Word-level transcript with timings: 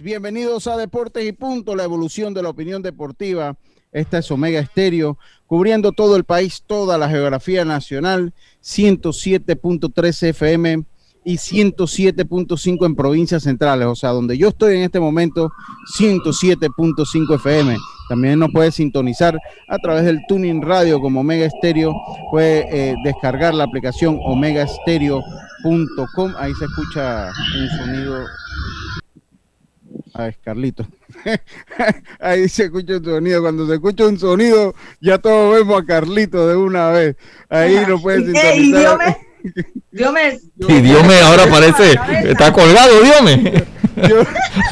Bienvenidos 0.00 0.66
a 0.66 0.76
Deportes 0.76 1.26
y 1.26 1.32
Punto, 1.32 1.74
la 1.74 1.84
evolución 1.84 2.34
de 2.34 2.42
la 2.42 2.50
opinión 2.50 2.82
deportiva. 2.82 3.56
Esta 3.92 4.18
es 4.18 4.30
Omega 4.30 4.60
Estéreo, 4.60 5.16
cubriendo 5.46 5.92
todo 5.92 6.16
el 6.16 6.24
país, 6.24 6.62
toda 6.66 6.98
la 6.98 7.08
geografía 7.08 7.64
nacional, 7.64 8.34
107.3 8.62 10.28
FM 10.28 10.84
y 11.24 11.36
107.5 11.36 12.84
en 12.86 12.94
provincias 12.94 13.42
centrales, 13.42 13.86
o 13.86 13.94
sea, 13.94 14.10
donde 14.10 14.36
yo 14.38 14.48
estoy 14.48 14.76
en 14.76 14.82
este 14.82 15.00
momento, 15.00 15.50
107.5 15.98 17.34
FM. 17.36 17.78
También 18.08 18.38
nos 18.38 18.52
puede 18.52 18.70
sintonizar 18.70 19.36
a 19.68 19.78
través 19.78 20.04
del 20.04 20.20
Tuning 20.28 20.62
Radio 20.62 21.00
como 21.00 21.18
Omega 21.20 21.46
Estéreo, 21.46 21.92
puede 22.30 22.66
eh, 22.70 22.94
descargar 23.04 23.52
la 23.54 23.64
aplicación 23.64 24.20
omegastereo.com, 24.22 26.34
ahí 26.38 26.54
se 26.54 26.66
escucha 26.66 27.32
un 27.58 27.68
sonido 27.78 28.24
Ah, 30.18 30.28
es 30.28 30.36
Carlito. 30.42 30.86
Ahí 32.20 32.48
se 32.48 32.64
escucha 32.64 32.96
un 32.96 33.04
sonido. 33.04 33.42
Cuando 33.42 33.66
se 33.66 33.74
escucha 33.74 34.06
un 34.06 34.18
sonido, 34.18 34.74
ya 34.98 35.18
todos 35.18 35.54
vemos 35.58 35.82
a 35.82 35.84
Carlito 35.84 36.48
de 36.48 36.56
una 36.56 36.88
vez. 36.88 37.16
Ahí 37.50 37.84
lo 37.86 38.00
pueden 38.00 38.24
sintonizar. 38.24 39.18
Diome, 39.92 40.40
Y 40.56 40.80
Diome 40.80 41.20
ahora 41.20 41.46
parece, 41.48 41.98
está 42.24 42.50
colgado, 42.52 43.02
Diome. 43.02 43.64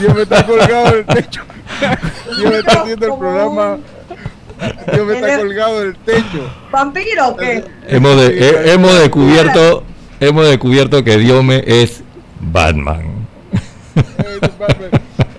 Diome 0.01 0.23
está 0.23 0.47
colgado 0.47 0.97
del 0.97 1.07
techo. 1.07 1.43
Diome 2.39 2.59
está 2.59 2.83
haciendo 2.83 3.07
el 3.07 3.19
programa. 3.19 3.79
Diome 4.95 5.15
está 5.15 5.39
colgado 5.39 5.81
del 5.81 5.97
techo. 5.97 6.51
¿Vampiro 6.73 7.29
o 7.29 7.37
qué? 7.37 7.65
Hemos, 7.87 8.17
de, 8.17 8.73
hemos 8.73 8.99
descubierto, 8.99 9.85
hemos 10.21 10.49
descubierto 10.49 11.05
que 11.05 11.19
Diome 11.19 11.63
es 11.67 12.03
Batman 12.41 13.15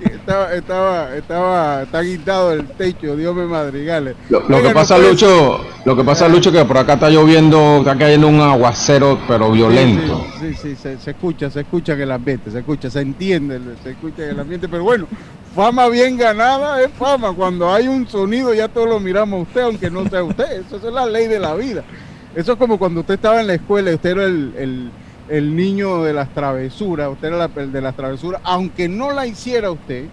estaba, 0.06 0.54
estaba, 0.54 1.16
estaba, 1.16 1.84
está 1.84 2.02
guindado 2.02 2.52
el 2.54 2.68
techo, 2.68 3.16
Dios 3.16 3.36
me 3.36 3.46
madrigale. 3.46 4.16
Lo, 4.30 4.62
que 4.62 4.70
pasa, 4.70 4.98
Lucho, 4.98 5.62
lo 5.86 5.96
que 5.96 6.04
pasa, 6.04 6.28
Lucho, 6.28 6.52
que 6.52 6.66
por 6.66 6.78
acá 6.78 6.94
está 6.94 7.10
lloviendo, 7.10 7.78
está 7.80 7.98
cayendo 7.98 8.28
un 8.28 8.40
aguacero, 8.40 9.20
pero 9.28 9.52
violento. 9.52 10.26
Sí, 10.40 10.54
sí, 10.54 10.76
se, 10.76 10.94
escucha, 11.12 11.50
se 11.50 11.62
escucha 11.62 11.94
en 11.94 12.02
el 12.02 12.12
ambiente, 12.12 12.52
se 12.52 12.60
escucha, 12.60 12.90
se 12.90 13.02
entiende, 13.02 13.60
se 13.84 13.92
escucha 13.92 14.24
en 14.24 14.30
el 14.32 14.40
ambiente, 14.40 14.68
pero 14.68 14.84
bueno, 14.84 15.08
fama 15.56 15.88
bien 15.90 16.18
ganada 16.18 16.82
es 16.82 16.92
fama. 16.92 17.34
Cuando 17.34 17.74
hay 17.74 17.88
un 17.88 18.08
sonido 18.08 18.54
ya 18.54 18.68
todos 18.68 18.90
lo 18.90 19.00
miramos 19.00 19.40
a 19.40 19.42
usted, 19.44 19.62
aunque 19.62 19.90
no 19.90 20.08
sea 20.08 20.24
usted. 20.24 20.64
Eso 20.66 20.78
es 20.78 20.94
la 20.94 21.06
ley 21.06 21.28
de 21.28 21.40
la 21.40 21.56
vida. 21.56 21.84
Eso 22.36 22.54
es 22.54 22.58
como 22.58 22.78
cuando 22.78 23.02
usted 23.02 23.14
estaba 23.16 23.40
en 23.40 23.48
la 23.48 23.54
escuela 23.54 23.92
y 23.92 23.96
usted 23.96 24.10
era 24.12 24.26
el 24.26 24.54
el 24.58 24.92
niño 25.30 26.04
de 26.04 26.14
las 26.14 26.30
travesuras, 26.34 27.10
usted 27.12 27.30
era 27.30 27.50
el 27.56 27.72
de 27.72 27.82
las 27.82 27.96
travesuras, 27.96 28.42
aunque 28.44 28.88
no 28.88 29.12
la 29.12 29.26
hiciera 29.26 29.72
usted, 29.72 30.06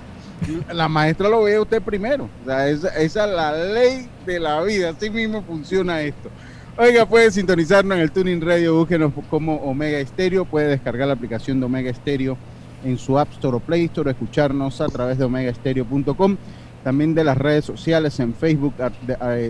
la 0.73 0.89
maestra 0.89 1.28
lo 1.28 1.43
veía 1.43 1.61
usted 1.61 1.83
primero. 1.83 2.28
Esa, 2.47 2.89
es 2.89 3.15
la 3.15 3.53
ley 3.53 4.09
de 4.27 4.41
la 4.41 4.62
vida, 4.62 4.91
así 4.91 5.11
mismo 5.11 5.43
funciona 5.43 6.00
esto. 6.03 6.31
Oiga, 6.78 7.06
puede 7.06 7.31
sintonizarnos 7.31 7.97
en 7.97 8.03
el 8.03 8.11
Tuning 8.11 8.41
Radio, 8.41 8.75
búsquenos 8.75 9.12
como 9.28 9.56
Omega 9.56 9.99
Estéreo, 9.99 10.47
puede 10.47 10.69
descargar 10.69 11.06
la 11.06 11.15
aplicación 11.15 11.61
de 11.61 11.67
Omega 11.67 11.91
Estéreo 11.91 12.37
en 12.84 12.99
su 12.99 13.19
App 13.19 13.31
Store 13.33 13.59
o 13.59 13.61
Play 13.61 13.84
Store, 13.84 14.11
escucharnos 14.11 14.81
a 14.81 14.87
través 14.87 15.19
de 15.19 15.25
omegaestereo.com, 15.25 16.37
también 16.83 17.15
de 17.15 17.25
las 17.25 17.37
redes 17.37 17.65
sociales 17.65 18.19
en 18.21 18.34
Facebook, 18.34 18.75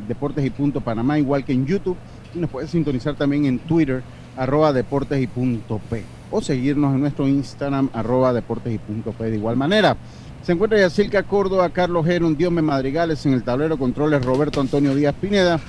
Deportes 0.06 0.44
y 0.44 0.50
Punto 0.50 0.81
Panamá, 0.81 1.19
igual 1.19 1.44
que 1.44 1.53
en 1.53 1.65
YouTube, 1.65 1.97
y 2.34 2.39
nos 2.39 2.50
puede 2.50 2.67
sintonizar 2.67 3.15
también 3.15 3.47
en 3.47 3.59
Twitter, 3.61 4.03
arroba 4.37 4.72
deportes 4.72 5.20
y 5.20 5.26
punto 5.26 5.81
P 5.91 6.03
o 6.31 6.41
seguirnos 6.41 6.94
en 6.94 7.00
nuestro 7.00 7.28
Instagram 7.28 7.91
arroba 7.93 8.32
deportes 8.32 8.75
y 8.75 8.78
punto 8.78 9.12
P 9.12 9.31
de 9.31 9.37
igual 9.37 9.56
manera. 9.56 9.97
Se 10.43 10.53
encuentra 10.53 10.78
Yacilca 10.78 11.22
Córdoba, 11.22 11.69
Carlos 11.70 12.04
Geron, 12.04 12.37
Diome 12.37 12.62
Madrigales 12.62 13.25
en 13.26 13.32
el 13.32 13.44
tablero 13.44 13.78
controles 13.78 14.25
Roberto 14.25 14.60
Antonio 14.60 14.94
Díaz 14.94 15.15
Pineda 15.20 15.60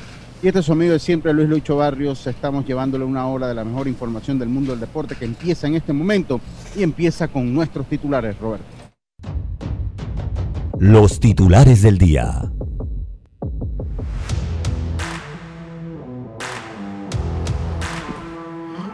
y 0.41 0.47
este 0.47 0.59
es 0.59 0.66
su 0.66 0.74
amigo 0.74 0.94
de 0.94 1.00
siempre 1.00 1.34
Luis 1.34 1.47
Lucho 1.47 1.78
Barrios. 1.78 2.28
Estamos 2.28 2.66
llevándole 2.66 3.06
una 3.06 3.28
hora 3.28 3.47
de 3.47 3.53
la 3.53 3.63
mejor 3.63 3.88
información 3.88 4.40
del 4.40 4.50
mundo 4.50 4.72
del 4.72 4.81
deporte 4.81 5.16
que 5.16 5.25
empieza 5.25 5.68
en 5.68 5.75
este 5.75 5.94
momento 5.94 6.41
y 6.75 6.84
empieza 6.84 7.28
con 7.28 7.53
nuestros 7.53 7.88
titulares, 7.88 8.38
Roberto. 8.40 8.66
Los 10.80 11.19
titulares 11.19 11.81
del 11.81 11.97
día. 11.97 12.53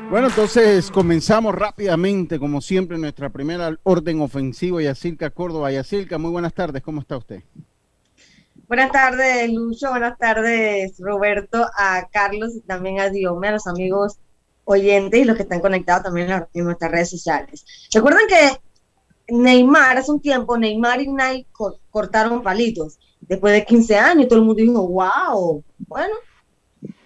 Bueno, 0.09 0.27
entonces 0.29 0.89
comenzamos 0.89 1.53
rápidamente, 1.53 2.39
como 2.39 2.61
siempre, 2.61 2.97
nuestra 2.97 3.29
primera 3.29 3.77
orden 3.83 4.21
ofensiva, 4.21 4.81
Yacirca 4.81 5.29
Córdoba. 5.29 5.71
Yacirca, 5.71 6.17
muy 6.17 6.31
buenas 6.31 6.51
tardes, 6.55 6.81
¿cómo 6.81 7.01
está 7.01 7.17
usted? 7.17 7.43
Buenas 8.67 8.91
tardes, 8.91 9.53
Lucho, 9.53 9.91
buenas 9.91 10.17
tardes, 10.17 10.95
Roberto, 10.97 11.63
a 11.77 12.07
Carlos 12.11 12.55
y 12.55 12.61
también 12.61 12.99
a 12.99 13.09
Diome, 13.09 13.49
a 13.49 13.51
los 13.51 13.67
amigos 13.67 14.17
oyentes 14.65 15.19
y 15.19 15.25
los 15.25 15.35
que 15.35 15.43
están 15.43 15.59
conectados 15.59 16.01
también 16.01 16.27
en 16.55 16.63
nuestras 16.63 16.91
redes 16.91 17.11
sociales. 17.11 17.63
Recuerden 17.93 18.27
que 18.27 19.35
Neymar, 19.35 19.99
hace 19.99 20.11
un 20.11 20.21
tiempo, 20.21 20.57
Neymar 20.57 21.01
y 21.01 21.07
Nike 21.07 21.47
cortaron 21.91 22.41
palitos. 22.41 22.97
Después 23.21 23.53
de 23.53 23.63
15 23.63 23.95
años, 23.95 24.27
todo 24.27 24.39
el 24.39 24.45
mundo 24.45 24.59
dijo, 24.59 24.87
wow, 24.87 25.63
bueno, 25.87 26.15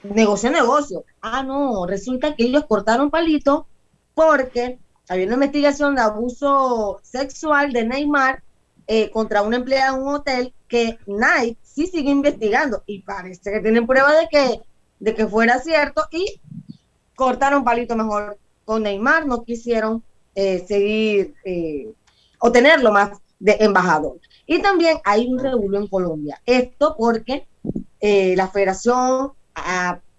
negocio 0.04 0.52
negocio. 0.52 1.06
Ah, 1.22 1.44
no, 1.44 1.86
resulta 1.86 2.36
que 2.36 2.46
ellos 2.46 2.66
cortaron 2.68 3.10
palito 3.10 3.68
porque 4.14 4.78
había 5.10 5.26
una 5.26 5.36
investigación 5.36 5.96
de 5.96 6.02
abuso 6.02 7.00
sexual 7.04 7.74
de 7.74 7.86
Neymar 7.86 8.44
eh, 8.88 9.10
contra 9.12 9.42
una 9.42 9.58
empleada 9.58 9.96
en 9.96 10.04
un 10.04 10.16
hotel 10.16 10.54
que 10.68 11.00
Nike 11.08 11.58
sí 11.64 11.88
sigue 11.88 12.12
investigando 12.12 12.84
y 12.86 13.00
parece 13.02 13.52
que 13.52 13.60
tienen 13.62 13.88
prueba 13.88 14.14
de 14.14 14.28
que, 14.30 14.62
de 15.00 15.16
que 15.16 15.28
fuera 15.28 15.60
cierto 15.60 16.04
y 16.12 16.40
cortaron 17.16 17.64
palito 17.64 17.96
mejor 17.96 18.38
con 18.66 18.84
Neymar, 18.84 19.26
no 19.26 19.44
quisieron 19.44 20.04
eh, 20.36 20.64
seguir 20.68 21.34
eh, 21.46 21.92
o 22.40 22.52
tenerlo 22.52 22.92
más 22.92 23.20
de 23.40 23.58
embajador. 23.60 24.20
Y 24.46 24.62
también 24.62 24.98
hay 25.06 25.28
un 25.28 25.40
revuelo 25.40 25.78
en 25.78 25.88
Colombia. 25.88 26.42
Esto 26.46 26.96
porque 26.98 27.48
la 28.02 28.50
Federación 28.50 29.32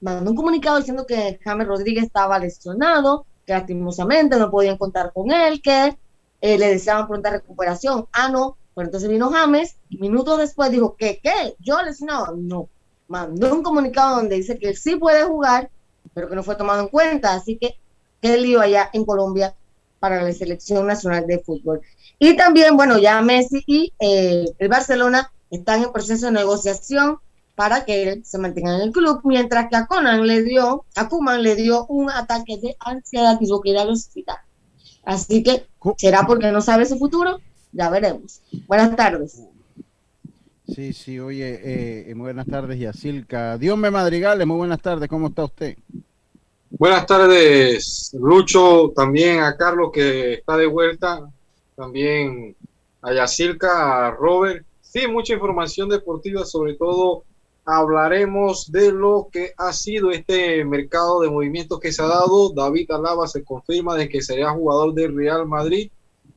mandó 0.00 0.30
un 0.30 0.36
comunicado 0.36 0.78
diciendo 0.78 1.06
que 1.06 1.38
James 1.42 1.66
Rodríguez 1.66 2.04
estaba 2.04 2.38
lesionado 2.38 3.26
que 3.46 3.52
lastimosamente 3.52 4.38
no 4.38 4.50
podían 4.50 4.78
contar 4.78 5.12
con 5.12 5.30
él, 5.30 5.60
que 5.62 5.96
eh, 6.40 6.58
le 6.58 6.68
deseaban 6.68 7.06
pronta 7.06 7.30
recuperación. 7.30 8.06
Ah, 8.12 8.28
no, 8.28 8.56
pero 8.74 8.86
entonces 8.86 9.08
vino 9.08 9.30
James 9.30 9.76
minutos 9.90 10.38
después 10.38 10.70
dijo 10.70 10.96
que, 10.96 11.20
¿qué? 11.22 11.54
Yo 11.60 11.80
lesionado, 11.82 12.34
no. 12.36 12.68
Mandó 13.06 13.54
un 13.54 13.62
comunicado 13.62 14.16
donde 14.16 14.36
dice 14.36 14.58
que 14.58 14.68
él 14.68 14.76
sí 14.76 14.96
puede 14.96 15.24
jugar, 15.24 15.70
pero 16.14 16.28
que 16.28 16.34
no 16.34 16.42
fue 16.42 16.56
tomado 16.56 16.80
en 16.80 16.88
cuenta. 16.88 17.34
Así 17.34 17.58
que 17.58 17.78
qué 18.20 18.38
lío 18.38 18.60
allá 18.60 18.90
en 18.92 19.04
Colombia 19.04 19.54
para 20.00 20.22
la 20.22 20.32
selección 20.32 20.86
nacional 20.86 21.26
de 21.26 21.38
fútbol. 21.38 21.82
Y 22.18 22.36
también, 22.36 22.76
bueno, 22.76 22.98
ya 22.98 23.20
Messi 23.20 23.62
y 23.66 23.92
eh, 24.00 24.46
el 24.58 24.68
Barcelona 24.68 25.30
están 25.50 25.82
en 25.82 25.92
proceso 25.92 26.26
de 26.26 26.32
negociación 26.32 27.18
para 27.54 27.84
que 27.84 28.02
él 28.02 28.24
se 28.24 28.38
mantenga 28.38 28.74
en 28.76 28.82
el 28.82 28.92
club, 28.92 29.20
mientras 29.24 29.68
que 29.68 29.76
a 29.76 29.86
Conan 29.86 30.26
le 30.26 30.42
dio, 30.42 30.84
a 30.96 31.08
Kuman 31.08 31.42
le 31.42 31.54
dio 31.54 31.86
un 31.86 32.10
ataque 32.10 32.58
de 32.58 32.76
ansiedad 32.80 33.38
y 33.40 33.46
lo 33.46 33.60
que 33.60 33.70
ir 33.70 33.78
al 33.78 33.90
hospital. 33.90 34.38
Así 35.04 35.42
que, 35.42 35.66
¿será 35.96 36.26
porque 36.26 36.50
no 36.50 36.60
sabe 36.60 36.86
su 36.86 36.98
futuro? 36.98 37.40
Ya 37.72 37.90
veremos. 37.90 38.40
Buenas 38.66 38.96
tardes. 38.96 39.42
Sí, 40.66 40.92
sí, 40.92 41.20
oye, 41.20 41.60
eh, 42.10 42.14
muy 42.14 42.24
buenas 42.24 42.46
tardes, 42.46 42.78
Yacilca. 42.78 43.58
Dios 43.58 43.76
me 43.76 43.90
madrigales, 43.90 44.46
muy 44.46 44.56
buenas 44.56 44.80
tardes, 44.80 45.08
¿cómo 45.08 45.28
está 45.28 45.44
usted? 45.44 45.76
Buenas 46.70 47.06
tardes, 47.06 48.10
Lucho, 48.18 48.92
también 48.96 49.40
a 49.40 49.56
Carlos 49.56 49.90
que 49.92 50.34
está 50.34 50.56
de 50.56 50.66
vuelta, 50.66 51.30
también 51.76 52.56
a 53.02 53.12
Yacilca, 53.12 54.08
a 54.08 54.10
Robert. 54.10 54.64
Sí, 54.80 55.06
mucha 55.06 55.34
información 55.34 55.88
deportiva, 55.88 56.44
sobre 56.44 56.74
todo 56.74 57.24
hablaremos 57.64 58.70
de 58.70 58.92
lo 58.92 59.28
que 59.32 59.52
ha 59.56 59.72
sido 59.72 60.10
este 60.10 60.64
mercado 60.64 61.20
de 61.20 61.30
movimientos 61.30 61.80
que 61.80 61.92
se 61.92 62.02
ha 62.02 62.06
dado. 62.06 62.50
David 62.50 62.90
Alaba 62.90 63.26
se 63.26 63.42
confirma 63.42 63.96
de 63.96 64.08
que 64.08 64.22
sería 64.22 64.50
jugador 64.50 64.94
del 64.94 65.16
Real 65.16 65.46
Madrid 65.46 65.90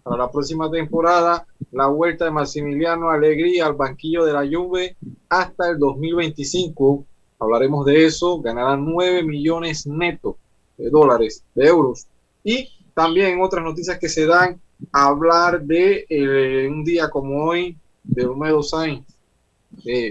para 0.03 0.18
la 0.18 0.31
próxima 0.31 0.71
temporada. 0.71 1.45
La 1.71 1.88
vuelta 1.88 2.25
de 2.25 2.31
Maximiliano 2.31 3.09
Alegría 3.09 3.65
al 3.65 3.74
banquillo 3.74 4.25
de 4.25 4.33
la 4.33 4.47
Juve 4.47 4.95
hasta 5.29 5.69
el 5.69 5.79
2025 5.79 7.06
hablaremos 7.39 7.85
de 7.85 8.06
eso, 8.06 8.39
ganarán 8.41 8.85
9 8.85 9.24
millones 9.24 9.85
netos 9.85 10.35
de 10.77 10.89
dólares, 10.89 11.44
de 11.56 11.68
euros. 11.68 12.07
Y 12.44 12.69
también 12.94 13.41
otras 13.41 13.63
noticias 13.63 14.00
que 14.00 14.09
se 14.09 14.25
dan, 14.25 14.59
hablar 14.91 15.62
de 15.62 16.06
eh, 16.09 16.68
un 16.69 16.83
día 16.83 17.09
como 17.09 17.45
hoy, 17.45 17.77
de 18.03 18.27
Sainz. 18.63 19.06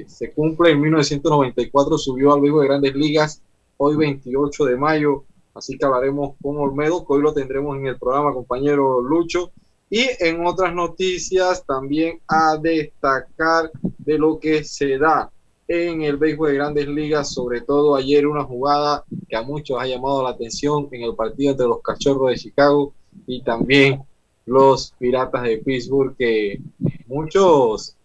Se 0.06 0.32
cumple 0.32 0.70
en 0.70 0.80
1994, 0.80 1.98
subió 1.98 2.34
al 2.34 2.40
Vivo 2.40 2.60
de 2.60 2.68
Grandes 2.68 2.94
Ligas, 2.94 3.42
hoy 3.76 3.96
28 3.96 4.64
de 4.64 4.76
mayo, 4.76 5.24
así 5.54 5.76
que 5.76 5.84
hablaremos 5.84 6.34
con 6.42 6.56
Olmedo, 6.56 7.06
que 7.06 7.12
hoy 7.12 7.22
lo 7.22 7.34
tendremos 7.34 7.76
en 7.76 7.86
el 7.86 7.98
programa, 7.98 8.32
compañero 8.32 9.00
Lucho. 9.00 9.50
Y 9.88 10.04
en 10.18 10.44
otras 10.44 10.74
noticias 10.74 11.64
también 11.64 12.20
a 12.26 12.56
destacar 12.56 13.70
de 13.98 14.18
lo 14.18 14.40
que 14.40 14.64
se 14.64 14.98
da 14.98 15.30
en 15.68 16.02
el 16.02 16.16
béisbol 16.16 16.48
de 16.48 16.54
grandes 16.54 16.88
ligas, 16.88 17.32
sobre 17.32 17.60
todo 17.60 17.94
ayer 17.94 18.26
una 18.26 18.44
jugada 18.44 19.04
que 19.28 19.36
a 19.36 19.42
muchos 19.42 19.78
ha 19.80 19.86
llamado 19.86 20.22
la 20.22 20.30
atención 20.30 20.88
en 20.92 21.02
el 21.02 21.14
partido 21.14 21.52
entre 21.52 21.66
los 21.66 21.82
cachorros 21.82 22.30
de 22.30 22.36
Chicago 22.36 22.92
y 23.26 23.42
también 23.42 24.02
los 24.44 24.92
piratas 24.98 25.42
de 25.42 25.58
Pittsburgh, 25.58 26.16
que 26.16 26.60
muchos, 27.06 27.96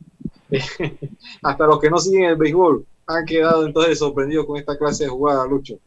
hasta 1.44 1.66
los 1.66 1.80
que 1.80 1.90
no 1.90 1.98
siguen 1.98 2.26
el 2.26 2.36
béisbol, 2.36 2.86
han 3.08 3.26
quedado 3.26 3.66
entonces 3.66 4.00
sorprendidos 4.00 4.46
con 4.46 4.58
esta 4.58 4.78
clase 4.78 5.06
de 5.06 5.10
jugada, 5.10 5.46
Lucho. 5.48 5.80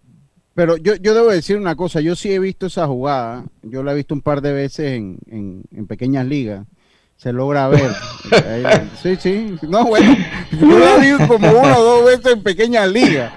Pero 0.55 0.77
yo, 0.77 0.95
yo 0.97 1.15
debo 1.15 1.31
decir 1.31 1.57
una 1.57 1.75
cosa, 1.75 2.01
yo 2.01 2.15
sí 2.15 2.33
he 2.33 2.39
visto 2.39 2.67
esa 2.67 2.87
jugada, 2.87 3.45
yo 3.63 3.83
la 3.83 3.93
he 3.93 3.97
visto 3.97 4.15
un 4.15 4.23
par 4.23 4.41
de 4.41 4.53
veces 4.53 4.93
en, 4.93 5.19
en, 5.27 5.63
en 5.73 5.87
pequeñas 5.87 6.27
ligas 6.27 6.67
se 7.17 7.33
logra 7.33 7.69
ver. 7.69 7.91
sí, 9.03 9.17
sí. 9.17 9.57
No, 9.63 9.87
bueno, 9.87 10.17
yo 10.61 10.79
la 10.79 10.99
vi 10.99 11.27
como 11.27 11.51
una 11.51 11.79
o 11.79 11.83
dos 11.83 12.07
veces 12.07 12.33
en 12.33 12.43
pequeña 12.43 12.87
liga. 12.87 13.33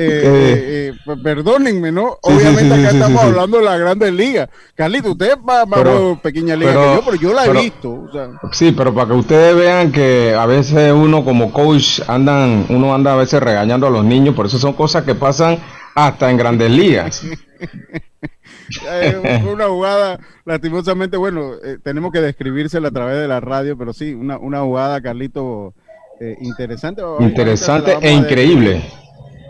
Eh, 0.00 0.22
eh, 0.24 0.92
eh, 0.94 1.16
perdónenme, 1.24 1.90
¿no? 1.90 2.18
Obviamente 2.22 2.72
acá 2.72 2.90
estamos 2.90 3.20
hablando 3.20 3.58
de 3.58 3.64
la 3.64 3.76
grandes 3.76 4.12
ligas. 4.12 4.48
Carlito, 4.76 5.10
usted 5.10 5.36
va 5.38 5.66
más 5.66 5.80
pequeña 6.22 6.54
liga 6.54 6.72
que 6.72 6.78
yo, 6.78 7.02
pero 7.04 7.16
yo 7.16 7.32
la 7.32 7.46
he 7.46 7.52
visto. 7.52 8.06
Sí, 8.52 8.70
pero 8.70 8.94
para 8.94 9.08
que 9.08 9.14
ustedes 9.14 9.56
vean 9.56 9.90
que 9.90 10.36
a 10.38 10.46
veces 10.46 10.92
uno 10.92 11.24
como 11.24 11.52
coach 11.52 12.00
andan, 12.06 12.66
uno 12.68 12.94
anda 12.94 13.14
a 13.14 13.16
veces 13.16 13.42
regañando 13.42 13.88
a 13.88 13.90
los 13.90 14.04
niños, 14.04 14.36
por 14.36 14.46
eso 14.46 14.56
son 14.56 14.74
cosas 14.74 15.02
que 15.02 15.16
pasan 15.16 15.58
hasta 15.96 16.30
en 16.30 16.36
grandes 16.36 16.70
ligas. 16.70 17.24
fue 19.42 19.52
una 19.52 19.66
jugada, 19.66 20.20
lastimosamente, 20.44 21.16
bueno, 21.16 21.54
eh, 21.64 21.78
tenemos 21.82 22.12
que 22.12 22.20
describírsela 22.20 22.88
a 22.88 22.92
través 22.92 23.18
de 23.18 23.26
la 23.26 23.40
radio, 23.40 23.76
pero 23.76 23.92
sí, 23.92 24.14
una, 24.14 24.38
una 24.38 24.60
jugada, 24.60 25.00
Carlito, 25.00 25.74
eh, 26.20 26.36
interesante. 26.40 27.02
Interesante 27.18 27.98
e 28.00 28.12
increíble. 28.12 28.84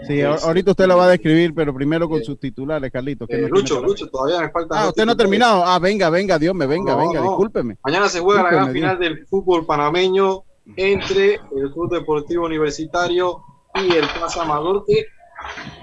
Sí, 0.08 0.22
ahorita 0.22 0.70
usted 0.70 0.86
la 0.86 0.96
va 0.96 1.04
a 1.04 1.08
describir, 1.10 1.54
pero 1.54 1.74
primero 1.74 2.08
con 2.08 2.24
sus 2.24 2.40
titulares, 2.40 2.90
Carlito. 2.90 3.26
Eh, 3.28 3.46
Lucho, 3.48 3.82
Lucho, 3.82 4.08
todavía 4.08 4.40
me 4.40 4.50
falta. 4.50 4.82
Ah, 4.82 4.88
usted 4.88 5.04
no 5.04 5.12
ha 5.12 5.16
terminado. 5.16 5.64
Ah, 5.64 5.78
venga, 5.78 6.08
venga, 6.08 6.38
Dios 6.38 6.54
me 6.54 6.66
venga, 6.66 6.96
venga, 6.96 7.20
discúlpeme. 7.20 7.76
Mañana 7.84 8.08
se 8.08 8.20
juega 8.20 8.42
la 8.42 8.50
gran 8.50 8.72
final 8.72 8.98
del 8.98 9.26
fútbol 9.26 9.66
panameño 9.66 10.44
entre 10.76 11.34
el 11.34 11.72
Club 11.72 11.92
Deportivo 11.92 12.46
Universitario 12.46 13.42
y 13.74 13.92
el 13.92 14.08
Plaza 14.08 14.42
Amador, 14.42 14.84
que 14.86 15.06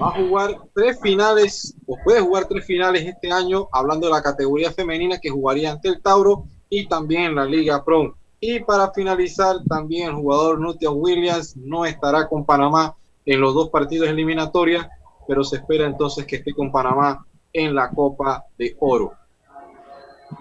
va 0.01 0.07
a 0.09 0.11
jugar 0.11 0.57
tres 0.73 0.99
finales, 0.99 1.75
o 1.85 1.97
puede 2.03 2.21
jugar 2.21 2.47
tres 2.47 2.65
finales 2.65 3.05
este 3.05 3.31
año, 3.31 3.67
hablando 3.71 4.07
de 4.07 4.13
la 4.13 4.21
categoría 4.21 4.71
femenina 4.71 5.19
que 5.19 5.29
jugaría 5.29 5.71
ante 5.71 5.87
el 5.87 6.01
Tauro 6.01 6.45
y 6.69 6.87
también 6.87 7.23
en 7.23 7.35
la 7.35 7.45
Liga 7.45 7.83
Pro. 7.83 8.15
Y 8.39 8.59
para 8.59 8.91
finalizar, 8.91 9.57
también 9.67 10.09
el 10.09 10.15
jugador 10.15 10.59
Nutia 10.59 10.89
Williams 10.89 11.55
no 11.55 11.85
estará 11.85 12.27
con 12.27 12.45
Panamá 12.45 12.95
en 13.25 13.41
los 13.41 13.53
dos 13.53 13.69
partidos 13.69 14.09
eliminatorios, 14.09 14.85
pero 15.27 15.43
se 15.43 15.57
espera 15.57 15.85
entonces 15.85 16.25
que 16.25 16.37
esté 16.37 16.53
con 16.53 16.71
Panamá 16.71 17.25
en 17.51 17.73
la 17.73 17.89
Copa 17.89 18.43
de 18.57 18.75
Oro. 18.79 19.13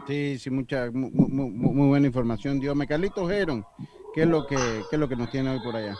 Sí, 0.07 0.39
sí, 0.39 0.51
mucha, 0.51 0.91
muy, 0.93 1.89
buena 1.89 2.07
información. 2.07 2.61
Dios 2.61 2.75
me 2.75 2.87
Carlitos 2.87 3.29
Geron, 3.29 3.65
¿qué 4.15 4.23
es 4.23 4.29
lo 4.29 4.47
que, 4.47 4.57
qué 4.57 4.97
es 4.97 4.99
lo 4.99 5.09
que 5.09 5.17
nos 5.17 5.31
tiene 5.31 5.51
hoy 5.51 5.61
por 5.61 5.77
allá? 5.77 5.97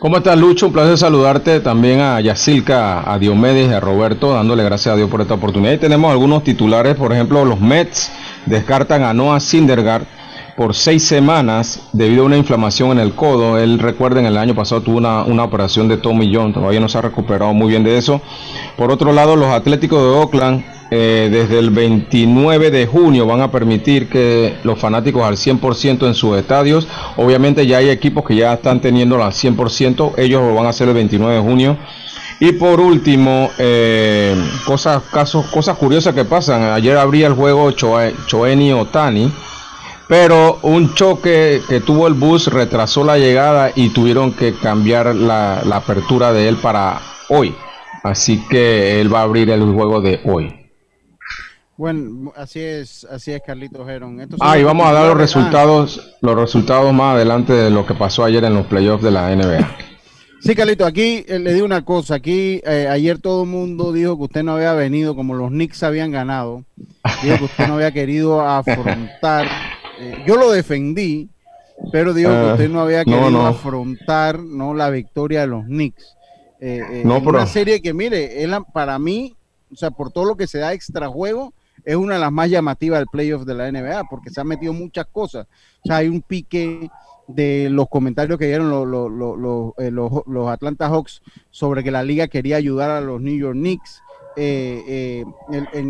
¿Cómo 0.00 0.16
estás, 0.16 0.36
Lucho? 0.36 0.66
Un 0.66 0.72
placer 0.72 0.98
saludarte 0.98 1.60
también 1.60 2.00
a 2.00 2.20
Yacilca, 2.20 3.10
a 3.10 3.18
Diomedes 3.18 3.70
y 3.70 3.74
a 3.74 3.80
Roberto, 3.80 4.32
dándole 4.32 4.64
gracias 4.64 4.92
a 4.92 4.96
Dios 4.96 5.08
por 5.08 5.20
esta 5.20 5.34
oportunidad. 5.34 5.72
Y 5.72 5.78
tenemos 5.78 6.10
algunos 6.10 6.42
titulares, 6.42 6.96
por 6.96 7.12
ejemplo, 7.12 7.44
los 7.44 7.60
Mets 7.60 8.10
descartan 8.44 9.02
a 9.02 9.14
Noah 9.14 9.40
Syndergaard 9.40 10.04
por 10.56 10.74
seis 10.74 11.04
semanas 11.04 11.88
debido 11.92 12.22
a 12.22 12.26
una 12.26 12.36
inflamación 12.36 12.92
en 12.92 12.98
el 12.98 13.14
codo. 13.14 13.58
Él, 13.58 13.78
recuerden, 13.78 14.26
el 14.26 14.36
año 14.36 14.54
pasado 14.54 14.82
tuvo 14.82 14.98
una, 14.98 15.24
una 15.24 15.44
operación 15.44 15.88
de 15.88 15.96
Tommy 15.96 16.32
John, 16.34 16.52
todavía 16.52 16.80
no 16.80 16.88
se 16.88 16.98
ha 16.98 17.02
recuperado 17.02 17.52
muy 17.52 17.68
bien 17.68 17.84
de 17.84 17.98
eso. 17.98 18.20
Por 18.76 18.90
otro 18.90 19.12
lado, 19.12 19.36
los 19.36 19.48
Atléticos 19.48 20.00
de 20.00 20.08
Oakland 20.08 20.64
eh, 20.90 21.28
desde 21.28 21.58
el 21.58 21.70
29 21.70 22.70
de 22.70 22.86
junio 22.86 23.26
van 23.26 23.40
a 23.40 23.50
permitir 23.50 24.08
que 24.08 24.54
los 24.62 24.78
fanáticos 24.78 25.24
al 25.24 25.36
100% 25.36 26.06
en 26.06 26.14
sus 26.14 26.36
estadios. 26.36 26.86
Obviamente 27.16 27.66
ya 27.66 27.78
hay 27.78 27.88
equipos 27.90 28.24
que 28.24 28.36
ya 28.36 28.54
están 28.54 28.80
teniendo 28.80 29.22
al 29.22 29.32
100%, 29.32 30.12
ellos 30.18 30.42
lo 30.42 30.54
van 30.54 30.66
a 30.66 30.68
hacer 30.68 30.86
el 30.88 30.94
29 30.94 31.34
de 31.34 31.40
junio. 31.40 31.76
Y 32.38 32.52
por 32.52 32.80
último, 32.80 33.50
eh, 33.58 34.36
cosas, 34.66 35.02
casos, 35.10 35.46
cosas 35.46 35.76
curiosas 35.78 36.14
que 36.14 36.24
pasan. 36.24 36.62
Ayer 36.62 36.96
abría 36.96 37.26
el 37.26 37.34
juego 37.34 37.70
Choeni 37.72 38.72
Otani, 38.72 39.32
pero 40.16 40.60
un 40.62 40.94
choque 40.94 41.60
que 41.68 41.80
tuvo 41.80 42.06
el 42.06 42.14
bus 42.14 42.46
retrasó 42.46 43.02
la 43.02 43.18
llegada 43.18 43.72
y 43.74 43.88
tuvieron 43.88 44.32
que 44.32 44.54
cambiar 44.54 45.12
la 45.12 45.58
apertura 45.72 46.32
de 46.32 46.46
él 46.46 46.56
para 46.58 47.00
hoy. 47.28 47.52
Así 48.04 48.40
que 48.48 49.00
él 49.00 49.12
va 49.12 49.18
a 49.18 49.22
abrir 49.24 49.50
el 49.50 49.64
juego 49.72 50.00
de 50.00 50.20
hoy. 50.24 50.54
Bueno, 51.76 52.32
así 52.36 52.60
es, 52.60 53.04
así 53.10 53.32
es, 53.32 53.42
Carlitos 53.44 53.88
Heron. 53.88 54.20
ah, 54.38 54.56
y 54.56 54.62
vamos 54.62 54.86
a 54.86 54.92
dar 54.92 55.08
los 55.08 55.18
resultados, 55.18 56.14
los 56.20 56.36
resultados 56.36 56.94
más 56.94 57.16
adelante 57.16 57.52
de 57.52 57.70
lo 57.70 57.84
que 57.84 57.94
pasó 57.94 58.22
ayer 58.24 58.44
en 58.44 58.54
los 58.54 58.66
playoffs 58.66 59.02
de 59.02 59.10
la 59.10 59.34
NBA. 59.34 59.76
Sí, 60.42 60.54
Carlito, 60.54 60.86
aquí 60.86 61.24
eh, 61.26 61.40
le 61.40 61.54
digo 61.54 61.66
una 61.66 61.84
cosa. 61.84 62.14
Aquí 62.14 62.60
eh, 62.64 62.86
ayer 62.88 63.18
todo 63.18 63.42
el 63.42 63.48
mundo 63.48 63.92
dijo 63.92 64.16
que 64.16 64.22
usted 64.22 64.42
no 64.44 64.52
había 64.52 64.74
venido, 64.74 65.16
como 65.16 65.34
los 65.34 65.50
Knicks 65.50 65.82
habían 65.82 66.12
ganado. 66.12 66.62
Dijo 67.24 67.38
que 67.38 67.44
usted 67.46 67.66
no 67.66 67.74
había 67.74 67.90
querido 67.90 68.42
afrontar. 68.42 69.48
Eh, 69.98 70.24
yo 70.26 70.36
lo 70.36 70.50
defendí, 70.50 71.28
pero 71.92 72.14
digo 72.14 72.30
que 72.30 72.36
ah, 72.36 72.52
usted 72.52 72.68
no 72.68 72.80
había 72.80 73.04
querido 73.04 73.46
afrontar 73.46 74.40
no 74.40 74.74
la 74.74 74.90
victoria 74.90 75.42
de 75.42 75.46
los 75.46 75.64
Knicks. 75.64 76.16
no, 77.04 77.18
pero... 77.20 77.30
Una 77.30 77.46
serie 77.46 77.80
que, 77.80 77.92
mire, 77.92 78.46
para 78.72 78.98
mí, 78.98 79.34
o 79.72 79.76
sea, 79.76 79.90
por 79.90 80.10
todo 80.10 80.24
lo 80.24 80.36
que 80.36 80.46
se 80.46 80.58
da 80.58 80.72
extra 80.72 81.08
juego, 81.08 81.52
es 81.84 81.96
una 81.96 82.14
de 82.14 82.20
las 82.20 82.32
más 82.32 82.50
llamativas 82.50 82.98
del 82.98 83.08
playoff 83.08 83.44
de 83.44 83.54
la 83.54 83.70
NBA, 83.70 84.04
porque 84.04 84.30
se 84.30 84.40
han 84.40 84.46
metido 84.46 84.72
muchas 84.72 85.06
cosas. 85.06 85.46
O 85.84 85.88
sea, 85.88 85.96
hay 85.98 86.08
un 86.08 86.22
pique 86.22 86.88
de 87.26 87.68
los 87.70 87.88
comentarios 87.88 88.38
que 88.38 88.46
dieron 88.46 88.70
los, 88.70 89.74
eh, 89.78 89.90
los, 89.90 90.48
Atlanta 90.48 90.88
Hawks 90.88 91.22
sobre 91.50 91.82
que 91.82 91.90
la 91.90 92.02
liga 92.02 92.28
quería 92.28 92.56
ayudar 92.56 92.90
a 92.90 93.00
los 93.00 93.20
New 93.20 93.36
York 93.36 93.56
Knicks. 93.56 94.02
en, 94.36 95.26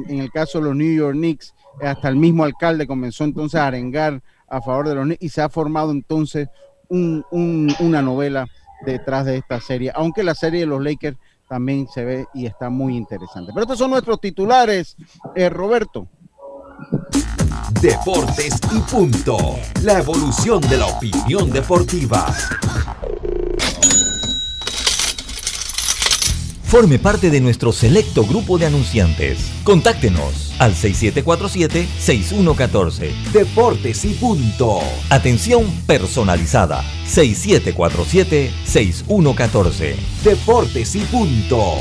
el 0.09 0.31
caso 0.33 0.59
de 0.59 0.65
los 0.65 0.77
New 0.77 0.95
York 0.95 1.17
Knicks, 1.17 1.55
hasta 1.83 2.09
el 2.09 2.16
mismo 2.16 2.45
alcalde 2.45 2.87
comenzó 2.87 3.25
entonces 3.25 3.61
a 3.61 3.66
arengar 3.66 4.23
a 4.49 4.61
favor 4.61 4.88
de 4.88 4.95
los 4.95 5.09
y 5.21 5.28
se 5.28 5.43
ha 5.43 5.49
formado 5.49 5.90
entonces 5.90 6.49
una 6.88 8.02
novela 8.02 8.47
detrás 8.85 9.25
de 9.25 9.38
esta 9.38 9.61
serie, 9.61 9.90
aunque 9.95 10.23
la 10.23 10.35
serie 10.35 10.61
de 10.61 10.66
los 10.66 10.83
Lakers 10.83 11.16
también 11.49 11.88
se 11.88 12.04
ve 12.04 12.26
y 12.35 12.47
está 12.47 12.71
muy 12.71 12.97
interesante. 12.97 13.52
Pero 13.52 13.62
estos 13.62 13.78
son 13.78 13.90
nuestros 13.90 14.21
titulares, 14.21 14.97
eh, 15.35 15.49
Roberto. 15.49 16.09
Deportes 17.81 18.59
y 18.73 18.81
punto. 18.90 19.37
La 19.83 19.99
evolución 19.99 20.61
de 20.62 20.78
la 20.78 20.87
opinión 20.87 21.50
deportiva. 21.50 22.26
Forme 26.64 26.99
parte 26.99 27.30
de 27.30 27.40
nuestro 27.40 27.71
selecto 27.73 28.25
grupo 28.25 28.59
de 28.59 28.66
anunciantes. 28.66 29.52
Contáctenos 29.62 30.52
al 30.59 30.75
6747-6114. 30.75 33.12
Deportes 33.33 34.04
y 34.04 34.14
punto. 34.14 34.80
Atención 35.11 35.71
personalizada. 35.87 36.83
6747-6114. 37.06 39.94
Deportes 40.25 40.97
y 40.97 41.00
punto. 41.00 41.75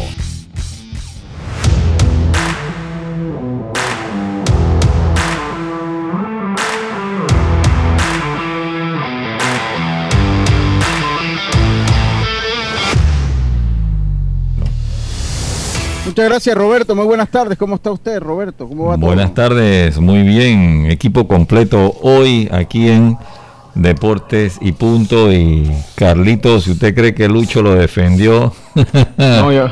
Muchas 16.13 16.29
gracias, 16.29 16.55
Roberto. 16.55 16.95
Muy 16.95 17.05
buenas 17.05 17.27
tardes. 17.27 17.57
¿Cómo 17.57 17.73
está 17.73 17.89
usted, 17.89 18.19
Roberto? 18.19 18.67
¿Cómo 18.67 18.85
va 18.85 18.97
buenas 18.97 19.33
tardes. 19.33 19.97
Muy 19.97 20.21
bien. 20.21 20.85
Equipo 20.91 21.27
completo 21.27 21.95
hoy 22.03 22.47
aquí 22.51 22.87
en 22.87 23.17
Deportes 23.73 24.59
y 24.61 24.73
Punto. 24.73 25.33
Y 25.33 25.71
Carlito, 25.95 26.61
si 26.61 26.69
usted 26.69 26.93
cree 26.93 27.15
que 27.15 27.27
Lucho 27.27 27.63
lo 27.63 27.73
defendió. 27.73 28.53
no, 29.17 29.51
yo, 29.51 29.71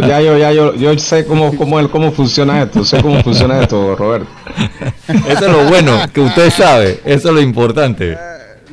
ya, 0.00 0.22
yo, 0.22 0.38
ya 0.38 0.52
yo, 0.52 0.74
yo 0.74 0.98
sé 0.98 1.26
cómo, 1.26 1.54
cómo, 1.54 1.86
cómo 1.90 2.12
funciona 2.12 2.62
esto. 2.62 2.82
Sé 2.82 3.02
cómo 3.02 3.22
funciona 3.22 3.60
esto, 3.60 3.94
Roberto. 3.94 4.28
Eso 5.28 5.44
es 5.44 5.52
lo 5.52 5.64
bueno, 5.64 5.98
que 6.14 6.22
usted 6.22 6.48
sabe. 6.48 7.02
Eso 7.04 7.28
es 7.28 7.34
lo 7.34 7.42
importante. 7.42 8.16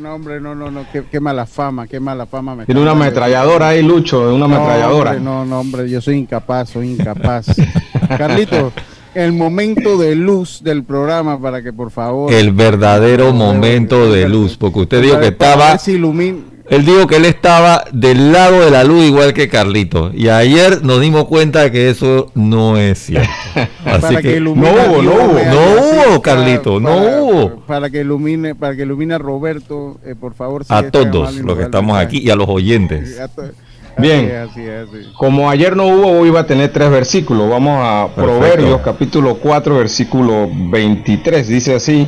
No, 0.01 0.15
hombre, 0.15 0.41
no, 0.41 0.55
no, 0.55 0.71
no, 0.71 0.83
qué, 1.11 1.19
mala 1.19 1.45
fama, 1.45 1.85
qué 1.85 1.99
mala 1.99 2.25
fama. 2.25 2.55
Me 2.55 2.65
Tiene 2.65 2.81
una 2.81 2.91
ametralladora 2.91 3.69
ahí, 3.69 3.83
Lucho, 3.83 4.33
una 4.33 4.45
ametralladora. 4.45 5.13
no, 5.19 5.45
no, 5.45 5.59
hombre, 5.59 5.87
yo 5.87 6.01
soy 6.01 6.15
incapaz, 6.15 6.71
soy 6.71 6.93
incapaz. 6.93 7.45
Carlito, 8.17 8.73
el 9.13 9.31
momento 9.31 9.99
de 9.99 10.15
luz 10.15 10.63
del 10.63 10.83
programa 10.83 11.39
para 11.39 11.61
que 11.61 11.71
por 11.71 11.91
favor. 11.91 12.33
El 12.33 12.51
verdadero 12.51 13.31
momento 13.31 14.11
de 14.11 14.27
luz, 14.27 14.57
porque 14.57 14.79
usted 14.79 15.03
dijo 15.03 15.19
que 15.19 15.27
estaba. 15.27 15.77
Él 16.71 16.85
dijo 16.85 17.05
que 17.05 17.17
él 17.17 17.25
estaba 17.25 17.83
del 17.91 18.31
lado 18.31 18.61
de 18.61 18.71
la 18.71 18.85
luz 18.85 19.03
igual 19.03 19.33
que 19.33 19.49
Carlito. 19.49 20.09
Y 20.13 20.29
ayer 20.29 20.81
nos 20.85 21.01
dimos 21.01 21.25
cuenta 21.25 21.63
de 21.63 21.71
que 21.71 21.89
eso 21.89 22.31
no 22.33 22.77
es 22.77 22.97
cierto. 22.97 23.29
Así 23.85 24.15
que, 24.15 24.39
no 24.39 24.51
hubo, 24.51 25.01
no 25.01 25.11
hubo, 25.11 25.39
no 25.51 26.11
hubo, 26.13 26.21
Carlito, 26.21 26.79
no 26.79 26.95
hubo. 26.95 27.65
Para 27.67 27.89
que 27.89 27.99
ilumine, 27.99 28.55
para 28.55 28.73
que 28.73 28.83
ilumine 28.83 29.15
a 29.15 29.17
Roberto, 29.17 29.97
eh, 30.05 30.15
por 30.17 30.33
favor. 30.33 30.63
a 30.69 30.83
todos 30.83 31.35
los 31.35 31.57
que 31.57 31.63
estamos 31.63 31.97
aquí 31.97 32.19
y 32.19 32.29
a 32.29 32.37
los 32.37 32.47
oyentes. 32.47 33.19
Bien, 33.97 34.47
como 35.17 35.49
ayer 35.49 35.75
no 35.75 35.87
hubo, 35.87 36.07
hoy 36.21 36.29
va 36.29 36.39
a 36.39 36.47
tener 36.47 36.71
tres 36.71 36.89
versículos. 36.89 37.49
Vamos 37.49 37.81
a 37.83 38.07
Proverbios 38.15 38.79
capítulo 38.79 39.35
4, 39.35 39.75
versículo 39.75 40.49
23. 40.49 41.49
Dice 41.49 41.75
así, 41.75 42.07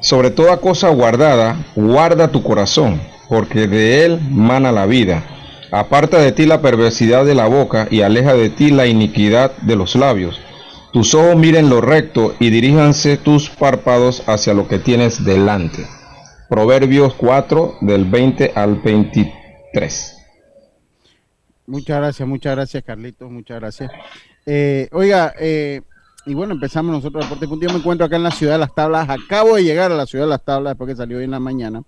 sobre 0.00 0.30
toda 0.30 0.56
cosa 0.56 0.88
guardada, 0.88 1.58
guarda 1.76 2.28
tu 2.28 2.42
corazón 2.42 3.11
porque 3.32 3.66
de 3.66 4.04
él 4.04 4.20
mana 4.30 4.72
la 4.72 4.84
vida. 4.84 5.24
Aparta 5.70 6.18
de 6.18 6.32
ti 6.32 6.44
la 6.44 6.60
perversidad 6.60 7.24
de 7.24 7.34
la 7.34 7.46
boca 7.46 7.88
y 7.90 8.02
aleja 8.02 8.34
de 8.34 8.50
ti 8.50 8.70
la 8.70 8.86
iniquidad 8.86 9.56
de 9.62 9.74
los 9.74 9.96
labios. 9.96 10.38
Tus 10.92 11.14
ojos 11.14 11.34
miren 11.36 11.70
lo 11.70 11.80
recto 11.80 12.34
y 12.40 12.50
diríjanse 12.50 13.16
tus 13.16 13.48
párpados 13.48 14.22
hacia 14.28 14.52
lo 14.52 14.68
que 14.68 14.78
tienes 14.78 15.24
delante. 15.24 15.86
Proverbios 16.50 17.14
4 17.14 17.78
del 17.80 18.04
20 18.04 18.52
al 18.54 18.74
23. 18.82 20.18
Muchas 21.68 21.96
gracias, 21.96 22.28
muchas 22.28 22.54
gracias 22.54 22.84
Carlitos, 22.84 23.30
muchas 23.30 23.60
gracias. 23.60 23.90
Eh, 24.44 24.90
oiga, 24.92 25.32
eh, 25.40 25.80
y 26.26 26.34
bueno, 26.34 26.52
empezamos 26.52 26.94
nosotros 26.94 27.24
Deporte 27.24 27.48
Punto. 27.48 27.66
Yo 27.66 27.72
me 27.72 27.78
encuentro 27.78 28.04
acá 28.04 28.16
en 28.16 28.24
la 28.24 28.30
ciudad 28.30 28.52
de 28.52 28.58
las 28.58 28.74
tablas. 28.74 29.08
Acabo 29.08 29.56
de 29.56 29.64
llegar 29.64 29.90
a 29.90 29.96
la 29.96 30.04
ciudad 30.04 30.26
de 30.26 30.30
las 30.30 30.44
tablas 30.44 30.72
después 30.72 30.90
que 30.90 30.96
salió 30.96 31.16
hoy 31.16 31.24
en 31.24 31.30
la 31.30 31.40
mañana. 31.40 31.82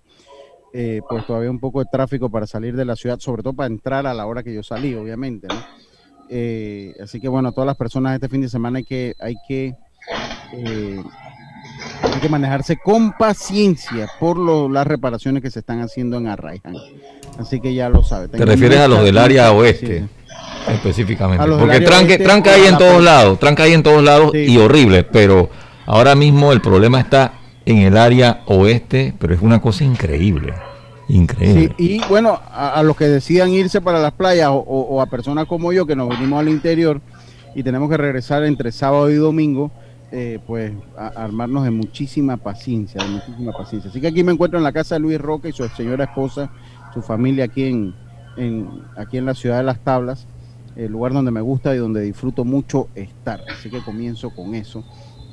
Eh, 0.77 0.99
pues 1.07 1.25
todavía 1.25 1.49
un 1.49 1.59
poco 1.61 1.79
de 1.79 1.85
tráfico 1.89 2.29
para 2.29 2.45
salir 2.45 2.75
de 2.75 2.83
la 2.83 2.97
ciudad, 2.97 3.17
sobre 3.19 3.41
todo 3.41 3.53
para 3.53 3.67
entrar 3.67 4.05
a 4.05 4.13
la 4.13 4.25
hora 4.25 4.43
que 4.43 4.53
yo 4.53 4.61
salí, 4.61 4.93
obviamente. 4.93 5.47
Eh, 6.29 6.93
así 7.01 7.21
que 7.21 7.29
bueno, 7.29 7.53
todas 7.53 7.65
las 7.65 7.77
personas 7.77 8.13
este 8.13 8.27
fin 8.27 8.41
de 8.41 8.49
semana 8.49 8.79
hay 8.79 8.83
que, 8.83 9.13
hay 9.21 9.35
que, 9.47 9.73
eh, 10.51 11.01
hay 12.03 12.19
que 12.19 12.27
manejarse 12.27 12.75
con 12.75 13.13
paciencia 13.13 14.09
por 14.19 14.37
las 14.69 14.85
reparaciones 14.85 15.41
que 15.41 15.49
se 15.49 15.59
están 15.59 15.79
haciendo 15.79 16.17
en 16.17 16.27
Arraiján. 16.27 16.75
Así 17.39 17.61
que 17.61 17.73
ya 17.73 17.87
lo 17.87 18.03
sabe. 18.03 18.27
Te 18.27 18.45
refieres 18.45 18.79
a 18.79 18.89
los 18.89 19.01
del 19.01 19.17
área 19.17 19.53
oeste. 19.53 20.09
Específicamente. 20.67 21.47
Porque 21.57 21.79
tranque, 21.79 22.17
tranca 22.17 22.53
ahí 22.53 22.65
en 22.65 22.77
todos 22.77 23.01
lados, 23.01 23.39
tranca 23.39 23.63
ahí 23.63 23.71
en 23.71 23.83
todos 23.83 24.03
lados 24.03 24.35
y 24.35 24.57
horrible, 24.57 25.05
pero 25.05 25.49
ahora 25.85 26.15
mismo 26.15 26.51
el 26.51 26.59
problema 26.59 26.99
está 26.99 27.44
en 27.65 27.77
el 27.79 27.97
área 27.97 28.43
oeste, 28.45 29.13
pero 29.19 29.33
es 29.33 29.41
una 29.41 29.61
cosa 29.61 29.83
increíble. 29.83 30.53
Increíble. 31.07 31.75
y 31.77 31.99
bueno, 32.09 32.39
a, 32.51 32.81
los 32.81 32.97
que 32.97 33.05
decidan 33.05 33.51
irse 33.51 33.79
para 33.79 33.99
las 33.99 34.13
playas 34.13 34.49
o, 34.51 35.01
a 35.01 35.05
personas 35.05 35.45
como 35.45 35.71
yo 35.71 35.85
que 35.85 35.95
nos 35.95 36.09
venimos 36.09 36.39
al 36.39 36.49
interior 36.49 36.99
y 37.53 37.61
tenemos 37.61 37.89
que 37.89 37.97
regresar 37.97 38.43
entre 38.43 38.71
sábado 38.71 39.11
y 39.11 39.15
domingo, 39.15 39.71
eh, 40.11 40.39
pues 40.47 40.73
armarnos 40.97 41.63
de 41.63 41.71
muchísima 41.71 42.37
paciencia, 42.37 43.03
de 43.03 43.09
muchísima 43.09 43.51
paciencia. 43.51 43.91
Así 43.91 44.01
que 44.01 44.07
aquí 44.07 44.23
me 44.23 44.31
encuentro 44.31 44.57
en 44.57 44.63
la 44.63 44.71
casa 44.71 44.95
de 44.95 45.01
Luis 45.01 45.21
Roca 45.21 45.47
y 45.47 45.51
su 45.51 45.67
señora 45.69 46.05
esposa, 46.05 46.49
su 46.93 47.01
familia 47.01 47.45
aquí 47.45 47.65
en, 47.65 47.95
en, 48.35 48.67
aquí 48.97 49.17
en 49.17 49.25
la 49.25 49.35
ciudad 49.35 49.57
de 49.57 49.63
Las 49.63 49.79
Tablas, 49.79 50.27
el 50.75 50.91
lugar 50.91 51.13
donde 51.13 51.31
me 51.31 51.41
gusta 51.41 51.75
y 51.75 51.77
donde 51.77 52.01
disfruto 52.01 52.43
mucho 52.43 52.87
estar. 52.95 53.41
Así 53.49 53.69
que 53.69 53.79
comienzo 53.81 54.31
con 54.31 54.55
eso. 54.55 54.83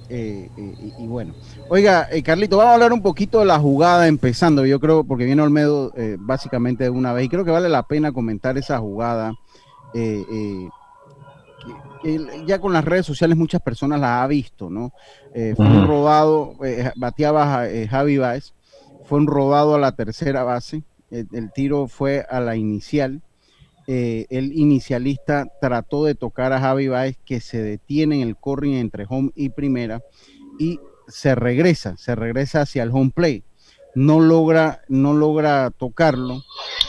Eh, 0.09 0.50
eh, 0.56 0.92
y, 0.99 1.06
bueno, 1.06 1.32
oiga, 1.68 2.09
eh, 2.11 2.23
Carlito, 2.23 2.56
vamos 2.56 2.73
a 2.73 2.75
hablar 2.75 2.92
un 2.92 3.02
poquito 3.02 3.38
de 3.38 3.47
la 3.47 3.59
jugada 3.59 4.09
empezando, 4.09 4.66
yo 4.66 4.78
creo, 4.78 5.04
porque 5.04 5.25
viene 5.25 5.42
Olmedo 5.42 5.92
básicamente 6.18 6.85
de 6.85 6.90
una 6.90 7.12
vez, 7.12 7.26
y 7.26 7.28
creo 7.28 7.44
que 7.44 7.50
vale 7.50 7.68
la 7.68 7.85
pena 7.85 8.12
comentar 8.12 8.59
esa 8.59 8.78
jugada. 8.78 9.32
ya 12.47 12.61
con 12.61 12.73
las 12.73 12.85
redes 12.85 13.06
sociales 13.06 13.37
muchas 13.37 13.62
personas 13.62 14.00
la 14.00 14.23
ha 14.23 14.26
visto, 14.26 14.68
¿no? 14.71 14.92
fue 15.32 15.66
un 15.66 15.87
rodado, 15.87 16.56
bateaba 16.97 17.66
Javi 17.88 18.18
Baez, 18.18 18.52
fue 19.04 19.18
un 19.18 19.26
rodado 19.26 19.75
a 19.75 19.78
la 19.78 19.92
tercera 19.92 20.42
base, 20.42 20.82
el 21.11 21.52
tiro 21.52 21.88
fue 21.88 22.26
a 22.28 22.40
la 22.40 22.56
inicial, 22.56 23.23
eh, 23.86 24.26
el 24.30 24.52
inicialista 24.52 25.46
trató 25.60 26.04
de 26.04 26.14
tocar 26.14 26.52
a 26.52 26.60
Javi 26.60 26.88
Baez 26.88 27.16
que 27.24 27.40
se 27.40 27.62
detiene 27.62 28.22
en 28.22 28.28
el 28.28 28.36
corring 28.36 28.74
entre 28.74 29.06
home 29.08 29.30
y 29.34 29.48
primera 29.48 30.02
y 30.58 30.80
se 31.08 31.34
regresa, 31.34 31.96
se 31.96 32.14
regresa 32.14 32.62
hacia 32.62 32.82
el 32.82 32.90
home 32.90 33.12
play. 33.14 33.42
No 33.94 34.20
logra, 34.20 34.82
no 34.88 35.12
logra 35.12 35.70
tocarlo, 35.70 36.42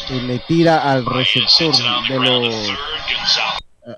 y 0.10 0.22
le 0.26 0.40
tira 0.48 0.90
al 0.90 1.06
receptor 1.06 1.74
de 2.08 2.20
los 2.20 2.56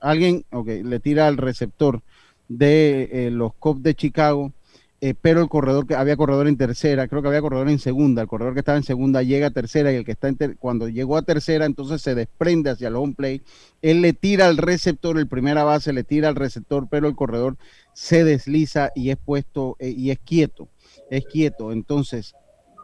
alguien, 0.02 0.46
okay, 0.52 0.84
le 0.84 1.00
tira 1.00 1.28
al 1.28 1.38
receptor 1.38 2.02
de 2.48 3.10
eh, 3.12 3.32
los 3.32 3.54
Cubs 3.54 3.84
de 3.84 3.96
Chicago 3.96 4.52
eh, 5.06 5.14
pero 5.22 5.40
el 5.40 5.50
corredor 5.50 5.86
que 5.86 5.94
había 5.94 6.18
corredor 6.18 6.48
en 6.48 6.58
tercera, 6.58 7.08
creo 7.08 7.22
que 7.22 7.28
había 7.28 7.40
corredor 7.40 7.70
en 7.70 7.78
segunda, 7.78 8.24
el 8.24 8.28
corredor 8.28 8.56
que 8.56 8.62
estaba 8.62 8.80
en 8.80 8.84
segunda 8.84 9.22
llega 9.22 9.46
a 9.46 9.52
tercera 9.52 9.94
y 9.94 9.98
el 9.98 10.04
que 10.04 10.14
está 10.14 10.30
en 10.30 10.58
cuando 10.58 10.90
llegó 10.90 11.16
a 11.16 11.22
tercera 11.22 11.68
entonces 11.68 12.02
se 12.02 12.16
desprende 12.16 12.72
hacia 12.72 12.88
el 12.88 12.96
home 12.96 13.14
play, 13.14 13.44
él 13.84 14.02
le 14.02 14.14
tira 14.14 14.48
al 14.48 14.58
receptor, 14.58 15.20
el 15.20 15.28
primera 15.28 15.64
base 15.64 15.94
le 15.94 16.04
tira 16.04 16.28
al 16.28 16.36
receptor, 16.36 16.88
pero 16.90 17.08
el 17.08 17.16
corredor 17.16 17.56
se 17.94 18.24
desliza 18.24 18.90
y 18.96 19.12
es 19.12 19.18
puesto 19.18 19.76
eh, 19.78 19.94
y 19.96 20.10
es 20.10 20.18
quieto, 20.18 20.70
es 21.12 21.24
quieto, 21.28 21.72
entonces 21.72 22.34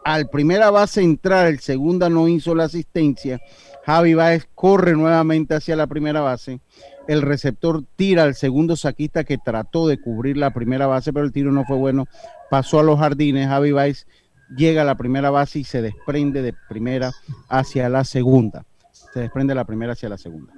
al 0.04 0.30
primera 0.30 0.70
base 0.70 1.02
entrar, 1.02 1.48
el 1.48 1.60
segunda 1.60 2.08
no 2.08 2.28
hizo 2.28 2.54
la 2.54 2.66
asistencia, 2.66 3.42
Javi 3.86 4.14
Baez 4.14 4.48
corre 4.54 4.94
nuevamente 4.94 5.56
hacia 5.56 5.76
la 5.76 5.88
primera 5.88 6.22
base 6.22 6.60
el 7.08 7.22
receptor 7.22 7.84
tira 7.96 8.24
al 8.24 8.36
segundo 8.36 8.76
saquista 8.76 9.24
que 9.24 9.38
trató 9.38 9.88
de 9.88 10.00
cubrir 10.00 10.38
la 10.38 10.52
primera 10.52 10.88
base, 10.88 11.12
pero 11.12 11.26
el 11.26 11.32
tiro 11.32 11.52
no 11.52 11.66
fue 11.66 11.78
bueno. 11.78 12.06
Pasó 12.50 12.80
a 12.80 12.84
los 12.84 13.00
jardines, 13.00 13.48
Javi 13.48 13.72
Baez 13.72 14.08
llega 14.56 14.84
a 14.84 14.86
la 14.86 14.96
primera 14.96 15.30
base 15.30 15.60
y 15.60 15.64
se 15.64 15.82
desprende 15.82 16.42
de 16.42 16.54
primera 16.70 17.12
hacia 17.50 17.90
la 17.90 18.04
segunda. 18.04 18.66
Se 19.14 19.20
desprende 19.20 19.56
la 19.56 19.66
primera 19.66 19.94
hacia 19.94 20.10
la 20.10 20.18
segunda. 20.18 20.54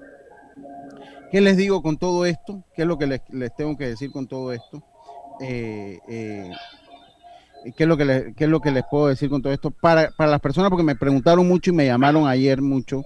¿Qué 1.32 1.42
les 1.42 1.58
digo 1.58 1.82
con 1.82 1.98
todo 1.98 2.26
esto? 2.26 2.64
¿Qué 2.76 2.84
es 2.84 2.88
lo 2.88 2.98
que 2.98 3.08
les, 3.08 3.56
tengo 3.56 3.76
que 3.76 3.88
decir 3.88 4.12
con 4.12 4.28
todo 4.28 4.54
esto? 4.54 4.84
Eh, 5.42 5.98
eh, 6.08 6.52
¿qué, 7.76 7.84
es 7.84 8.50
lo 8.50 8.60
que 8.62 8.72
les 8.72 8.84
puedo 8.90 9.08
decir 9.08 9.30
con 9.30 9.42
todo 9.42 9.54
esto? 9.54 9.72
Para, 9.72 10.12
para 10.12 10.32
las 10.32 10.40
personas, 10.40 10.70
porque 10.70 10.84
me 10.84 10.96
preguntaron 10.96 11.48
mucho 11.48 11.72
y 11.72 11.74
me 11.74 11.86
llamaron 11.86 12.28
ayer 12.28 12.62
mucho, 12.62 13.04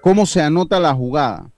¿cómo 0.00 0.26
se 0.26 0.42
anota 0.42 0.80
la 0.80 0.94
jugada? 0.94 1.50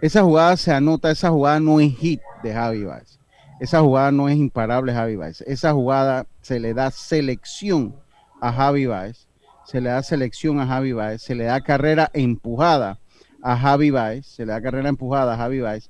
Esa 0.00 0.22
jugada 0.22 0.56
se 0.56 0.72
anota, 0.72 1.10
esa 1.10 1.30
jugada 1.30 1.60
no 1.60 1.80
es 1.80 1.96
hit 1.96 2.20
de 2.42 2.52
Javi 2.52 2.84
Baez. 2.84 3.18
Esa 3.60 3.80
jugada 3.80 4.12
no 4.12 4.28
es 4.28 4.36
imparable 4.36 4.92
Javi 4.92 5.16
Baez. 5.16 5.40
Esa 5.42 5.72
jugada 5.72 6.26
se 6.42 6.60
le 6.60 6.74
da 6.74 6.90
selección 6.90 7.94
a 8.40 8.52
Javi 8.52 8.86
Baez. 8.86 9.26
Se 9.64 9.80
le 9.80 9.88
da 9.88 10.02
selección 10.02 10.60
a 10.60 10.66
Javi 10.66 10.92
Baez. 10.92 11.22
Se 11.22 11.34
le 11.34 11.44
da 11.44 11.60
carrera 11.62 12.10
empujada 12.12 12.98
a 13.42 13.56
Javi 13.56 13.90
Baez. 13.90 14.26
Se 14.26 14.44
le 14.44 14.52
da 14.52 14.60
carrera 14.60 14.90
empujada 14.90 15.34
a 15.34 15.36
Javi 15.38 15.60
Baez. 15.60 15.88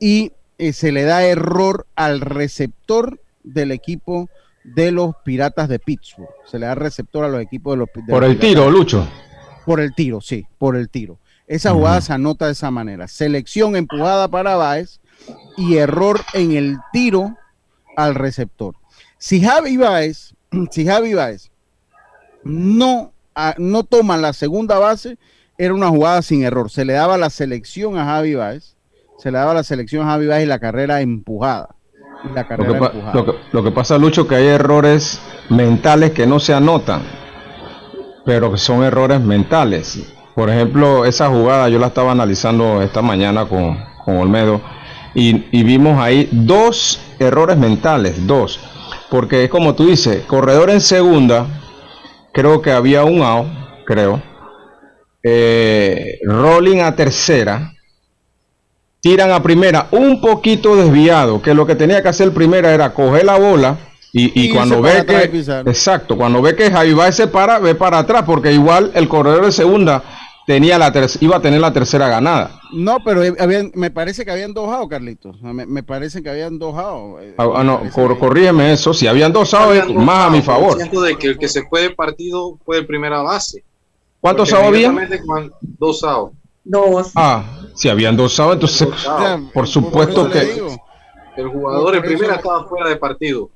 Y 0.00 0.32
eh, 0.56 0.72
se 0.72 0.92
le 0.92 1.02
da 1.04 1.24
error 1.24 1.86
al 1.96 2.22
receptor 2.22 3.20
del 3.42 3.72
equipo 3.72 4.30
de 4.64 4.92
los 4.92 5.14
Piratas 5.24 5.68
de 5.68 5.78
Pittsburgh. 5.78 6.30
Se 6.46 6.58
le 6.58 6.66
da 6.66 6.74
receptor 6.74 7.24
a 7.24 7.28
los 7.28 7.40
equipos 7.40 7.74
de 7.74 7.78
los, 7.78 7.88
Por 8.08 8.24
el 8.24 8.38
tiro, 8.38 8.70
Lucho. 8.70 9.06
Por 9.64 9.80
el 9.80 9.94
tiro, 9.94 10.20
sí, 10.20 10.46
por 10.58 10.76
el 10.76 10.88
tiro. 10.88 11.18
Esa 11.46 11.72
jugada 11.72 12.00
se 12.00 12.12
anota 12.12 12.46
de 12.46 12.52
esa 12.52 12.70
manera. 12.70 13.08
Selección 13.08 13.76
empujada 13.76 14.28
para 14.28 14.56
Baez 14.56 15.00
y 15.56 15.76
error 15.76 16.20
en 16.32 16.52
el 16.52 16.78
tiro 16.92 17.36
al 17.96 18.14
receptor. 18.14 18.76
Si 19.18 19.40
Javi 19.40 19.76
Baez, 19.76 20.34
si 20.70 20.86
Javi 20.86 21.14
Baez 21.14 21.50
no, 22.44 23.12
no 23.58 23.82
toma 23.84 24.16
la 24.16 24.32
segunda 24.32 24.78
base, 24.78 25.18
era 25.58 25.74
una 25.74 25.88
jugada 25.88 26.22
sin 26.22 26.42
error. 26.42 26.70
Se 26.70 26.84
le 26.84 26.94
daba 26.94 27.18
la 27.18 27.30
selección 27.30 27.98
a 27.98 28.04
Javi 28.04 28.34
Baez, 28.34 28.76
se 29.18 29.30
le 29.30 29.38
daba 29.38 29.52
la 29.52 29.64
selección 29.64 30.06
a 30.06 30.12
Javi 30.12 30.26
Baez 30.26 30.44
y 30.44 30.48
la 30.48 30.58
carrera 30.58 31.00
empujada. 31.00 31.74
La 32.34 32.46
carrera 32.46 32.68
lo, 32.68 32.78
que 32.78 32.86
empujada. 32.86 33.14
Lo, 33.14 33.24
que, 33.26 33.32
lo 33.52 33.62
que 33.64 33.70
pasa, 33.70 33.98
Lucho, 33.98 34.26
que 34.26 34.36
hay 34.36 34.46
errores 34.46 35.20
mentales 35.48 36.12
que 36.12 36.26
no 36.26 36.40
se 36.40 36.54
anotan, 36.54 37.02
pero 38.24 38.52
que 38.52 38.58
son 38.58 38.84
errores 38.84 39.20
mentales 39.20 40.12
por 40.34 40.48
ejemplo, 40.48 41.04
esa 41.04 41.28
jugada 41.28 41.68
yo 41.68 41.78
la 41.78 41.88
estaba 41.88 42.12
analizando 42.12 42.80
esta 42.82 43.02
mañana 43.02 43.46
con, 43.46 43.78
Olmedo 44.06 44.60
y, 45.14 45.34
vimos 45.62 46.00
ahí 46.00 46.28
dos 46.32 46.98
errores 47.18 47.56
mentales, 47.58 48.26
dos. 48.26 48.58
Porque 49.10 49.44
es 49.44 49.50
como 49.50 49.74
tú 49.74 49.86
dices, 49.86 50.24
corredor 50.24 50.70
en 50.70 50.80
segunda, 50.80 51.46
creo 52.32 52.62
que 52.62 52.72
había 52.72 53.04
un 53.04 53.22
out, 53.22 53.48
creo. 53.84 54.22
Eh, 55.22 56.18
rolling 56.24 56.80
a 56.80 56.96
tercera, 56.96 57.74
tiran 59.00 59.30
a 59.32 59.42
primera 59.42 59.88
un 59.92 60.20
poquito 60.20 60.76
desviado, 60.76 61.40
que 61.40 61.54
lo 61.54 61.66
que 61.66 61.74
tenía 61.74 62.02
que 62.02 62.08
hacer 62.08 62.32
primera 62.32 62.72
era 62.72 62.92
coger 62.92 63.24
la 63.24 63.38
bola 63.38 63.78
y, 64.12 64.52
cuando 64.52 64.82
ve 64.82 65.06
que 65.06 65.22
exacto, 65.66 66.16
cuando 66.16 66.42
ve 66.42 66.56
que 66.56 66.70
Javi 66.70 66.92
va 66.94 67.12
se 67.12 67.28
para, 67.28 67.60
ve 67.60 67.76
para 67.76 67.98
atrás, 67.98 68.24
porque 68.26 68.52
igual 68.52 68.90
el 68.94 69.08
corredor 69.08 69.46
de 69.46 69.52
segunda 69.52 70.02
tenía 70.46 70.78
la 70.78 70.92
iba 71.20 71.36
a 71.36 71.40
tener 71.40 71.60
la 71.60 71.72
tercera 71.72 72.08
ganada. 72.08 72.60
No, 72.72 72.98
pero 73.04 73.22
me 73.74 73.90
parece 73.92 74.24
que 74.24 74.32
habían 74.32 74.52
dos 74.52 74.68
outs, 74.68 74.90
Carlitos. 74.90 75.40
Me, 75.42 75.82
parece 75.84 76.24
que 76.24 76.30
habían 76.30 76.58
dos 76.58 76.74
outs. 76.74 77.22
Eh, 77.22 77.34
ah, 77.38 77.50
ah 77.54 77.64
no, 77.64 77.82
corrígeme 78.18 78.72
eso. 78.72 78.92
Si 78.92 79.06
habían 79.06 79.32
dos 79.32 79.54
outs, 79.54 79.94
más 79.94 80.26
a 80.26 80.30
mi 80.30 80.42
favor. 80.42 80.76
de 80.76 81.16
que 81.16 81.28
el 81.28 81.38
que 81.38 81.48
se 81.48 81.68
fue 81.68 81.82
de 81.82 81.90
partido 81.90 82.58
fue 82.64 82.78
el 82.78 82.86
primera 82.86 83.22
base. 83.22 83.62
¿Cuántos 84.20 84.52
outs 84.52 84.66
había? 84.66 84.92
Dos 85.78 86.02
outs. 86.02 86.39
Dos. 86.70 87.12
Ah, 87.14 87.44
si 87.74 87.88
habían 87.88 88.16
dos 88.16 88.38
outs, 88.38 88.54
entonces, 88.54 88.88
por 89.52 89.66
supuesto 89.66 90.30
que. 90.30 90.62
El 91.36 91.48
jugador 91.48 91.96
en 91.96 92.02
primera 92.02 92.34
estaba 92.34 92.64
fuera 92.66 92.88
de 92.88 92.96
partido 92.96 93.50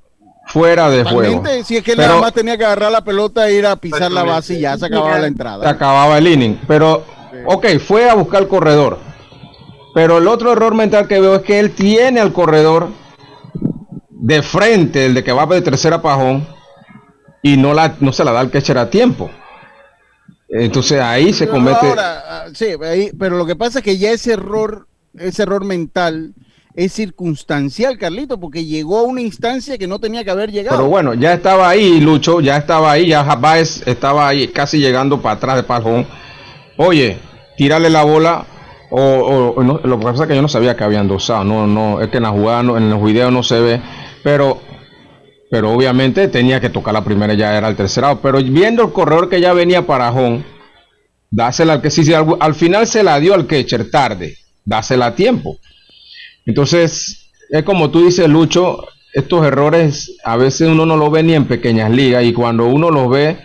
fuera 0.47 0.91
de 0.91 1.05
juego. 1.05 1.43
Si 1.65 1.77
es 1.77 1.83
que 1.83 1.97
nada 1.97 2.21
más 2.21 2.33
tenía 2.33 2.57
que 2.57 2.65
agarrar 2.65 2.93
la 2.93 3.05
pelota 3.05 3.49
e 3.49 3.55
ir 3.55 3.67
a 3.67 3.77
pisar 3.77 4.11
la 4.11 4.23
base 4.23 4.55
y 4.55 4.61
ya 4.61 4.77
se 4.77 4.87
acababa 4.87 5.19
la 5.19 5.27
entrada. 5.27 5.65
Se 5.65 5.71
acababa 5.71 6.19
el 6.19 6.29
inning. 6.29 6.61
Pero, 6.67 7.03
ok, 7.47 7.67
fue 7.79 8.09
a 8.09 8.15
buscar 8.15 8.43
el 8.43 8.49
corredor. 8.49 8.99
Pero 9.95 10.19
el 10.19 10.27
otro 10.27 10.53
error 10.53 10.75
mental 10.75 11.07
que 11.07 11.21
veo 11.21 11.37
es 11.37 11.43
que 11.43 11.61
él 11.61 11.71
tiene 11.73 12.21
al 12.21 12.33
corredor 12.33 12.89
de 14.11 14.43
frente, 14.43 15.07
el 15.07 15.15
de 15.15 15.23
que 15.23 15.33
va 15.33 15.47
de 15.47 15.63
tercera 15.63 16.03
pajón, 16.03 16.47
y 17.43 17.57
no, 17.57 17.75
la, 17.75 17.95
no 18.01 18.13
se 18.13 18.25
la 18.25 18.33
da 18.33 18.41
al 18.41 18.51
catcher 18.51 18.79
a 18.79 18.91
tiempo. 18.91 19.31
Entonces 20.57 21.01
ahí 21.01 21.33
se 21.33 21.49
comete. 21.49 21.95
Ah, 21.99 22.47
sí, 22.55 22.67
pero 23.19 23.37
lo 23.37 23.45
que 23.45 23.57
pasa 23.57 23.81
es 23.81 23.85
que 23.85 23.99
ya 23.99 24.13
ese 24.13 24.35
error, 24.35 24.87
ese 25.19 25.43
error 25.43 25.65
mental 25.65 26.33
es 26.75 26.93
circunstancial, 26.93 27.99
Carlito, 27.99 28.39
porque 28.39 28.65
llegó 28.65 29.01
a 29.01 29.03
una 29.03 29.21
instancia 29.21 29.77
que 29.79 29.89
no 29.89 29.99
tenía 29.99 30.23
que 30.23 30.31
haber 30.31 30.53
llegado. 30.53 30.77
Pero 30.77 30.89
bueno, 30.89 31.15
ya 31.15 31.33
estaba 31.33 31.69
ahí, 31.69 32.01
Lucho, 32.01 32.41
ya 32.41 32.57
estaba 32.57 32.93
ahí, 32.93 33.09
ya 33.09 33.23
Baez 33.23 33.83
estaba 33.87 34.29
ahí 34.29 34.49
casi 34.49 34.79
llegando 34.79 35.21
para 35.21 35.37
atrás 35.37 35.57
de 35.57 35.63
Pajón. 35.65 36.07
Oye, 36.77 37.19
tírale 37.57 37.91
la 37.91 38.05
bola, 38.05 38.47
o, 38.91 39.61
lo 39.61 39.99
que 39.99 40.05
pasa 40.05 40.23
es 40.23 40.29
que 40.29 40.37
yo 40.37 40.43
no 40.43 40.49
sabía 40.49 40.77
que 40.77 40.85
habían 40.85 41.09
dosado, 41.09 41.43
no, 41.43 41.67
no, 41.67 42.01
es 42.01 42.11
que 42.11 42.19
en 42.19 42.25
la 42.25 42.31
jugada, 42.31 42.61
en 42.61 42.91
los 42.91 43.03
videos 43.03 43.33
no 43.33 43.43
se 43.43 43.61
ve, 43.61 43.81
pero, 44.23 44.61
pero 45.55 45.71
obviamente 45.71 46.27
tenía 46.27 46.61
que 46.61 46.69
tocar 46.69 46.93
la 46.93 47.05
primera, 47.05 47.33
ya 47.33 47.57
era 47.57 47.69
el 47.69 47.77
tercero, 47.77 48.19
pero 48.21 48.43
viendo 48.43 48.83
el 48.83 48.93
corredor 48.93 49.29
que 49.29 49.41
ya 49.41 49.53
venía 49.53 49.87
para 49.87 50.11
Jón, 50.11 50.45
dásela 51.31 51.75
al 51.75 51.81
que 51.81 51.91
sí, 51.91 52.13
al, 52.13 52.27
al 52.41 52.57
final 52.57 52.89
se 52.89 53.05
la 53.05 53.21
dio 53.21 53.35
al 53.35 53.47
catcher 53.47 53.89
tarde, 53.89 54.37
dásela 54.65 55.07
a 55.07 55.15
tiempo. 55.15 55.59
Entonces, 56.45 57.31
es 57.51 57.63
como 57.63 57.93
tú 57.93 58.05
dices, 58.05 58.29
Lucho, 58.29 58.85
estos 59.13 59.47
errores 59.47 60.17
a 60.25 60.37
veces 60.37 60.69
uno 60.69 60.87
no 60.87 60.97
los 60.97 61.13
ve 61.13 61.23
ni 61.23 61.35
en 61.35 61.45
pequeñas 61.45 61.89
ligas 61.93 62.25
y 62.25 62.33
cuando 62.33 62.67
uno 62.67 62.91
los 62.91 63.09
ve, 63.09 63.39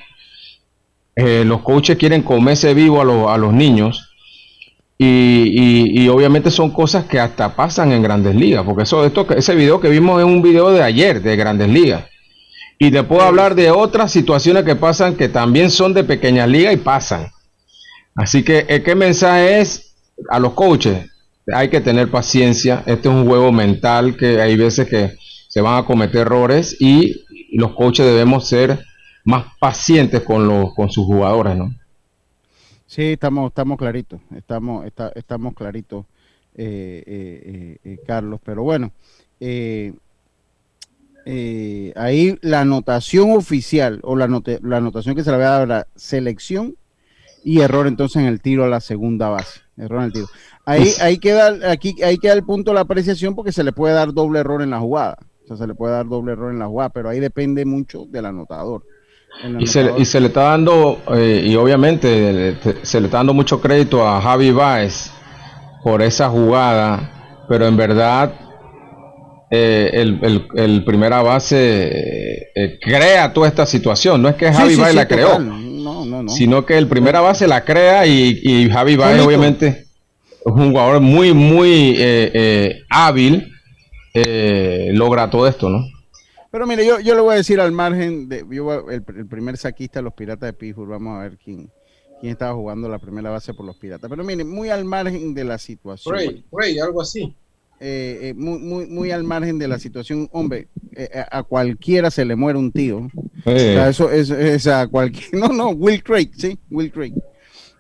eh, 1.16 1.44
los 1.46 1.62
coaches 1.62 1.96
quieren 1.96 2.24
comerse 2.24 2.74
vivo 2.74 3.30
a, 3.30 3.38
los 3.38 3.54
niños 3.54 4.09
y, 5.02 6.08
obviamente 6.10 6.52
son 6.52 6.72
cosas 6.72 7.06
que 7.06 7.20
hasta 7.20 7.56
pasan 7.56 7.94
en 7.94 8.04
grandes 8.04 8.36
ligas, 8.36 8.66
porque 8.66 8.84
eso, 8.84 9.06
esto, 9.06 9.26
ese 9.36 9.56
video 9.56 9.80
que 9.80 9.88
vimos 9.88 10.20
es 10.20 10.26
un 10.26 10.42
video 10.42 10.72
de 10.72 10.84
ayer 10.84 11.22
de 11.22 11.36
grandes 11.38 11.70
ligas. 11.70 12.06
Y 12.78 12.92
te 12.92 13.04
puedo 13.04 13.22
hablar 13.22 13.56
de 13.56 13.72
otras 13.72 14.12
situaciones 14.12 14.64
que 14.64 14.76
pasan 14.76 15.16
que 15.16 15.30
también 15.30 15.72
son 15.72 15.94
de 15.94 16.04
pequeñas 16.04 16.50
ligas 16.50 16.74
y 16.74 16.78
pasan. 16.78 17.28
Así 18.16 18.44
que, 18.44 18.66
¿qué 18.84 18.96
mensaje 18.96 19.60
es 19.60 19.96
a 20.30 20.40
los 20.40 20.54
coaches? 20.54 21.06
hay 21.54 21.70
que 21.70 21.82
tener 21.82 22.12
paciencia. 22.12 22.84
Este 22.86 23.10
es 23.10 23.16
un 23.16 23.26
juego 23.26 23.52
mental 23.52 24.16
que 24.16 24.42
hay 24.42 24.56
veces 24.56 24.88
que 24.88 25.16
se 25.48 25.62
van 25.62 25.78
a 25.78 25.86
cometer 25.86 26.22
errores 26.22 26.80
y 26.80 27.26
los 27.54 27.74
coaches 27.74 28.06
debemos 28.06 28.48
ser 28.48 28.86
más 29.24 29.46
pacientes 29.60 30.22
con, 30.22 30.48
los, 30.48 30.74
con 30.76 30.92
sus 30.92 31.06
jugadores, 31.06 31.58
¿no? 31.58 31.74
Sí, 32.90 33.04
estamos, 33.04 33.50
estamos 33.50 33.78
claritos, 33.78 34.20
estamos, 34.36 34.84
estamos 35.14 35.54
claritos, 35.54 36.08
eh, 36.56 37.04
eh, 37.06 37.78
eh, 37.84 38.00
Carlos. 38.08 38.40
Pero 38.44 38.64
bueno, 38.64 38.92
ahí 41.96 42.40
la 42.42 42.62
anotación 42.62 43.30
oficial 43.30 44.00
o 44.02 44.16
la, 44.16 44.28
la 44.64 44.78
anotación 44.78 45.16
que 45.16 45.24
se 45.24 45.30
le 45.30 45.38
va 45.38 45.56
a 45.56 45.60
dar 45.60 45.68
la 45.68 45.88
selección 45.96 46.74
y 47.44 47.60
error 47.60 47.86
entonces 47.86 48.24
en 48.24 48.28
el 48.28 48.42
tiro 48.42 48.64
a 48.64 48.68
la 48.70 48.80
segunda 48.80 49.30
base. 49.30 49.60
Error 49.78 50.00
en 50.00 50.06
el 50.06 50.14
tiro. 50.14 50.28
Ahí, 50.66 50.92
ahí, 51.00 51.20
queda, 51.20 51.72
aquí, 51.72 51.96
ahí 52.02 52.18
queda 52.18 52.34
el 52.34 52.44
punto 52.44 52.72
de 52.72 52.76
la 52.76 52.82
apreciación 52.82 53.36
porque 53.36 53.52
se 53.52 53.64
le 53.64 53.72
puede 53.72 53.94
dar 53.94 54.16
doble 54.16 54.40
error 54.40 54.64
en 54.64 54.72
la 54.72 54.80
jugada. 54.80 55.20
O 55.44 55.48
sea, 55.48 55.58
se 55.58 55.68
le 55.68 55.76
puede 55.76 55.94
dar 55.94 56.08
doble 56.08 56.32
error 56.32 56.52
en 56.52 56.58
la 56.58 56.66
jugada, 56.66 56.90
pero 56.90 57.10
ahí 57.10 57.20
depende 57.20 57.66
mucho 57.66 58.06
del 58.06 58.26
anotador. 58.26 58.84
Y 59.58 59.68
se, 59.68 59.94
y 59.98 60.04
se, 60.04 60.20
le 60.20 60.28
está 60.28 60.44
dando, 60.44 61.02
eh, 61.16 61.46
y 61.46 61.56
obviamente 61.56 62.58
se 62.82 63.00
le 63.00 63.08
está 63.08 63.18
dando 63.18 63.34
mucho 63.34 63.62
crédito 63.62 64.06
a 64.06 64.22
Javi 64.22 64.52
Baez 64.52 65.12
por 65.82 66.02
esa 66.02 66.30
jugada, 66.30 67.46
pero 67.48 67.66
en 67.66 67.78
verdad 67.78 68.34
eh, 69.50 69.92
el, 69.94 70.46
el, 70.56 70.84
primera 70.84 71.22
base 71.22 72.50
eh, 72.54 72.80
crea 72.82 73.32
toda 73.32 73.48
esta 73.48 73.66
situación. 73.66 74.22
No 74.22 74.28
es 74.28 74.36
que 74.36 74.52
Javi 74.52 74.76
Baez 74.76 74.94
la 74.94 75.08
creó, 75.08 75.40
no, 75.40 76.06
no, 76.06 76.24
no. 76.24 76.30
sino 76.30 76.66
que 76.66 76.78
el 76.78 76.88
primera 76.88 77.22
base 77.22 77.48
la 77.48 77.64
crea 77.64 78.06
y, 78.06 78.42
y 78.44 78.70
Javi 78.70 78.98
Baez 78.98 79.22
obviamente 79.22 79.68
es 79.68 80.52
un 80.52 80.72
jugador 80.72 81.00
muy, 81.00 81.34
muy 81.34 81.98
hábil, 82.90 83.54
logra 84.94 85.30
todo 85.30 85.48
esto, 85.48 85.70
¿no? 85.70 85.86
Pero 86.52 86.66
mire, 86.66 86.86
yo, 86.86 87.00
yo 87.00 87.16
le 87.16 87.22
voy 87.22 87.34
a 87.34 87.38
decir 87.38 87.60
al 87.60 87.72
margen 87.72 88.28
de 88.28 88.40
el, 88.40 89.28
primer 89.28 89.58
saquista 89.58 90.00
de 90.00 90.04
los 90.04 90.14
Piratas 90.14 90.48
de 90.48 90.54
Pittsburgh, 90.54 90.90
vamos 90.90 91.18
a 91.18 91.24
ver 91.24 91.38
quién, 91.38 91.70
quién 92.20 92.32
estaba 92.32 92.56
jugando 92.56 92.90
la 92.90 92.98
primera 92.98 93.30
base 93.30 93.54
por 93.54 93.66
los 93.66 93.78
Piratas. 93.78 94.10
Pero 94.10 94.24
mire, 94.24 94.44
muy 94.44 94.70
al 94.70 94.84
margen 94.86 95.34
de 95.34 95.44
la 95.44 95.58
situación. 95.58 96.44
Ray, 96.52 96.80
algo 96.80 97.02
así. 97.02 97.36
muy, 98.36 98.60
muy, 98.60 98.88
muy 98.88 99.12
al 99.12 99.24
margen 99.24 99.60
de 99.60 99.68
la 99.68 99.78
situación, 99.78 100.28
hombre, 100.32 100.68
a 101.32 101.44
cualquiera 101.44 102.10
se 102.10 102.26
le 102.26 102.36
muere 102.36 102.58
un 102.58 102.72
tío. 102.72 103.10
O 103.46 103.52
sea, 103.52 103.90
eso 103.90 104.10
es, 104.12 104.66
a 104.68 104.88
cualquier, 104.88 105.34
no, 105.34 105.50
no, 105.50 105.70
Will 105.70 106.04
Craig, 106.04 106.32
sí, 106.36 106.58
Will 106.70 106.92
Craig. 106.92 107.14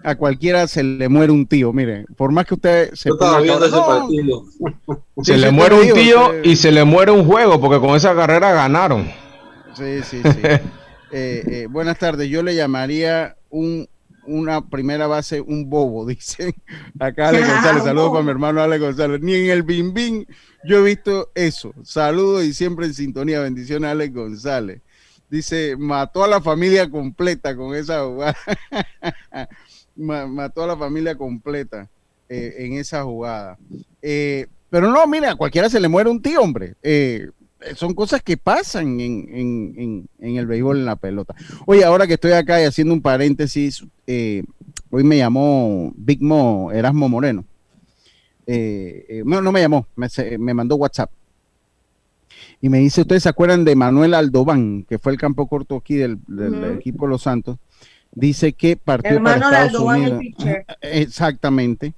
A 0.03 0.15
cualquiera 0.15 0.67
se 0.67 0.83
le 0.83 1.09
muere 1.09 1.31
un 1.31 1.45
tío. 1.45 1.73
Mire, 1.73 2.05
por 2.15 2.31
más 2.31 2.45
que 2.45 2.55
usted 2.55 2.93
se. 2.93 3.09
Se 5.23 5.37
le 5.37 5.51
muere 5.51 5.75
un 5.75 5.93
tío 5.93 6.43
y 6.43 6.55
se 6.55 6.71
le 6.71 6.83
muere 6.83 7.11
un 7.11 7.25
juego, 7.25 7.59
porque 7.59 7.79
con 7.79 7.95
esa 7.95 8.15
carrera 8.15 8.53
ganaron. 8.53 9.09
Sí, 9.73 10.01
sí, 10.03 10.21
sí. 10.23 10.39
Eh, 11.11 11.43
eh, 11.47 11.67
buenas 11.67 11.97
tardes. 11.97 12.29
Yo 12.29 12.43
le 12.43 12.53
llamaría 12.53 13.35
un 13.49 13.89
una 14.29 14.69
primera 14.69 15.07
base, 15.07 15.41
un 15.41 15.69
bobo, 15.69 16.05
dicen 16.07 16.53
acá 16.99 17.29
Ale 17.29 17.39
González. 17.39 17.83
Saludos 17.83 18.11
para 18.11 18.23
mi 18.23 18.31
hermano 18.31 18.61
Ale 18.61 18.77
González. 18.77 19.19
Ni 19.21 19.33
en 19.33 19.49
el 19.49 19.63
Bim 19.63 19.93
Bim 19.93 20.25
yo 20.63 20.77
he 20.77 20.83
visto 20.83 21.31
eso. 21.35 21.73
Saludos 21.83 22.43
y 22.43 22.53
siempre 22.53 22.85
en 22.85 22.93
sintonía. 22.93 23.39
Bendiciones, 23.41 23.89
Ale 23.89 24.09
González. 24.09 24.81
Dice, 25.29 25.75
mató 25.77 26.23
a 26.23 26.27
la 26.27 26.41
familia 26.41 26.89
completa 26.89 27.55
con 27.55 27.75
esa 27.75 28.03
jugada. 28.03 28.35
mató 29.99 30.63
a 30.63 30.67
la 30.67 30.77
familia 30.77 31.15
completa 31.15 31.87
eh, 32.27 32.55
en 32.59 32.73
esa 32.73 33.03
jugada. 33.03 33.57
Eh, 34.01 34.47
pero 34.69 34.89
no, 34.91 35.05
mira, 35.07 35.31
a 35.31 35.35
cualquiera 35.35 35.69
se 35.69 35.79
le 35.79 35.87
muere 35.87 36.09
un 36.09 36.21
tío, 36.21 36.41
hombre. 36.41 36.75
Eh, 36.83 37.29
son 37.75 37.93
cosas 37.93 38.21
que 38.21 38.37
pasan 38.37 38.99
en, 38.99 40.07
el 40.19 40.47
béisbol, 40.47 40.77
en 40.77 40.85
la 40.85 40.95
pelota. 40.95 41.35
Oye, 41.65 41.83
ahora 41.83 42.07
que 42.07 42.13
estoy 42.13 42.31
acá 42.31 42.61
y 42.61 42.65
haciendo 42.65 42.93
un 42.93 43.01
paréntesis, 43.01 43.83
hoy 44.07 45.03
me 45.03 45.17
llamó 45.17 45.91
Big 45.95 46.21
Mo 46.21 46.71
Erasmo 46.71 47.09
Moreno. 47.09 47.43
no, 48.47 49.41
no 49.41 49.51
me 49.51 49.61
llamó, 49.61 49.87
me, 49.95 50.07
me 50.37 50.53
mandó 50.53 50.75
WhatsApp 50.75 51.11
y 52.61 52.69
me 52.69 52.79
dice, 52.79 53.01
¿ustedes 53.01 53.23
se 53.23 53.29
acuerdan 53.29 53.63
de 53.63 53.75
Manuel 53.75 54.13
Aldobán, 54.13 54.83
que 54.87 54.99
fue 54.99 55.13
el 55.13 55.17
campo 55.17 55.47
corto 55.47 55.77
aquí 55.77 55.95
del, 55.95 56.19
equipo 56.77 57.05
de 57.05 57.09
Los 57.09 57.21
Santos? 57.21 57.57
Dice 58.11 58.53
que 58.53 58.75
partió 58.75 59.21
para 59.23 59.65
Estados 59.65 59.81
Unidos. 59.81 60.21
Exactamente. 60.81 61.93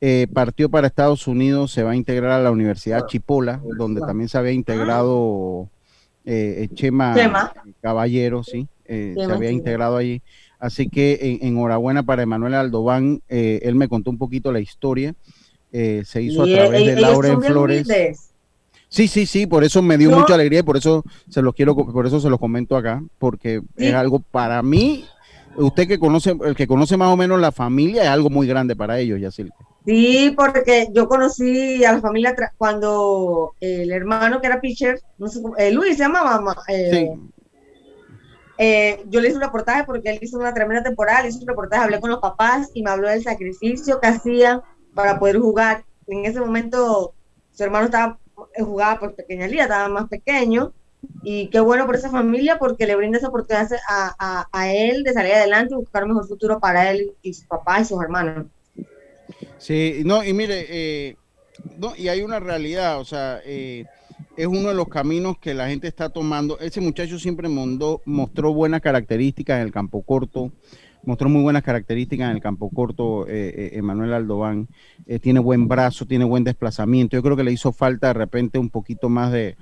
Eh, 0.00 0.28
partió 0.32 0.68
para 0.68 0.86
Estados 0.86 1.26
Unidos, 1.26 1.72
se 1.72 1.82
va 1.82 1.90
a 1.90 1.96
integrar 1.96 2.30
a 2.30 2.42
la 2.42 2.52
Universidad 2.52 3.06
Chipola, 3.08 3.60
donde 3.76 4.00
también 4.00 4.28
se 4.28 4.38
había 4.38 4.52
integrado 4.52 5.68
eh, 6.24 6.68
Chema, 6.74 7.16
Caballero, 7.80 8.44
sí, 8.44 8.68
eh, 8.84 9.14
se 9.16 9.32
había 9.32 9.50
integrado 9.50 9.96
allí. 9.96 10.22
Así 10.60 10.88
que 10.88 11.38
enhorabuena 11.42 12.04
para 12.04 12.22
Emanuel 12.22 12.54
Aldobán, 12.54 13.22
él 13.28 13.74
me 13.74 13.88
contó 13.88 14.10
un 14.10 14.18
poquito 14.18 14.52
la 14.52 14.60
historia, 14.60 15.14
se 15.72 16.22
hizo 16.22 16.42
a 16.42 16.46
través 16.46 16.86
de 16.86 17.00
Laura 17.00 17.40
Flores. 17.40 17.88
Sí, 18.88 19.06
sí, 19.06 19.26
sí, 19.26 19.46
por 19.46 19.64
eso 19.64 19.82
me 19.82 19.98
dio 19.98 20.10
mucha 20.10 20.34
alegría 20.34 20.60
y 20.60 20.62
por 20.62 20.76
eso 20.76 21.04
se 21.28 21.42
los 21.42 21.54
quiero, 21.54 21.76
por 21.76 22.06
eso 22.06 22.20
se 22.20 22.30
los 22.30 22.38
comento 22.38 22.76
acá, 22.76 23.02
porque 23.18 23.62
es 23.76 23.94
algo 23.94 24.20
para 24.20 24.62
mí, 24.62 25.04
usted 25.58 25.86
que 25.86 25.98
conoce, 25.98 26.36
el 26.44 26.54
que 26.54 26.66
conoce 26.66 26.96
más 26.96 27.12
o 27.12 27.16
menos 27.16 27.40
la 27.40 27.52
familia, 27.52 28.02
es 28.02 28.08
algo 28.08 28.30
muy 28.30 28.46
grande 28.46 28.74
para 28.74 28.98
ellos, 28.98 29.20
Yacil. 29.20 29.52
Sí, 29.84 30.34
porque 30.36 30.88
yo 30.92 31.08
conocí 31.08 31.84
a 31.84 31.92
la 31.92 32.00
familia 32.00 32.34
cuando 32.56 33.54
el 33.60 33.90
hermano 33.90 34.40
que 34.40 34.46
era 34.46 34.60
pitcher, 34.60 35.00
no 35.18 35.28
sé, 35.28 35.40
eh, 35.56 35.70
Luis 35.70 35.96
se 35.96 36.02
llamaba, 36.04 36.56
eh, 36.68 36.90
sí. 36.92 37.30
Eh, 38.60 39.04
yo 39.06 39.20
le 39.20 39.28
hice 39.28 39.36
un 39.36 39.44
reportaje 39.44 39.84
porque 39.84 40.10
él 40.10 40.18
hizo 40.20 40.36
una 40.36 40.52
tremenda 40.52 40.82
temporada, 40.82 41.28
hice 41.28 41.38
un 41.38 41.46
reportaje, 41.46 41.84
hablé 41.84 42.00
con 42.00 42.10
los 42.10 42.18
papás 42.18 42.70
y 42.74 42.82
me 42.82 42.90
habló 42.90 43.08
del 43.08 43.22
sacrificio 43.22 44.00
que 44.00 44.08
hacían 44.08 44.62
para 44.94 45.18
poder 45.20 45.38
jugar. 45.38 45.84
En 46.08 46.24
ese 46.24 46.40
momento 46.40 47.14
su 47.52 47.62
hermano 47.62 47.86
estaba 47.86 48.18
jugaba 48.58 48.98
por 48.98 49.14
pequeña 49.14 49.46
liga, 49.46 49.64
estaba 49.64 49.88
más 49.88 50.08
pequeño. 50.08 50.72
Y 51.22 51.48
qué 51.48 51.60
bueno 51.60 51.86
por 51.86 51.94
esa 51.94 52.10
familia 52.10 52.58
porque 52.58 52.86
le 52.86 52.96
brinda 52.96 53.18
esa 53.18 53.28
oportunidad 53.28 53.68
a, 53.88 54.46
a, 54.52 54.72
él 54.72 55.04
de 55.04 55.12
salir 55.12 55.32
adelante 55.34 55.74
y 55.74 55.76
buscar 55.76 56.04
un 56.04 56.10
mejor 56.10 56.26
futuro 56.26 56.58
para 56.58 56.90
él 56.90 57.12
y 57.22 57.34
su 57.34 57.46
papá 57.46 57.80
y 57.80 57.84
sus 57.84 58.02
hermanos. 58.02 58.46
Sí, 59.58 60.02
no, 60.04 60.24
y 60.24 60.32
mire, 60.32 60.66
eh, 60.68 61.16
no, 61.78 61.94
y 61.96 62.08
hay 62.08 62.22
una 62.22 62.40
realidad, 62.40 63.00
o 63.00 63.04
sea, 63.04 63.40
eh, 63.44 63.84
es 64.36 64.46
uno 64.46 64.68
de 64.68 64.74
los 64.74 64.88
caminos 64.88 65.38
que 65.38 65.54
la 65.54 65.68
gente 65.68 65.88
está 65.88 66.08
tomando. 66.08 66.58
Ese 66.60 66.80
muchacho 66.80 67.18
siempre 67.18 67.48
mostró 67.48 68.52
buenas 68.52 68.80
características 68.80 69.56
en 69.56 69.66
el 69.66 69.72
campo 69.72 70.02
corto, 70.02 70.52
mostró 71.04 71.28
muy 71.28 71.42
buenas 71.42 71.62
características 71.62 72.30
en 72.30 72.36
el 72.36 72.42
campo 72.42 72.70
corto, 72.70 73.26
eh, 73.28 73.52
eh 73.56 73.70
Emanuel 73.74 74.12
Aldobán. 74.12 74.68
Eh, 75.06 75.18
tiene 75.18 75.40
buen 75.40 75.68
brazo, 75.68 76.06
tiene 76.06 76.24
buen 76.24 76.44
desplazamiento. 76.44 77.16
Yo 77.16 77.22
creo 77.22 77.36
que 77.36 77.44
le 77.44 77.52
hizo 77.52 77.72
falta 77.72 78.08
de 78.08 78.12
repente 78.14 78.58
un 78.58 78.70
poquito 78.70 79.08
más 79.08 79.32
de, 79.32 79.56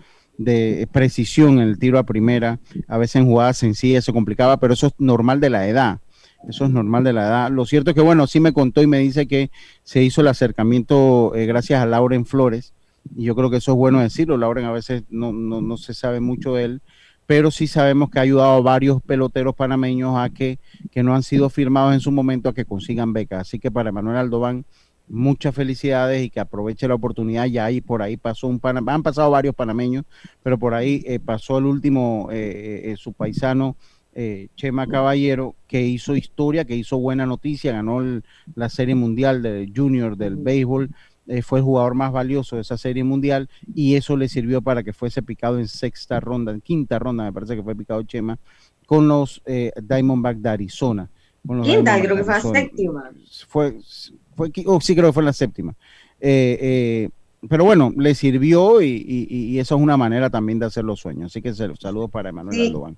precisión 0.92 1.55
en 1.55 1.68
el 1.68 1.79
tiro 1.79 1.99
a 1.99 2.05
primera. 2.05 2.59
A 2.88 2.99
veces 2.99 3.16
en 3.16 3.27
jugadas 3.27 3.59
sencillas 3.59 4.05
se 4.05 4.12
complicaba, 4.12 4.59
pero 4.59 4.75
eso 4.75 4.88
es 4.88 4.94
normal 4.99 5.40
de 5.40 5.51
la 5.51 5.68
edad. 5.68 6.01
Eso 6.49 6.64
es 6.64 6.70
normal 6.70 7.05
de 7.05 7.12
la 7.12 7.27
edad. 7.27 7.51
Lo 7.51 7.66
cierto 7.66 7.90
es 7.90 7.94
que, 7.94 8.03
bueno, 8.03 8.27
sí 8.27 8.40
me 8.40 8.53
contó 8.53 8.83
y 8.83 8.87
me 8.87 8.99
dice 8.99 9.27
que 9.27 9.51
se 9.83 10.03
hizo 10.03 10.20
el 10.20 10.29
acercamiento 10.29 11.35
eh, 11.35 11.46
gracias 11.46 11.81
a 11.83 11.87
Lauren 11.87 12.27
Flores. 12.27 12.72
Y 13.16 13.25
yo 13.25 13.35
creo 13.35 13.51
que 13.51 13.57
eso 13.57 13.72
es 13.72 13.79
bueno 13.79 14.01
decirlo. 14.01 14.37
Lauren 14.37 14.64
a 14.64 14.72
veces 14.72 15.05
no, 15.11 15.33
no, 15.33 15.61
no 15.61 15.77
se 15.77 15.94
sabe 15.94 16.20
mucho 16.20 16.55
de 16.55 16.64
él 16.64 16.83
pero 17.27 17.51
sí 17.51 17.66
sabemos 17.66 18.11
que 18.11 18.18
ha 18.18 18.22
ayudado 18.22 18.53
a 18.53 18.61
varios 18.61 19.03
peloteros 19.03 19.55
panameños 19.55 20.16
a 20.16 20.31
que, 20.31 20.59
que 20.90 21.03
no 21.03 21.14
han 21.14 21.25
sido 21.25 21.51
firmados 21.51 21.92
en 21.92 22.01
su 22.01 22.12
momento 22.12 22.49
a 22.49 22.55
que 22.55 22.64
consigan 22.64 23.12
becas. 23.12 23.40
Así 23.40 23.59
que 23.59 23.70
para 23.70 23.92
Manuel 23.92 24.16
Aldován, 24.16 24.64
muchas 25.09 25.55
felicidades 25.55 26.25
y 26.25 26.31
que 26.31 26.40
aproveche 26.40 26.88
la 26.88 26.95
oportunidad. 26.95 27.47
Ya 27.47 27.64
ahí 27.64 27.81
por 27.81 28.03
ahí 28.03 28.16
pasó 28.16 28.49
un 28.49 28.59
pana, 28.59 28.83
han 28.87 29.03
pasado 29.03 29.31
varios 29.31 29.55
panameños, 29.55 30.05
pero 30.42 30.59
por 30.59 30.75
ahí 30.75 31.03
eh, 31.07 31.19
pasó 31.19 31.59
el 31.59 31.66
último, 31.66 32.29
eh, 32.33 32.92
eh, 32.92 32.95
su 32.97 33.12
paisano. 33.12 33.77
Chema 34.57 34.87
Caballero, 34.87 35.57
que 35.66 35.83
hizo 35.83 36.16
historia, 36.16 36.64
que 36.64 36.75
hizo 36.75 36.97
buena 36.97 37.27
noticia, 37.27 37.73
ganó 37.73 38.01
la 38.55 38.71
Serie 38.71 38.95
Mundial 38.95 39.42
de 39.42 39.71
Junior 39.77 40.16
del 40.16 40.37
béisbol, 40.37 40.88
eh, 41.29 41.42
fue 41.42 41.59
el 41.59 41.64
jugador 41.64 41.95
más 41.95 42.12
valioso 42.12 42.55
de 42.55 42.62
esa 42.62 42.79
serie 42.79 43.03
mundial 43.03 43.49
y 43.75 43.97
eso 43.97 44.16
le 44.16 44.29
sirvió 44.29 44.62
para 44.62 44.85
que 44.85 44.92
fuese 44.92 45.23
picado 45.23 45.59
en 45.59 45.66
sexta 45.66 46.21
ronda, 46.21 46.53
en 46.53 46.61
quinta 46.61 47.01
ronda 47.01 47.25
me 47.25 47.33
parece 47.33 47.57
que 47.57 47.64
fue 47.64 47.75
picado 47.75 48.03
Chema, 48.05 48.38
con 48.87 49.09
los 49.09 49.42
eh, 49.45 49.73
Diamondback 49.83 50.37
de 50.37 50.49
Arizona. 50.49 51.11
quinta, 51.64 52.01
creo 52.01 52.14
que 52.14 52.23
fue 52.23 52.35
la 52.35 52.40
séptima. 52.40 53.11
Fue, 53.49 53.77
fue, 54.37 54.53
oh, 54.66 54.81
sí, 54.81 54.94
creo 54.94 55.09
que 55.09 55.14
fue 55.14 55.22
la 55.22 55.33
séptima. 55.33 55.75
Eh, 56.20 57.09
pero 57.49 57.64
bueno, 57.64 57.92
le 57.96 58.14
sirvió 58.14 58.81
y, 58.83 59.59
eso 59.59 59.77
es 59.77 59.81
una 59.81 59.96
manera 59.96 60.31
también 60.31 60.59
de 60.59 60.66
hacer 60.66 60.85
los 60.85 61.01
sueños. 61.01 61.33
Así 61.33 61.42
que 61.42 61.55
saludos 61.55 62.11
para 62.11 62.31
Emanuel 62.31 62.96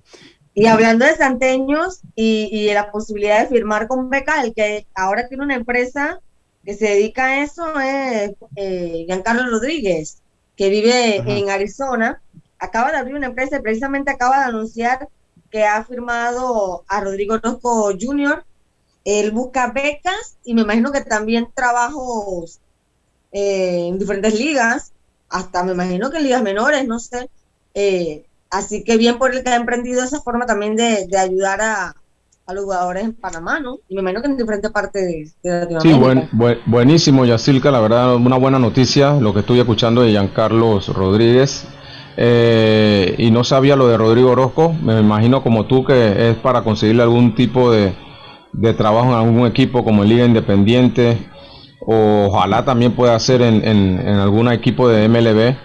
Y 0.53 0.65
hablando 0.65 1.05
de 1.05 1.15
santeños 1.15 2.01
y, 2.15 2.49
y, 2.51 2.65
de 2.65 2.73
la 2.73 2.91
posibilidad 2.91 3.41
de 3.41 3.47
firmar 3.47 3.87
con 3.87 4.09
Beca, 4.09 4.43
el 4.43 4.53
que 4.53 4.85
ahora 4.95 5.27
tiene 5.27 5.43
una 5.43 5.55
empresa 5.55 6.19
que 6.65 6.75
se 6.75 6.85
dedica 6.85 7.25
a 7.25 7.43
eso 7.43 7.79
es 7.79 8.31
eh, 8.55 9.03
Giancarlo 9.07 9.49
Rodríguez, 9.49 10.21
que 10.55 10.69
vive 10.69 11.17
en 11.17 11.49
Arizona. 11.49 12.21
Acaba 12.57 12.91
de 12.91 12.97
abrir 12.97 13.15
una 13.15 13.27
empresa 13.27 13.57
y 13.57 13.61
precisamente 13.61 14.11
acaba 14.11 14.39
de 14.39 14.45
anunciar 14.45 15.07
que 15.49 15.63
ha 15.63 15.83
firmado 15.83 16.83
a 16.87 17.01
Rodrigo 17.01 17.35
Orozco 17.35 17.91
Jr. 17.99 18.43
Él 19.09 19.31
busca 19.31 19.71
becas 19.71 20.37
y 20.43 20.53
me 20.53 20.61
imagino 20.61 20.91
que 20.91 21.01
también 21.01 21.47
trabajos 21.53 22.59
eh, 23.31 23.87
en 23.87 23.99
diferentes 23.99 24.37
ligas, 24.39 24.91
hasta 25.29 25.63
me 25.63 25.71
imagino 25.73 26.09
que 26.09 26.17
en 26.17 26.23
ligas 26.23 26.43
menores, 26.43 26.87
no 26.87 26.99
sé. 26.99 27.29
Eh, 27.73 28.25
así 28.49 28.83
que 28.83 28.97
bien 28.97 29.17
por 29.17 29.33
el 29.33 29.43
que 29.43 29.49
ha 29.49 29.55
emprendido 29.55 30.03
esa 30.03 30.21
forma 30.21 30.45
también 30.45 30.75
de 30.75 31.17
ayudar 31.17 31.61
a, 31.61 31.95
a 32.49 32.53
los 32.53 32.63
jugadores 32.63 33.03
en 33.03 33.13
Panamá, 33.13 33.59
¿no? 33.59 33.77
Y 33.87 33.95
me 33.95 34.01
imagino 34.01 34.21
que 34.21 34.27
en 34.27 34.37
diferentes 34.37 34.71
partes 34.71 35.35
de, 35.43 35.51
Latinoamérica. 35.51 36.29
Sí, 36.31 36.61
buenísimo, 36.65 37.23
Yacilca, 37.23 37.69
la 37.69 37.79
verdad, 37.79 38.15
una 38.15 38.37
buena 38.37 38.57
noticia, 38.57 39.13
lo 39.13 39.33
que 39.33 39.41
estoy 39.41 39.59
escuchando 39.59 40.01
de 40.01 40.09
Giancarlos 40.09 40.87
Rodríguez. 40.87 41.65
Eh, 42.17 43.15
y 43.19 43.29
no 43.29 43.43
sabía 43.43 43.75
lo 43.75 43.87
de 43.87 43.97
Rodrigo 43.97 44.31
Orozco, 44.31 44.73
me 44.73 44.99
imagino 44.99 45.43
como 45.43 45.67
tú 45.67 45.85
que 45.85 46.31
es 46.31 46.37
para 46.37 46.63
conseguirle 46.63 47.03
algún 47.03 47.35
tipo 47.35 47.71
de, 47.71 47.93
trabajo 48.77 49.07
en 49.09 49.15
algún 49.15 49.47
equipo 49.47 49.83
como 49.83 50.03
Liga 50.03 50.25
Independiente, 50.25 51.17
o 51.81 52.27
ojalá 52.27 52.65
también 52.65 52.93
pueda 52.93 53.17
ser 53.19 53.41
en, 53.41 53.67
en, 53.67 53.99
en 53.99 54.15
algún 54.15 54.51
equipo 54.51 54.87
de 54.89 55.07
MLB. 55.07 55.55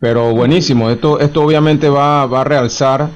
Pero 0.00 0.34
buenísimo, 0.34 0.90
esto, 0.90 1.18
esto 1.20 1.42
obviamente 1.42 1.88
va, 1.88 2.26
va 2.26 2.42
a 2.42 2.44
realzar 2.44 3.08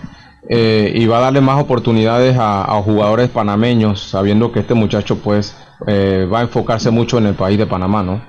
eh, 0.49 0.91
y 0.95 1.07
va 1.07 1.19
a 1.19 1.21
darle 1.21 1.43
más 1.43 1.61
oportunidades 1.61 2.35
a, 2.39 2.81
jugadores 2.83 3.29
panameños, 3.29 4.01
sabiendo 4.01 4.51
que 4.51 4.61
este 4.61 4.73
muchacho 4.73 5.19
pues 5.19 5.55
eh, 5.87 6.27
va 6.33 6.41
a 6.41 6.43
enfocarse 6.43 6.91
mucho 6.91 7.19
en 7.19 7.27
el 7.27 7.35
país 7.35 7.59
de 7.59 7.67
Panamá, 7.67 8.03
¿no? 8.03 8.23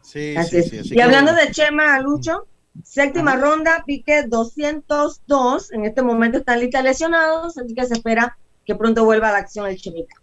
Sí, 0.00 0.36
sí, 0.48 0.62
sí, 0.62 0.94
y 0.94 1.00
hablando 1.00 1.34
de 1.34 1.50
Chema, 1.50 1.98
Lucho, 1.98 2.46
séptima 2.84 3.34
ronda, 3.34 3.82
pique 3.84 4.22
202, 4.22 5.72
en 5.72 5.84
este 5.84 6.02
momento 6.02 6.38
están 6.38 6.60
listas 6.60 6.84
lesionados, 6.84 7.58
así 7.58 7.74
que 7.74 7.84
se 7.86 7.94
espera 7.94 8.36
que 8.64 8.76
pronto 8.76 9.04
vuelva 9.04 9.30
a 9.30 9.32
la 9.32 9.38
acción 9.38 9.66
el 9.66 9.76
Chemita. 9.76 10.14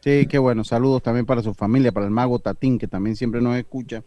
Sí, 0.00 0.26
qué 0.26 0.38
bueno, 0.38 0.64
saludos 0.64 1.02
también 1.02 1.26
para 1.26 1.42
su 1.42 1.54
familia, 1.54 1.92
para 1.92 2.06
el 2.06 2.12
mago 2.12 2.38
Tatín, 2.38 2.78
que 2.78 2.86
también 2.86 3.16
siempre 3.16 3.40
nos 3.40 3.56
escucha. 3.56 4.02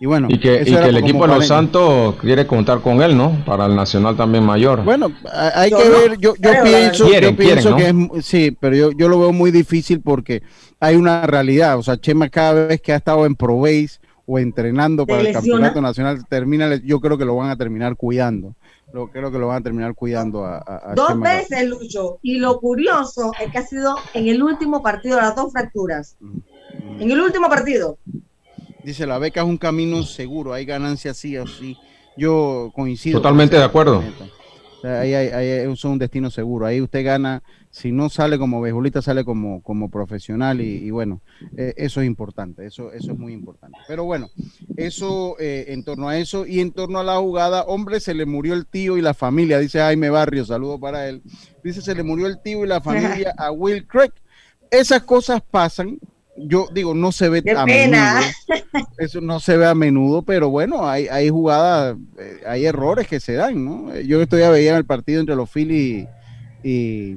Y 0.00 0.06
bueno, 0.06 0.26
y 0.30 0.38
que, 0.40 0.62
el 0.62 0.96
equipo 0.96 1.26
de 1.28 1.34
los 1.34 1.46
Santos 1.46 2.16
quiere 2.16 2.44
contar 2.44 2.80
con 2.80 3.00
él, 3.02 3.16
¿no? 3.16 3.44
Para 3.44 3.66
el 3.66 3.76
Nacional 3.76 4.16
también 4.16 4.42
mayor. 4.42 4.82
Bueno, 4.82 5.12
hay 5.54 5.70
que 5.70 5.88
ver, 5.88 6.18
yo, 6.18 6.34
pienso, 6.34 7.08
yo 7.08 7.36
pienso 7.36 7.76
que 7.76 7.88
es, 7.88 8.24
sí, 8.24 8.56
pero 8.58 8.74
yo, 8.74 8.90
yo 8.90 9.08
lo 9.08 9.20
veo 9.20 9.32
muy 9.32 9.52
difícil 9.52 10.00
porque 10.00 10.42
hay 10.80 10.96
una 10.96 11.24
realidad, 11.24 11.78
o 11.78 11.84
sea, 11.84 11.96
Chema 11.96 12.28
cada 12.30 12.66
vez 12.66 12.80
que 12.80 12.92
ha 12.92 12.96
estado 12.96 13.26
en 13.26 13.36
Pro 13.36 13.60
Base 13.60 14.00
o 14.26 14.38
entrenando 14.38 15.06
para 15.06 15.20
el 15.20 15.32
campeonato 15.32 15.80
nacional, 15.80 16.24
termina, 16.28 16.76
yo 16.76 17.00
creo 17.00 17.18
que 17.18 17.24
lo 17.24 17.36
van 17.36 17.50
a 17.50 17.56
terminar 17.56 17.96
cuidando. 17.96 18.54
Lo, 18.92 19.08
creo 19.08 19.32
que 19.32 19.38
lo 19.38 19.48
van 19.48 19.58
a 19.58 19.62
terminar 19.62 19.94
cuidando 19.94 20.44
a, 20.44 20.92
Dos 20.94 21.18
veces, 21.18 21.66
Lucho. 21.66 22.18
Y 22.22 22.38
lo 22.38 22.60
curioso 22.60 23.32
es 23.40 23.50
que 23.50 23.58
ha 23.58 23.66
sido 23.66 23.96
en 24.12 24.28
el 24.28 24.42
último 24.42 24.82
partido, 24.82 25.18
las 25.18 25.34
dos 25.34 25.50
fracturas. 25.50 26.16
En 26.98 27.10
el 27.10 27.20
último 27.20 27.48
partido. 27.48 27.98
Dice, 28.84 29.06
la 29.06 29.18
beca 29.18 29.40
es 29.40 29.46
un 29.46 29.56
camino 29.56 30.02
seguro, 30.02 30.52
hay 30.52 30.64
ganancias 30.64 31.16
sí 31.16 31.36
o 31.38 31.46
sí. 31.46 31.76
Yo 32.16 32.70
coincido. 32.74 33.18
Totalmente 33.18 33.56
de 33.56 33.64
acuerdo. 33.64 34.02
ahí, 34.84 35.14
es 35.14 35.84
un 35.84 35.98
destino 35.98 36.30
seguro. 36.30 36.66
Ahí 36.66 36.80
usted 36.80 37.04
gana, 37.04 37.42
si 37.72 37.90
no 37.90 38.10
sale 38.10 38.38
como 38.38 38.60
beisbolista, 38.60 39.00
sale 39.00 39.24
como, 39.24 39.62
como 39.62 39.88
profesional 39.88 40.60
y, 40.60 40.90
bueno, 40.90 41.22
eh, 41.56 41.72
eso 41.78 42.02
es 42.02 42.06
importante, 42.06 42.66
eso, 42.66 42.92
eso 42.92 43.12
es 43.12 43.18
muy 43.18 43.32
importante. 43.32 43.78
Pero 43.88 44.04
bueno, 44.04 44.28
eso 44.76 45.36
eh, 45.40 45.64
en 45.68 45.82
torno 45.82 46.10
a 46.10 46.18
eso 46.18 46.46
y 46.46 46.60
en 46.60 46.72
torno 46.72 46.98
a 47.00 47.04
la 47.04 47.16
jugada, 47.16 47.62
hombre, 47.62 47.98
se 48.00 48.12
le 48.12 48.26
murió 48.26 48.52
el 48.52 48.66
tío 48.66 48.98
y 48.98 49.00
la 49.00 49.14
familia, 49.14 49.58
dice 49.58 49.78
Jaime 49.78 50.10
Barrio, 50.10 50.44
saludo 50.44 50.78
para 50.78 51.08
él. 51.08 51.22
Dice, 51.64 51.80
se 51.80 51.94
le 51.94 52.02
murió 52.02 52.26
el 52.26 52.42
tío 52.42 52.62
y 52.62 52.68
la 52.68 52.80
familia 52.82 53.34
a 53.38 53.50
Will 53.50 53.86
Craig. 53.86 54.12
Esas 54.70 55.02
cosas 55.04 55.40
pasan, 55.50 55.98
yo 56.36 56.68
digo, 56.74 56.92
no 56.92 57.10
se 57.10 57.30
ve 57.30 57.42
a 57.56 57.64
menudo. 57.64 58.20
Eso 58.98 59.22
no 59.22 59.40
se 59.40 59.56
ve 59.56 59.66
a 59.66 59.74
menudo, 59.74 60.20
pero 60.20 60.50
bueno, 60.50 60.86
hay, 60.86 61.08
hay 61.08 61.30
jugadas, 61.30 61.96
eh, 62.18 62.42
hay 62.46 62.66
errores 62.66 63.08
que 63.08 63.18
se 63.18 63.32
dan, 63.32 63.64
¿no? 63.64 63.98
Yo 63.98 64.20
estoy 64.20 64.42
a 64.42 64.50
ver 64.50 64.74
el 64.74 64.84
partido 64.84 65.20
entre 65.20 65.36
los 65.36 65.50
Phillies 65.50 66.06
y, 66.62 67.16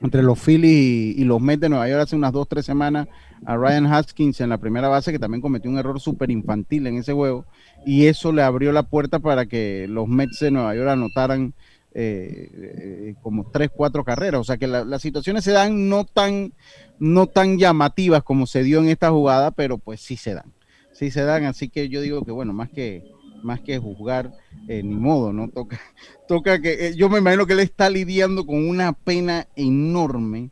entre 0.00 0.22
los 0.22 0.38
Phillies 0.38 1.18
y, 1.18 1.24
los 1.24 1.40
Mets 1.40 1.60
de 1.60 1.68
Nueva 1.68 1.88
York 1.88 2.02
hace 2.02 2.16
unas 2.16 2.32
dos, 2.32 2.48
tres 2.48 2.64
semanas 2.64 3.08
a 3.44 3.56
Ryan 3.56 3.86
Haskins 3.86 4.40
en 4.40 4.48
la 4.48 4.58
primera 4.58 4.88
base 4.88 5.12
que 5.12 5.18
también 5.18 5.40
cometió 5.40 5.70
un 5.70 5.78
error 5.78 6.00
súper 6.00 6.30
infantil 6.30 6.86
en 6.86 6.98
ese 6.98 7.12
juego 7.12 7.44
y 7.84 8.06
eso 8.06 8.32
le 8.32 8.42
abrió 8.42 8.72
la 8.72 8.84
puerta 8.84 9.18
para 9.18 9.46
que 9.46 9.86
los 9.88 10.08
Mets 10.08 10.40
de 10.40 10.50
Nueva 10.50 10.74
York 10.74 10.88
anotaran 10.88 11.54
eh, 11.94 12.50
eh, 12.54 13.14
como 13.22 13.50
tres, 13.50 13.70
cuatro 13.74 14.04
carreras. 14.04 14.40
O 14.40 14.44
sea 14.44 14.56
que 14.56 14.66
las 14.66 15.02
situaciones 15.02 15.42
se 15.44 15.52
dan 15.52 15.88
no 15.88 16.04
tan 16.04 16.52
no 16.98 17.26
tan 17.26 17.58
llamativas 17.58 18.22
como 18.22 18.46
se 18.46 18.62
dio 18.62 18.80
en 18.80 18.88
esta 18.88 19.10
jugada, 19.10 19.50
pero 19.50 19.78
pues 19.78 20.00
sí 20.00 20.16
se 20.16 20.34
dan. 20.34 20.52
Sí 20.92 21.10
se 21.10 21.22
dan, 21.22 21.44
así 21.44 21.68
que 21.68 21.88
yo 21.88 22.00
digo 22.00 22.24
que 22.24 22.32
bueno, 22.32 22.52
más 22.52 22.70
que 22.70 23.04
más 23.42 23.60
que 23.60 23.78
juzgar, 23.78 24.32
eh, 24.68 24.82
ni 24.82 24.94
modo, 24.94 25.32
¿no? 25.32 25.48
Toca, 25.48 25.80
toca 26.28 26.60
que, 26.60 26.88
eh, 26.88 26.94
yo 26.96 27.08
me 27.08 27.18
imagino 27.18 27.46
que 27.46 27.52
él 27.54 27.60
está 27.60 27.90
lidiando 27.90 28.46
con 28.46 28.68
una 28.68 28.92
pena 28.92 29.46
enorme, 29.56 30.50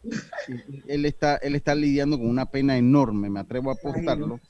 él 0.87 1.05
está, 1.05 1.37
él 1.37 1.55
está 1.55 1.75
lidiando 1.75 2.19
con 2.19 2.29
una 2.29 2.47
pena 2.47 2.77
enorme, 2.77 3.31
me 3.31 3.41
atrevo 3.41 3.71
a 3.71 3.75
apostarlo, 3.75 4.41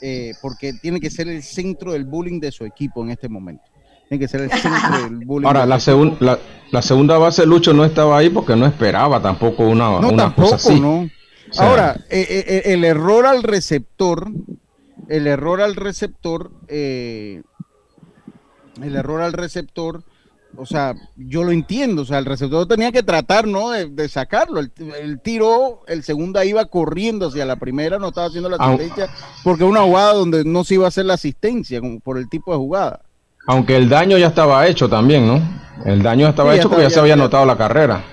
eh, 0.00 0.32
porque 0.40 0.72
tiene 0.74 1.00
que 1.00 1.10
ser 1.10 1.28
el 1.28 1.42
centro 1.42 1.92
del 1.92 2.04
bullying 2.04 2.40
de 2.40 2.52
su 2.52 2.64
equipo 2.64 3.02
en 3.02 3.10
este 3.10 3.28
momento. 3.28 3.64
Tiene 4.08 4.24
que 4.24 4.28
ser 4.28 4.42
el 4.42 4.50
centro 4.50 5.02
del 5.04 5.16
bullying. 5.26 5.46
Ahora, 5.46 5.64
la, 5.64 5.78
la, 6.20 6.38
la, 6.70 6.82
segunda 6.82 7.18
base, 7.18 7.46
Lucho, 7.46 7.72
no 7.72 7.84
estaba 7.84 8.18
ahí 8.18 8.28
porque 8.28 8.54
no 8.56 8.66
esperaba 8.66 9.22
tampoco 9.22 9.66
una, 9.66 10.00
no, 10.00 10.10
una 10.10 10.24
tampoco, 10.24 10.50
cosa 10.50 10.56
así. 10.56 10.80
No. 10.80 11.08
Ahora, 11.58 11.96
eh, 12.08 12.26
eh, 12.28 12.44
eh, 12.46 12.62
el 12.72 12.84
error 12.84 13.26
al 13.26 13.42
receptor, 13.42 14.30
el 15.08 15.26
error 15.26 15.60
al 15.60 15.76
receptor, 15.76 16.52
el 18.82 18.96
error 18.96 19.22
al 19.22 19.32
receptor, 19.32 20.02
o 20.56 20.66
sea, 20.66 20.94
yo 21.16 21.44
lo 21.44 21.50
entiendo, 21.50 22.02
o 22.02 22.04
sea, 22.04 22.18
el 22.18 22.26
receptor 22.26 22.66
tenía 22.66 22.92
que 22.92 23.02
tratar, 23.02 23.46
¿no? 23.46 23.70
De, 23.70 24.08
sacarlo. 24.08 24.60
El, 24.60 25.20
tiro, 25.20 25.82
el 25.86 26.02
segundo 26.02 26.42
iba 26.42 26.64
corriendo 26.66 27.28
hacia 27.28 27.46
la 27.46 27.56
primera, 27.56 27.98
no 27.98 28.08
estaba 28.08 28.26
haciendo 28.26 28.50
la 28.50 28.56
asistencia, 28.56 29.08
porque 29.44 29.64
una 29.64 29.82
jugada 29.82 30.12
donde 30.12 30.44
no 30.44 30.64
se 30.64 30.74
iba 30.74 30.84
a 30.84 30.88
hacer 30.88 31.06
la 31.06 31.14
asistencia, 31.14 31.80
como 31.80 32.00
por 32.00 32.18
el 32.18 32.28
tipo 32.28 32.52
de 32.52 32.58
jugada. 32.58 33.00
Aunque 33.46 33.76
el 33.76 33.88
daño 33.88 34.18
ya 34.18 34.28
estaba 34.28 34.66
hecho 34.66 34.88
también, 34.88 35.26
¿no? 35.26 35.40
El 35.84 36.02
daño 36.02 36.28
estaba 36.28 36.54
hecho 36.54 36.68
porque 36.68 36.84
ya, 36.84 36.90
se 36.90 37.00
había 37.00 37.14
anotado 37.14 37.46
la 37.46 37.56
carrera. 37.56 38.04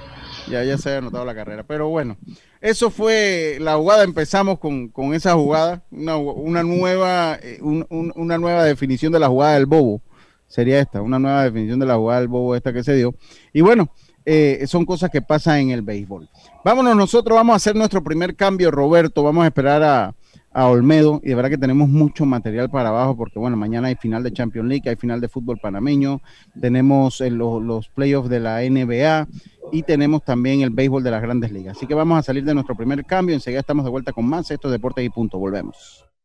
Ya, 0.49 0.63
ya 0.63 0.77
se 0.77 0.89
había 0.89 0.99
anotado 0.99 1.25
la 1.25 1.35
carrera, 1.35 1.63
pero 1.63 1.89
bueno. 1.89 2.17
Eso 2.61 2.89
fue 2.89 3.57
la 3.59 3.75
jugada, 3.75 4.03
empezamos 4.03 4.59
con, 4.59 5.13
esa 5.13 5.33
jugada, 5.33 5.83
una, 5.91 6.63
nueva, 6.63 7.37
eh, 7.41 7.59
una 7.61 8.37
nueva 8.37 8.63
definición 8.63 9.13
de 9.13 9.19
la 9.19 9.27
jugada 9.27 9.53
del 9.53 9.65
bobo, 9.65 10.01
sería 10.49 10.81
esta, 10.81 11.01
una 11.01 11.17
nueva 11.19 11.45
definición 11.45 11.79
de 11.79 11.85
la 11.85 11.95
jugada 11.95 12.19
del 12.19 12.27
bobo 12.27 12.55
esta 12.55 12.73
que 12.73 12.83
se 12.83 12.95
dio. 12.95 13.15
Y 13.53 13.61
bueno, 13.61 13.89
eh, 14.25 14.65
son 14.67 14.85
cosas 14.85 15.09
que 15.09 15.21
pasan 15.21 15.59
en 15.59 15.69
el 15.69 15.81
béisbol. 15.81 16.27
Vámonos, 16.65 16.97
nosotros 16.97 17.35
vamos 17.37 17.53
a 17.53 17.55
hacer 17.55 17.77
nuestro 17.77 18.03
primer 18.03 18.35
cambio, 18.35 18.69
Roberto, 18.69 19.23
vamos 19.23 19.45
a 19.45 19.47
esperar 19.47 19.81
a, 19.81 20.13
a 20.51 20.67
Olmedo 20.67 21.21
y 21.23 21.29
de 21.29 21.35
verdad 21.35 21.49
que 21.49 21.57
tenemos 21.57 21.89
mucho 21.89 22.25
material 22.25 22.69
para 22.69 22.89
abajo 22.89 23.15
porque 23.15 23.39
bueno, 23.39 23.55
mañana 23.55 23.89
hay 23.89 23.95
final 23.95 24.23
de 24.23 24.33
Champions 24.33 24.67
League, 24.67 24.89
hay 24.89 24.95
final 24.95 25.21
de 25.21 25.29
fútbol 25.29 25.59
panameño, 25.61 26.21
tenemos 26.59 27.21
eh, 27.21 27.29
los, 27.29 27.89
playoffs 27.89 28.29
de 28.29 28.39
la 28.39 28.61
NBA 28.61 29.27
y 29.71 29.83
tenemos 29.83 30.23
también 30.23 30.61
el 30.61 30.71
béisbol 30.71 31.03
de 31.03 31.11
las 31.11 31.21
grandes 31.21 31.51
ligas. 31.51 31.77
Así 31.77 31.85
que 31.85 31.93
vamos 31.93 32.17
a 32.17 32.23
salir 32.23 32.43
de 32.43 32.53
nuestro 32.53 32.75
primer 32.75 33.05
cambio, 33.05 33.35
enseguida 33.35 33.59
estamos 33.59 33.85
de 33.85 33.91
vuelta 33.91 34.11
con 34.11 34.25
más, 34.25 34.49
esto 34.49 34.67
es 34.67 34.71
Deportes 34.71 35.05
y 35.05 35.09
Punto, 35.09 35.37
volvemos. 35.37 36.05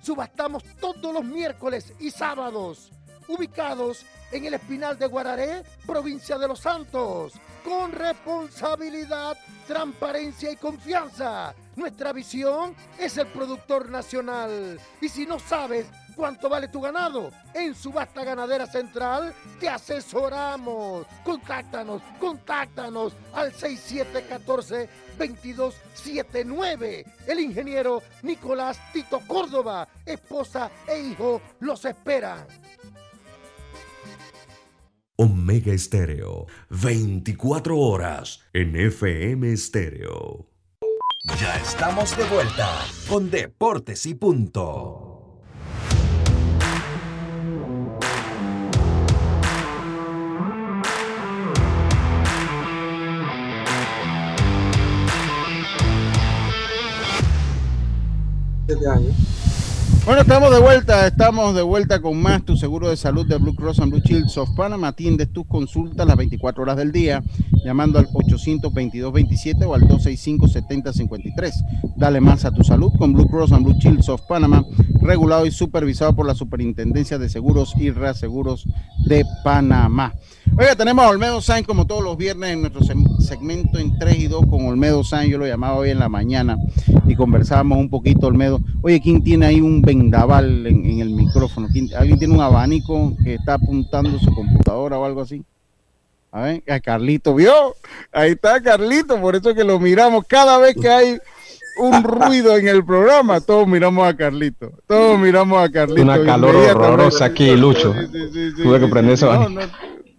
subastamos 0.00 0.62
todos 0.80 1.12
los 1.12 1.24
miércoles 1.24 1.92
y 1.98 2.10
sábados, 2.10 2.90
ubicados 3.28 4.04
en 4.32 4.44
el 4.44 4.54
Espinal 4.54 4.98
de 4.98 5.06
Guararé, 5.06 5.62
provincia 5.86 6.38
de 6.38 6.48
Los 6.48 6.60
Santos, 6.60 7.34
con 7.64 7.92
responsabilidad, 7.92 9.36
transparencia 9.66 10.50
y 10.52 10.56
confianza. 10.56 11.54
Nuestra 11.76 12.12
visión 12.12 12.74
es 12.98 13.16
el 13.16 13.26
productor 13.28 13.88
nacional. 13.88 14.80
Y 15.00 15.08
si 15.08 15.26
no 15.26 15.38
sabes 15.38 15.86
¿Cuánto 16.20 16.50
vale 16.50 16.68
tu 16.68 16.82
ganado? 16.82 17.30
En 17.54 17.74
Subasta 17.74 18.22
Ganadera 18.22 18.66
Central 18.66 19.32
te 19.58 19.70
asesoramos. 19.70 21.06
Contáctanos, 21.24 22.02
contáctanos 22.18 23.14
al 23.32 23.54
6714-2279. 25.20 27.04
El 27.26 27.40
ingeniero 27.40 28.02
Nicolás 28.22 28.80
Tito 28.92 29.20
Córdoba, 29.26 29.88
esposa 30.06 30.70
e 30.88 31.00
hijo 31.00 31.42
los 31.60 31.84
esperan. 31.84 32.46
Omega 35.16 35.72
Estéreo, 35.72 36.46
24 36.70 37.76
horas 37.76 38.40
en 38.54 38.74
FM 38.74 39.52
Estéreo. 39.52 40.46
Ya 41.38 41.54
estamos 41.56 42.16
de 42.16 42.24
vuelta 42.24 42.86
con 43.06 43.30
Deportes 43.30 44.06
y 44.06 44.14
Punto. 44.14 45.09
Bueno, 60.04 60.22
estamos 60.22 60.50
de 60.52 60.60
vuelta, 60.60 61.06
estamos 61.06 61.54
de 61.54 61.62
vuelta 61.62 62.00
con 62.00 62.20
más 62.22 62.44
tu 62.44 62.56
seguro 62.56 62.88
de 62.88 62.96
salud 62.96 63.26
de 63.26 63.36
Blue 63.36 63.54
Cross 63.54 63.80
and 63.80 63.92
Blue 63.92 64.00
Shields 64.00 64.38
of 64.38 64.48
Panama. 64.56 64.88
Atiendes 64.88 65.32
tus 65.32 65.46
consultas 65.46 66.06
las 66.06 66.16
24 66.16 66.62
horas 66.62 66.76
del 66.76 66.92
día 66.92 67.22
llamando 67.64 67.98
al 67.98 68.06
822-27 68.08 69.66
o 69.66 69.74
al 69.74 69.82
265-7053. 69.82 71.52
Dale 71.96 72.20
más 72.20 72.44
a 72.44 72.52
tu 72.52 72.62
salud 72.62 72.92
con 72.96 73.12
Blue 73.12 73.28
Cross 73.28 73.52
and 73.52 73.64
Blue 73.64 73.76
Shields 73.78 74.08
of 74.08 74.22
Panama, 74.28 74.64
regulado 75.02 75.46
y 75.46 75.50
supervisado 75.50 76.14
por 76.14 76.26
la 76.26 76.34
Superintendencia 76.34 77.18
de 77.18 77.28
Seguros 77.28 77.74
y 77.76 77.90
Reaseguros 77.90 78.66
de 79.06 79.24
Panamá. 79.44 80.14
Oiga, 80.58 80.74
tenemos 80.76 81.04
a 81.04 81.08
Olmedo 81.08 81.40
Sainz 81.40 81.66
como 81.66 81.86
todos 81.86 82.02
los 82.02 82.16
viernes 82.16 82.50
en 82.50 82.60
nuestro 82.60 82.82
segmento 83.20 83.78
en 83.78 83.98
3 83.98 84.18
y 84.18 84.26
2 84.26 84.44
con 84.50 84.66
Olmedo 84.66 85.02
Sainz. 85.04 85.30
Yo 85.30 85.38
lo 85.38 85.46
llamaba 85.46 85.76
hoy 85.76 85.90
en 85.90 85.98
la 85.98 86.08
mañana 86.08 86.58
y 87.06 87.14
conversábamos 87.14 87.78
un 87.78 87.88
poquito, 87.88 88.26
Olmedo. 88.26 88.60
Oye, 88.82 89.00
¿quién 89.00 89.22
tiene 89.22 89.46
ahí 89.46 89.60
un 89.60 89.80
vendaval 89.80 90.66
en, 90.66 91.00
el 91.00 91.10
micrófono? 91.10 91.68
¿Alguien 91.96 92.18
tiene 92.18 92.34
un 92.34 92.40
abanico 92.40 93.14
que 93.22 93.34
está 93.34 93.54
apuntando 93.54 94.18
su 94.18 94.34
computadora 94.34 94.98
o 94.98 95.04
algo 95.04 95.22
así? 95.22 95.42
A 96.32 96.42
ver, 96.42 96.62
a 96.68 96.78
Carlito 96.80 97.34
vio. 97.34 97.74
Ahí 98.12 98.32
está 98.32 98.60
Carlito, 98.60 99.20
por 99.20 99.36
eso 99.36 99.54
que 99.54 99.64
lo 99.64 99.78
miramos 99.80 100.24
cada 100.26 100.58
vez 100.58 100.74
que 100.74 100.88
hay 100.88 101.18
un 101.78 102.02
ruido 102.02 102.56
en 102.56 102.68
el 102.68 102.84
programa, 102.84 103.40
todos 103.40 103.66
miramos 103.66 104.06
a 104.06 104.14
Carlito. 104.14 104.72
Todos 104.86 105.18
miramos 105.18 105.62
a 105.62 105.70
Carlito. 105.70 106.02
Una 106.02 106.22
calor 106.22 106.54
horrorosa 106.54 107.24
aquí, 107.24 107.56
Lucho. 107.56 107.94
Tuve 108.62 108.80
que 108.80 108.88
prender 108.88 109.14
eso. 109.14 109.30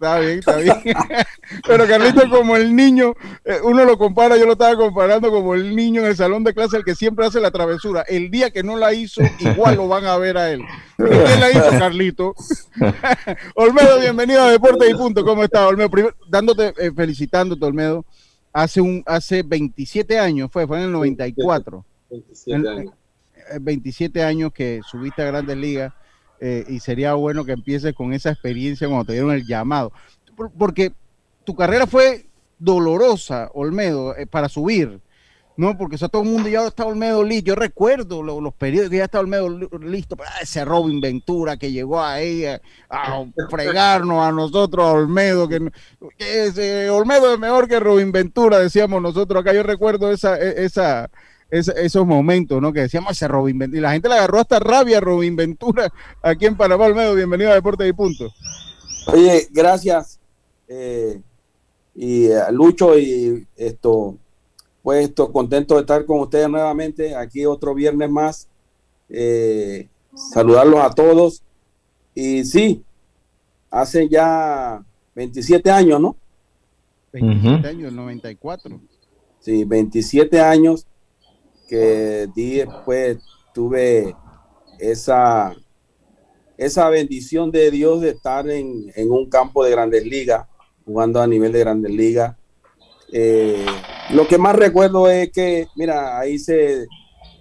Está 0.02 0.18
bien, 0.18 0.38
está 0.40 0.56
bien. 0.56 0.82
Pero 1.68 1.86
Carlito, 1.86 2.28
como 2.28 2.56
el 2.56 2.74
niño, 2.74 3.14
eh, 3.44 3.58
uno 3.62 3.84
lo 3.84 3.96
compara, 3.96 4.36
yo 4.36 4.46
lo 4.46 4.54
estaba 4.54 4.74
comparando 4.74 5.30
como 5.30 5.54
el 5.54 5.76
niño 5.76 6.00
en 6.00 6.08
el 6.08 6.16
salón 6.16 6.42
de 6.42 6.52
clase, 6.52 6.76
el 6.76 6.84
que 6.84 6.96
siempre 6.96 7.24
hace 7.24 7.40
la 7.40 7.52
travesura. 7.52 8.02
El 8.08 8.28
día 8.28 8.50
que 8.50 8.64
no 8.64 8.76
la 8.76 8.92
hizo, 8.94 9.22
igual 9.38 9.76
lo 9.76 9.86
van 9.86 10.06
a 10.06 10.16
ver 10.18 10.36
a 10.36 10.50
él. 10.50 10.60
¿Quién 10.96 11.38
la 11.38 11.52
hizo, 11.52 11.70
Carlito? 11.78 12.34
Olmedo, 13.54 14.00
bienvenido 14.00 14.42
a 14.42 14.50
Deportes 14.50 14.90
y 14.90 14.94
Punto. 14.94 15.24
¿Cómo 15.24 15.44
estás, 15.44 15.68
Olmedo? 15.68 15.88
Primero, 15.88 16.16
dándote, 16.28 16.74
eh, 16.78 16.90
felicitándote, 16.90 17.64
Olmedo. 17.64 18.04
Hace, 18.52 18.80
un, 18.80 19.04
hace 19.06 19.44
27 19.44 20.18
años, 20.18 20.50
fue, 20.50 20.66
fue 20.66 20.78
en 20.78 20.86
el 20.86 20.92
94. 20.92 21.84
27 22.10 22.68
años. 22.68 22.94
27 23.60 24.18
eh, 24.18 24.24
años 24.24 24.52
que 24.52 24.80
subiste 24.84 25.22
a 25.22 25.26
Grandes 25.26 25.56
Ligas 25.56 25.92
eh, 26.44 26.64
y 26.66 26.80
sería 26.80 27.14
bueno 27.14 27.44
que 27.44 27.52
empieces 27.52 27.94
con 27.94 28.12
esa 28.12 28.30
experiencia 28.30 28.88
cuando 28.88 29.04
te 29.04 29.12
dieron 29.12 29.30
el 29.30 29.46
llamado. 29.46 29.92
porque 30.58 30.92
tu 31.44 31.54
carrera 31.54 31.86
fue 31.86 32.26
dolorosa, 32.58 33.48
Olmedo, 33.54 34.16
eh, 34.16 34.26
para 34.26 34.48
subir. 34.48 35.00
No, 35.56 35.78
porque 35.78 35.94
eso 35.94 36.08
todo 36.08 36.22
el 36.22 36.28
mundo 36.28 36.48
ya 36.48 36.66
está 36.66 36.84
Olmedo 36.84 37.22
listo. 37.22 37.46
Yo 37.48 37.54
recuerdo 37.54 38.24
los, 38.24 38.54
periodos 38.54 38.90
que 38.90 38.96
ya 38.96 39.04
está 39.04 39.20
Olmedo 39.20 39.50
listo. 39.80 40.16
para 40.16 40.38
ese 40.40 40.64
Robin 40.64 41.00
Ventura 41.00 41.56
que 41.56 41.70
llegó 41.70 42.02
ahí 42.02 42.44
a, 42.44 42.60
a 42.88 43.24
fregarnos 43.48 44.26
a 44.26 44.32
nosotros, 44.32 44.84
a 44.84 44.92
Olmedo, 44.92 45.48
que, 45.48 45.70
ese 46.18 46.90
Olmedo 46.90 47.34
es 47.34 47.38
mejor 47.38 47.68
que 47.68 47.78
Robin 47.78 48.10
Ventura, 48.10 48.58
decíamos 48.58 49.00
nosotros 49.00 49.40
acá. 49.40 49.52
Yo 49.52 49.62
recuerdo 49.62 50.10
esa, 50.10 50.36
e, 50.40 50.64
esos 51.52 52.06
momentos, 52.06 52.62
¿no? 52.62 52.72
Que 52.72 52.80
decíamos 52.80 53.12
ese 53.12 53.28
Robin 53.28 53.58
Ventura. 53.58 53.78
Y 53.78 53.82
la 53.82 53.92
gente 53.92 54.08
le 54.08 54.14
agarró 54.14 54.40
hasta 54.40 54.58
rabia 54.58 54.98
a 54.98 55.00
Robin 55.00 55.36
Ventura 55.36 55.92
aquí 56.22 56.46
en 56.46 56.56
Panamá, 56.56 56.86
Olmedo. 56.86 57.14
Bienvenido 57.14 57.50
a 57.50 57.54
Deportes 57.54 57.88
y 57.88 57.92
Punto. 57.92 58.32
Oye, 59.08 59.48
gracias. 59.50 60.18
Eh, 60.66 61.20
y 61.94 62.30
a 62.30 62.48
eh, 62.48 62.52
Lucho 62.52 62.98
y 62.98 63.46
esto, 63.54 64.16
pues 64.82 65.08
esto, 65.08 65.30
contento 65.30 65.74
de 65.74 65.82
estar 65.82 66.06
con 66.06 66.20
ustedes 66.20 66.48
nuevamente 66.48 67.14
aquí 67.14 67.44
otro 67.44 67.74
viernes 67.74 68.10
más. 68.10 68.48
Eh, 69.10 69.88
saludarlos 70.14 70.80
a 70.80 70.90
todos. 70.90 71.42
Y 72.14 72.46
sí, 72.46 72.82
hace 73.70 74.08
ya 74.08 74.82
27 75.14 75.70
años, 75.70 76.00
¿no? 76.00 76.16
27 77.12 77.68
años, 77.68 77.88
el 77.90 77.96
94. 77.96 78.80
Sí, 79.40 79.64
27 79.64 80.40
años 80.40 80.86
que 81.72 82.28
después 82.36 83.16
tuve 83.54 84.14
esa, 84.78 85.56
esa 86.58 86.90
bendición 86.90 87.50
de 87.50 87.70
Dios 87.70 88.02
de 88.02 88.10
estar 88.10 88.46
en, 88.50 88.92
un 89.08 89.30
campo 89.30 89.64
de 89.64 89.70
grandes 89.70 90.04
ligas, 90.04 90.46
jugando 90.84 91.22
a 91.22 91.26
nivel 91.26 91.50
de 91.50 91.60
grandes 91.60 91.90
ligas. 91.90 92.36
Eh, 93.10 93.64
lo 94.10 94.28
que 94.28 94.36
más 94.36 94.54
recuerdo 94.54 95.08
es 95.08 95.32
que, 95.32 95.66
mira, 95.74 96.18
ahí 96.18 96.38
se, 96.38 96.86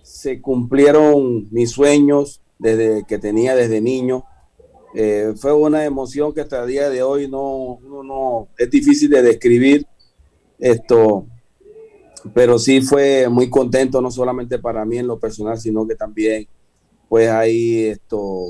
se 0.02 0.39
cumplieron 0.39 1.50
mis 1.52 1.72
sueños 1.72 2.39
desde 2.58 3.04
que 3.06 3.17
tenía 3.17 3.54
desde 3.54 3.82
niño. 3.82 4.24
Eh, 4.96 5.34
fue 5.36 5.52
una 5.52 5.84
emoción 5.84 6.34
que 6.34 6.39
hasta 6.39 6.63
el 6.63 6.70
día 6.70 6.89
de 6.89 7.04
hoy 7.04 7.28
no, 7.28 7.80
no, 7.84 8.02
no 8.02 8.48
es 8.58 8.70
difícil 8.70 9.10
de 9.10 9.24
describir. 9.24 9.86
Esto, 10.58 11.28
pero 12.34 12.60
sí 12.60 12.81
fue 12.81 13.27
muy 13.29 13.49
contento, 13.49 14.01
no 14.01 14.12
solamente 14.12 14.60
para 14.60 14.86
mí 14.86 14.97
en 14.97 15.07
lo 15.07 15.19
personal, 15.19 15.60
sino 15.60 15.88
que 15.88 15.95
también, 15.95 16.47
pues 17.10 17.29
ahí 17.29 17.86
esto, 17.86 18.47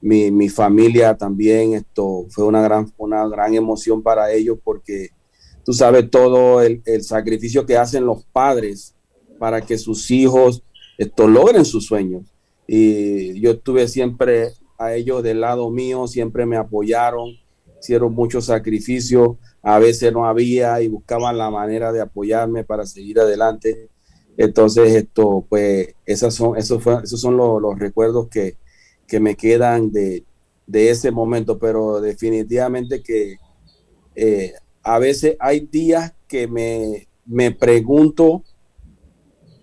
mi, 0.00 0.30
mi 0.30 0.48
familia 0.48 1.16
también, 1.16 1.74
esto 1.74 2.26
fue 2.30 2.44
una 2.44 2.62
gran, 2.62 2.92
una 2.96 3.26
gran 3.28 3.54
emoción 3.54 4.02
para 4.02 4.32
ellos 4.32 4.58
porque 4.62 5.10
tú 5.64 5.72
sabes 5.72 6.10
todo 6.10 6.62
el, 6.62 6.82
el 6.86 7.02
sacrificio 7.02 7.66
que 7.66 7.76
hacen 7.76 8.04
los 8.04 8.24
padres 8.32 8.94
para 9.38 9.60
que 9.60 9.78
sus 9.78 10.10
hijos 10.10 10.62
esto, 10.98 11.26
logren 11.26 11.64
sus 11.64 11.86
sueños. 11.86 12.22
Y 12.66 13.40
yo 13.40 13.52
estuve 13.52 13.88
siempre 13.88 14.52
a 14.78 14.94
ellos 14.94 15.22
del 15.22 15.40
lado 15.40 15.70
mío, 15.70 16.06
siempre 16.06 16.46
me 16.46 16.56
apoyaron, 16.56 17.30
hicieron 17.80 18.14
muchos 18.14 18.46
sacrificios 18.46 19.36
a 19.62 19.78
veces 19.78 20.12
no 20.12 20.26
había 20.26 20.80
y 20.80 20.88
buscaban 20.88 21.38
la 21.38 21.50
manera 21.50 21.92
de 21.92 22.00
apoyarme 22.00 22.64
para 22.64 22.86
seguir 22.86 23.20
adelante. 23.20 23.88
Entonces, 24.36 24.94
esto, 24.94 25.46
pues, 25.48 25.94
esas 26.06 26.34
son, 26.34 26.56
esos, 26.56 26.82
esos 27.02 27.20
son 27.20 27.36
los, 27.36 27.78
recuerdos 27.78 28.28
que, 28.28 28.56
me 29.20 29.36
quedan 29.36 29.92
de, 29.92 30.24
ese 30.72 31.10
momento, 31.10 31.58
pero 31.58 32.00
definitivamente 32.00 33.02
que 33.02 33.36
eh, 34.14 34.54
a 34.82 34.98
veces 34.98 35.36
hay 35.38 35.60
días 35.60 36.14
que 36.26 36.48
me, 36.48 37.08
me 37.26 37.50
pregunto 37.50 38.42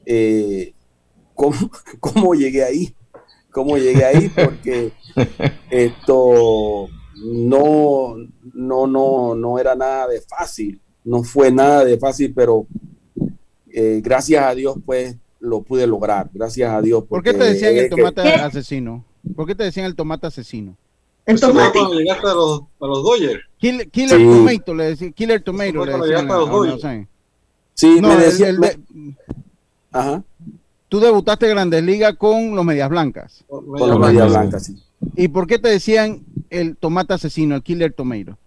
eh, 0.05 0.73
¿cómo, 1.35 1.55
cómo 1.99 2.33
llegué 2.33 2.63
ahí, 2.63 2.95
cómo 3.51 3.77
llegué 3.77 4.03
ahí, 4.05 4.29
porque 4.29 4.91
esto 5.69 6.87
no, 7.23 8.15
no, 8.59 8.87
no, 8.87 9.35
no 9.35 9.57
era 9.57 9.75
nada 9.75 10.07
de 10.07 10.21
fácil, 10.21 10.79
no 11.03 11.23
fue 11.23 11.51
nada 11.51 11.85
de 11.85 11.97
fácil, 11.97 12.33
pero 12.35 12.67
eh, 13.71 14.01
gracias 14.03 14.43
a 14.43 14.53
Dios, 14.53 14.77
pues 14.85 15.15
lo 15.39 15.61
pude 15.61 15.87
lograr, 15.87 16.29
gracias 16.33 16.71
a 16.71 16.81
Dios. 16.81 17.03
¿Por 17.05 17.23
qué 17.23 17.33
te 17.33 17.45
decían 17.45 17.75
el 17.77 17.89
tomate 17.89 18.21
asesino? 18.21 19.05
¿Por 19.35 19.47
qué 19.47 19.55
te 19.55 19.63
decían 19.63 19.85
el 19.85 19.95
tomate 19.95 20.27
asesino? 20.27 20.75
El 21.25 21.39
tomate. 21.39 21.77
Cuando 21.77 21.99
llegaste 21.99 22.27
a 22.27 22.33
los, 22.33 22.61
a 22.81 22.87
los 22.87 23.03
Dodgers. 23.03 23.43
Killer, 23.57 23.89
Tomato, 23.89 24.73
le 24.73 24.83
decían, 24.85 25.13
Killer 25.13 25.41
Tomato, 25.43 25.85
le 25.85 25.97
decían. 25.97 26.31
A 26.31 26.37
los 26.37 26.81
Sí, 27.75 27.99
me 28.01 28.15
decía, 28.17 28.49
el, 28.49 28.59
Ajá. 29.91 30.23
Tú 30.89 30.99
debutaste 30.99 31.45
en 31.45 31.51
Grandes 31.51 31.83
Ligas 31.83 32.15
con 32.17 32.55
los 32.55 32.65
Medias 32.65 32.89
Blancas. 32.89 33.45
Con 33.47 33.89
los 33.89 33.99
Medias 33.99 34.29
Blancas, 34.29 34.65
sí. 34.65 34.75
¿Y 35.15 35.27
por 35.29 35.47
qué 35.47 35.59
te 35.59 35.69
decían 35.69 36.23
el 36.49 36.75
tomate 36.75 37.13
asesino, 37.13 37.55
el 37.55 37.63
killer 37.63 37.93
tomato? 37.93 38.37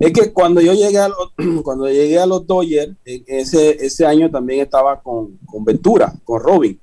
Es 0.00 0.12
que 0.12 0.32
cuando 0.32 0.60
yo 0.60 0.74
llegué 0.74 0.98
a 0.98 1.08
los, 1.08 1.32
cuando 1.62 1.88
llegué 1.88 2.18
a 2.18 2.26
los 2.26 2.46
Dodgers, 2.46 2.94
ese, 3.04 3.84
ese 3.84 4.06
año 4.06 4.30
también 4.30 4.60
estaba 4.60 5.00
con, 5.00 5.38
con 5.46 5.64
Ventura, 5.64 6.14
con 6.24 6.42
Robin. 6.42 6.78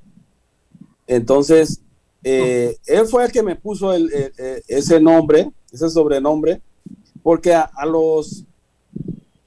Entonces, 1.05 1.81
eh, 2.23 2.77
él 2.85 3.07
fue 3.07 3.25
el 3.25 3.31
que 3.31 3.43
me 3.43 3.55
puso 3.55 3.93
el, 3.93 4.11
ese 4.67 4.99
nombre, 4.99 5.51
ese 5.71 5.89
sobrenombre, 5.89 6.61
porque 7.23 7.53
a, 7.53 7.85
los 7.85 8.45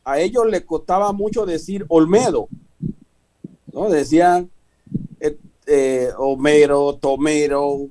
a 0.04 0.20
ellos 0.20 0.46
les 0.46 0.62
costaba 0.62 1.12
mucho 1.12 1.46
decir 1.46 1.84
Olmedo, 1.88 2.48
¿no? 3.72 3.88
Decían 3.88 4.50
eh, 5.20 5.36
eh 5.66 6.10
Homero, 6.18 6.98
Tomero, 7.00 7.88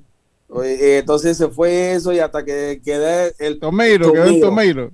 eh, 0.62 0.98
entonces 1.00 1.36
se 1.36 1.48
fue 1.48 1.92
eso 1.92 2.12
y 2.12 2.18
hasta 2.18 2.44
que 2.44 2.80
quedé 2.84 3.34
el 3.38 3.58
Tomeiro, 3.58 4.12
quedó 4.12 4.24
el 4.24 4.40
Tomeiro. 4.40 4.90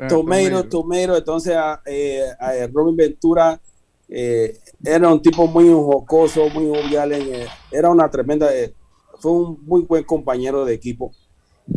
Ah, 0.00 0.08
Tomeiro, 0.08 0.64
Tomeiro, 0.64 1.16
entonces 1.16 1.54
a, 1.54 1.80
eh, 1.84 2.24
Robin 2.72 2.96
Ventura 2.96 3.60
era 4.08 5.12
un 5.12 5.22
tipo 5.22 5.46
muy 5.46 5.68
jocoso, 5.68 6.48
muy 6.48 6.66
jovial, 6.66 7.12
era 7.70 7.90
una 7.90 8.10
tremenda, 8.10 8.48
fue 9.20 9.30
un 9.30 9.58
muy 9.64 9.82
buen 9.82 10.02
compañero 10.02 10.64
de 10.64 10.74
equipo. 10.74 11.12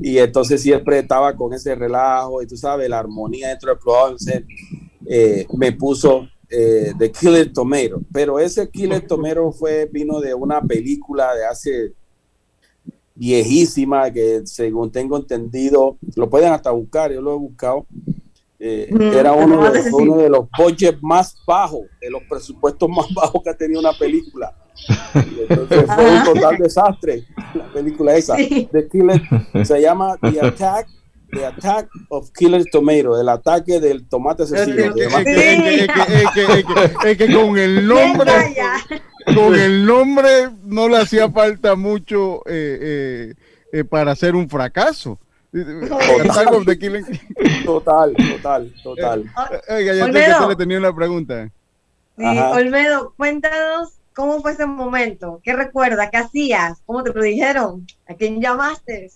Y 0.01 0.17
entonces 0.17 0.61
siempre 0.61 0.99
estaba 0.99 1.35
con 1.35 1.53
ese 1.53 1.75
relajo 1.75 2.41
y 2.41 2.47
tú 2.47 2.57
sabes, 2.57 2.89
la 2.89 2.97
armonía 2.97 3.49
dentro 3.49 3.69
del 3.69 3.77
programa, 3.77 4.17
me 5.55 5.71
puso 5.73 6.27
eh, 6.55 6.93
de 6.95 7.11
Killer 7.11 7.51
Tomato, 7.51 7.99
pero 8.13 8.37
ese 8.37 8.69
Killer 8.69 9.01
Tomato 9.07 9.51
fue, 9.51 9.89
vino 9.91 10.19
de 10.19 10.35
una 10.35 10.61
película 10.61 11.33
de 11.33 11.45
hace 11.45 11.93
viejísima 13.15 14.11
que 14.11 14.41
según 14.45 14.91
tengo 14.91 15.17
entendido, 15.17 15.97
lo 16.15 16.29
pueden 16.29 16.53
hasta 16.53 16.71
buscar, 16.71 17.11
yo 17.11 17.21
lo 17.21 17.33
he 17.33 17.37
buscado. 17.37 17.85
Eh, 18.59 18.89
mm, 18.91 19.01
era 19.01 19.33
uno 19.33 19.69
de, 19.71 19.91
uno 19.91 20.17
de 20.17 20.29
los 20.29 20.47
budgets 20.57 21.01
más 21.01 21.35
bajos, 21.45 21.81
de 21.99 22.09
los 22.09 22.21
presupuestos 22.29 22.89
más 22.89 23.07
bajos 23.13 23.43
que 23.43 23.49
ha 23.49 23.57
tenido 23.57 23.79
una 23.79 23.93
película. 23.93 24.55
entonces 25.49 25.85
fue 25.93 26.11
un 26.11 26.23
total 26.23 26.57
desastre 26.57 27.25
la 27.53 27.71
película 27.73 28.15
esa. 28.15 28.35
The 28.35 28.87
Killer, 28.89 29.21
se 29.65 29.81
llama 29.81 30.17
The 30.21 30.45
Attack 30.45 30.87
The 31.33 31.45
Attack 31.45 31.89
of 32.09 32.31
Killer 32.31 32.63
Tomato, 32.71 33.19
el 33.19 33.27
ataque 33.27 33.79
del 33.79 34.07
tomate 34.07 34.43
asesino. 34.43 34.93
Es 37.05 37.17
que 37.17 37.33
con 37.33 37.57
el 37.57 37.87
nombre, 37.87 38.31
con 39.25 39.55
el 39.55 39.85
nombre 39.85 40.49
no 40.63 40.87
le 40.87 40.97
hacía 40.97 41.29
falta 41.29 41.75
mucho 41.75 42.41
eh, 42.47 42.79
eh, 42.81 43.33
eh, 43.71 43.83
para 43.83 44.11
hacer 44.11 44.35
un 44.35 44.49
fracaso. 44.49 45.19
Total, 45.51 46.31
total, 47.65 48.15
total, 48.15 48.73
total. 48.83 49.31
Oiga, 49.69 49.93
ya 49.93 50.11
que 50.11 50.47
le 50.47 50.55
tenía 50.55 50.79
una 50.79 50.95
pregunta. 50.95 51.49
Sí, 52.17 52.25
Olmedo, 52.25 53.13
cuéntanos 53.17 53.93
¿Cómo 54.15 54.41
fue 54.41 54.51
ese 54.51 54.65
momento? 54.65 55.41
¿Qué 55.43 55.53
recuerdas? 55.53 56.09
¿Qué 56.11 56.17
hacías? 56.17 56.79
¿Cómo 56.85 57.03
te 57.03 57.11
lo 57.11 57.21
dijeron? 57.21 57.87
¿A 58.07 58.13
quién 58.13 58.39
llamaste? 58.39 59.11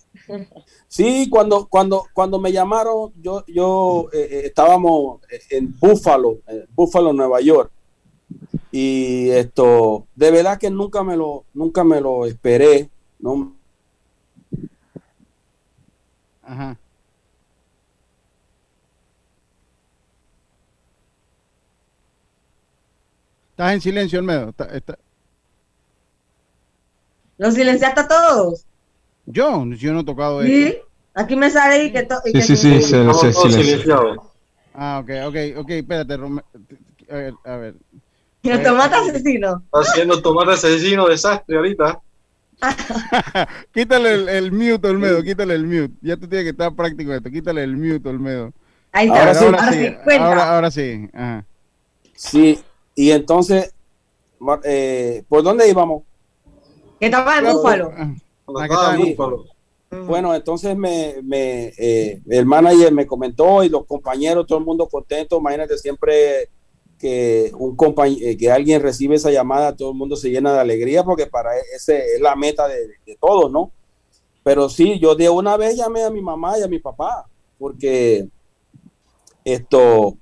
Sí, 0.88 1.28
cuando, 1.30 1.68
cuando, 1.68 2.06
cuando 2.12 2.40
me 2.40 2.50
llamaron, 2.50 3.12
yo, 3.20 3.44
yo 3.46 4.08
eh, 4.12 4.28
eh, 4.30 4.42
estábamos 4.46 5.20
en 5.50 5.76
Buffalo, 5.78 6.38
en 6.48 6.66
Buffalo, 6.74 7.12
Nueva 7.12 7.40
York. 7.40 7.70
Y 8.70 9.30
esto, 9.30 10.06
de 10.14 10.30
verdad 10.30 10.58
que 10.58 10.70
nunca 10.70 11.02
me 11.02 11.16
lo, 11.16 11.44
nunca 11.54 11.84
me 11.84 12.00
lo 12.00 12.26
esperé. 12.26 12.88
No. 13.18 13.54
Ajá. 16.42 16.76
Estás 23.50 23.72
en 23.72 23.80
silencio, 23.80 24.18
Almedo. 24.20 24.54
Está, 24.72 24.98
¿Los 27.38 27.54
silenciaste 27.54 28.00
a 28.00 28.08
todos? 28.08 28.64
Yo, 29.26 29.64
yo 29.66 29.92
no 29.92 30.00
he 30.00 30.04
tocado 30.04 30.42
¿Sí? 30.42 30.76
Aquí 31.14 31.34
me 31.34 31.50
sale 31.50 31.84
y 31.84 31.92
que... 31.92 32.06
sí, 32.34 32.42
sí, 32.42 32.56
sí, 32.56 32.82
se, 32.82 33.14
se, 33.14 33.32
silenciado. 33.32 34.32
Ah, 34.72 35.02
ok, 35.02 35.10
ok, 35.26 35.58
ok, 35.58 35.70
espérate. 35.70 36.14
A 36.14 37.14
ver, 37.14 37.34
a 37.44 37.56
ver. 37.56 37.74
El 38.52 38.62
tomate 38.62 38.96
asesino. 38.96 39.62
Está 39.64 39.90
haciendo 39.90 40.22
tomate 40.22 40.52
asesino 40.52 41.08
desastre 41.08 41.56
ahorita. 41.56 42.00
quítale 43.72 44.14
el, 44.14 44.28
el 44.28 44.52
mute, 44.52 44.88
Olmedo, 44.88 45.22
quítale 45.22 45.54
el 45.54 45.66
mute. 45.66 45.94
Ya 46.00 46.16
tú 46.16 46.26
tienes 46.26 46.44
que 46.44 46.50
estar 46.50 46.74
práctico 46.74 47.12
esto. 47.12 47.30
Quítale 47.30 47.62
el 47.62 47.76
mute, 47.76 48.08
Olmedo. 48.08 48.52
Ahí 48.92 49.06
está. 49.06 49.20
Ahora, 49.20 49.34
sí, 49.34 49.44
ahora, 49.44 49.72
sí, 49.72 49.96
ahora, 50.18 50.54
ahora 50.54 50.70
sí. 50.70 51.08
Ajá. 51.12 51.44
Sí, 52.18 52.60
y 52.96 53.12
entonces, 53.12 53.72
eh, 54.64 55.22
¿por 55.28 55.44
dónde 55.44 55.68
íbamos? 55.68 56.02
Que 56.98 57.06
estaba 57.06 57.38
en 57.38 57.44
Búfalo. 57.44 57.92
Bueno, 60.04 60.34
entonces 60.34 60.76
me, 60.76 61.14
me 61.22 61.72
eh, 61.78 62.20
el 62.28 62.44
manager 62.44 62.92
me 62.92 63.06
comentó 63.06 63.62
y 63.62 63.68
los 63.68 63.86
compañeros, 63.86 64.48
todo 64.48 64.58
el 64.58 64.64
mundo 64.64 64.88
contento. 64.88 65.38
Imagínate 65.38 65.78
siempre 65.78 66.48
que 66.98 67.52
un 67.56 67.76
eh, 68.20 68.36
que 68.36 68.50
alguien 68.50 68.82
recibe 68.82 69.16
esa 69.16 69.30
llamada, 69.30 69.76
todo 69.76 69.90
el 69.90 69.96
mundo 69.96 70.16
se 70.16 70.30
llena 70.30 70.52
de 70.52 70.60
alegría 70.60 71.04
porque 71.04 71.26
para 71.26 71.56
e-, 71.56 71.62
ese 71.76 72.14
es 72.14 72.20
la 72.20 72.34
meta 72.36 72.66
de, 72.66 72.88
de 73.06 73.16
todos, 73.20 73.50
¿no? 73.50 73.72
Pero 74.42 74.68
sí, 74.68 74.98
yo 74.98 75.14
de 75.14 75.28
una 75.28 75.56
vez 75.56 75.76
llamé 75.76 76.02
a 76.02 76.10
mi 76.10 76.22
mamá 76.22 76.58
y 76.58 76.62
a 76.62 76.68
mi 76.68 76.78
papá 76.78 77.26
porque 77.58 78.28
esto 79.44 80.16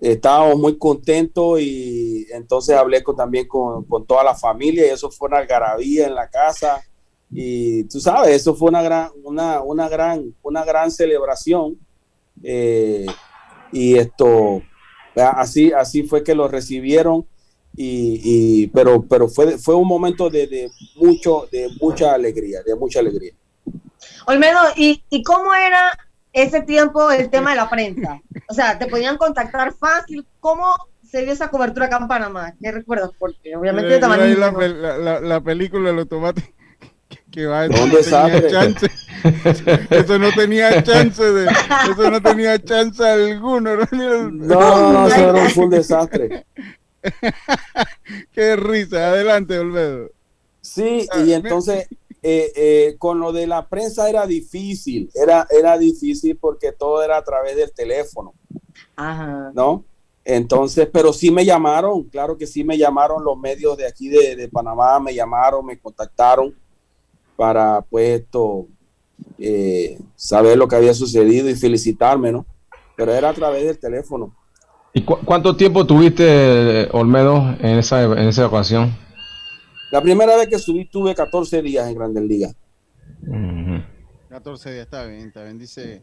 estábamos 0.00 0.58
muy 0.58 0.78
contentos 0.78 1.60
y 1.60 2.26
entonces 2.30 2.76
hablé 2.76 3.02
con, 3.02 3.16
también 3.16 3.48
con, 3.48 3.84
toda 4.06 4.22
la 4.22 4.34
familia 4.34 4.86
y 4.86 4.90
eso 4.90 5.10
fue 5.10 5.28
una 5.28 5.38
algarabía 5.38 6.06
en 6.06 6.14
la 6.14 6.28
casa 6.28 6.82
y 7.30 7.84
tú 7.84 8.00
sabes, 8.00 8.36
eso 8.36 8.54
fue 8.54 8.68
una 8.68 8.82
gran, 8.82 9.10
una, 9.22 9.60
una 9.60 9.88
gran, 9.88 10.34
una 10.42 10.64
gran 10.64 10.90
celebración 10.90 11.78
eh, 12.42 13.06
y 13.72 13.98
esto, 13.98 14.62
así, 15.20 15.72
así 15.72 16.02
fue 16.02 16.22
que 16.22 16.34
lo 16.34 16.48
recibieron 16.48 17.26
y, 17.80 18.66
pero, 18.68 19.02
pero 19.02 19.28
fue, 19.28 19.56
fue 19.58 19.76
un 19.76 19.86
momento 19.86 20.28
de, 20.30 20.68
mucho, 20.96 21.48
de 21.52 21.68
mucha 21.80 22.12
alegría, 22.12 22.62
de 22.64 22.74
mucha 22.74 22.98
alegría. 22.98 23.32
Olmedo, 24.26 24.58
¿y, 24.76 25.02
¿y 25.10 25.22
cómo 25.22 25.54
era 25.54 25.92
ese 26.32 26.62
tiempo 26.62 27.10
el 27.10 27.30
tema 27.30 27.50
de 27.50 27.56
la 27.56 27.70
prensa. 27.70 28.20
O 28.48 28.54
sea, 28.54 28.78
te 28.78 28.86
podían 28.86 29.16
contactar 29.16 29.74
fácil. 29.74 30.26
¿Cómo 30.40 30.74
se 31.08 31.22
dio 31.22 31.32
esa 31.32 31.48
cobertura 31.48 31.86
acá 31.86 31.98
en 31.98 32.08
Panamá? 32.08 32.54
¿Qué 32.60 32.70
recuerdas? 32.70 33.10
Porque 33.18 33.56
obviamente 33.56 33.96
eh, 33.96 34.36
la, 34.36 35.20
la, 35.20 35.40
película 35.40 35.90
de 35.90 35.96
los 35.96 36.08
tomates 36.08 36.44
que 37.38 37.46
va 37.46 37.60
a 37.60 37.68
¿Dónde 37.68 38.02
tenía 38.02 38.50
chance. 38.50 38.86
eso 39.90 40.18
no 40.18 40.32
tenía 40.32 40.82
chance 40.82 41.22
de 41.22 41.46
eso 41.46 42.10
no 42.10 42.20
tenía 42.20 42.58
chance 42.62 43.04
alguno 43.04 43.76
no 43.76 43.86
no, 44.30 44.92
no 44.92 45.06
eso 45.06 45.30
era 45.30 45.48
un 45.56 45.70
desastre. 45.70 46.46
Qué 48.32 48.56
risa. 48.56 49.10
Adelante 49.10 49.56
Olmedo. 49.56 50.10
Sí 50.60 51.06
y 51.24 51.32
entonces 51.32 51.86
eh, 52.22 52.52
eh, 52.56 52.96
con 52.98 53.20
lo 53.20 53.32
de 53.32 53.46
la 53.46 53.68
prensa 53.68 54.10
era 54.10 54.26
difícil, 54.26 55.08
era, 55.14 55.46
era 55.48 55.78
difícil 55.78 56.36
porque 56.36 56.72
todo 56.72 57.04
era 57.04 57.18
a 57.18 57.22
través 57.22 57.54
del 57.54 57.72
teléfono, 57.72 58.34
¿no? 59.54 59.84
Entonces, 60.24 60.88
pero 60.92 61.12
sí 61.12 61.30
me 61.30 61.44
llamaron, 61.44 62.02
claro 62.02 62.36
que 62.36 62.48
sí 62.48 62.64
me 62.64 62.76
llamaron 62.76 63.24
los 63.24 63.38
medios 63.38 63.78
de 63.78 63.86
aquí 63.86 64.08
de, 64.08 64.48
Panamá, 64.52 64.98
me 64.98 65.14
llamaron, 65.14 65.64
me 65.64 65.78
contactaron 65.78 66.54
para 67.38 67.82
pues 67.82 68.22
esto, 68.22 68.66
eh, 69.38 69.96
saber 70.16 70.58
lo 70.58 70.66
que 70.66 70.74
había 70.74 70.92
sucedido 70.92 71.48
y 71.48 71.54
felicitarme, 71.54 72.32
¿no? 72.32 72.44
Pero 72.96 73.14
era 73.14 73.28
a 73.28 73.32
través 73.32 73.64
del 73.64 73.78
teléfono. 73.78 74.34
¿Y 74.92 75.02
cuánto 75.02 75.54
tiempo 75.54 75.86
tuviste, 75.86 76.88
Olmedo, 76.90 77.54
en 77.60 77.78
esa, 77.78 78.02
en 78.02 78.26
esa 78.26 78.44
ocasión? 78.44 78.92
La 79.92 80.02
primera 80.02 80.36
vez 80.36 80.48
que 80.48 80.58
subí 80.58 80.86
tuve 80.86 81.14
14 81.14 81.62
días 81.62 81.88
en 81.88 81.94
Grandes 81.94 82.24
Ligas. 82.24 82.56
14 84.28 84.72
días, 84.72 84.84
está 84.86 85.04
bien, 85.04 85.28
está 85.28 85.44
bien. 85.44 85.60
Dice, 85.60 86.02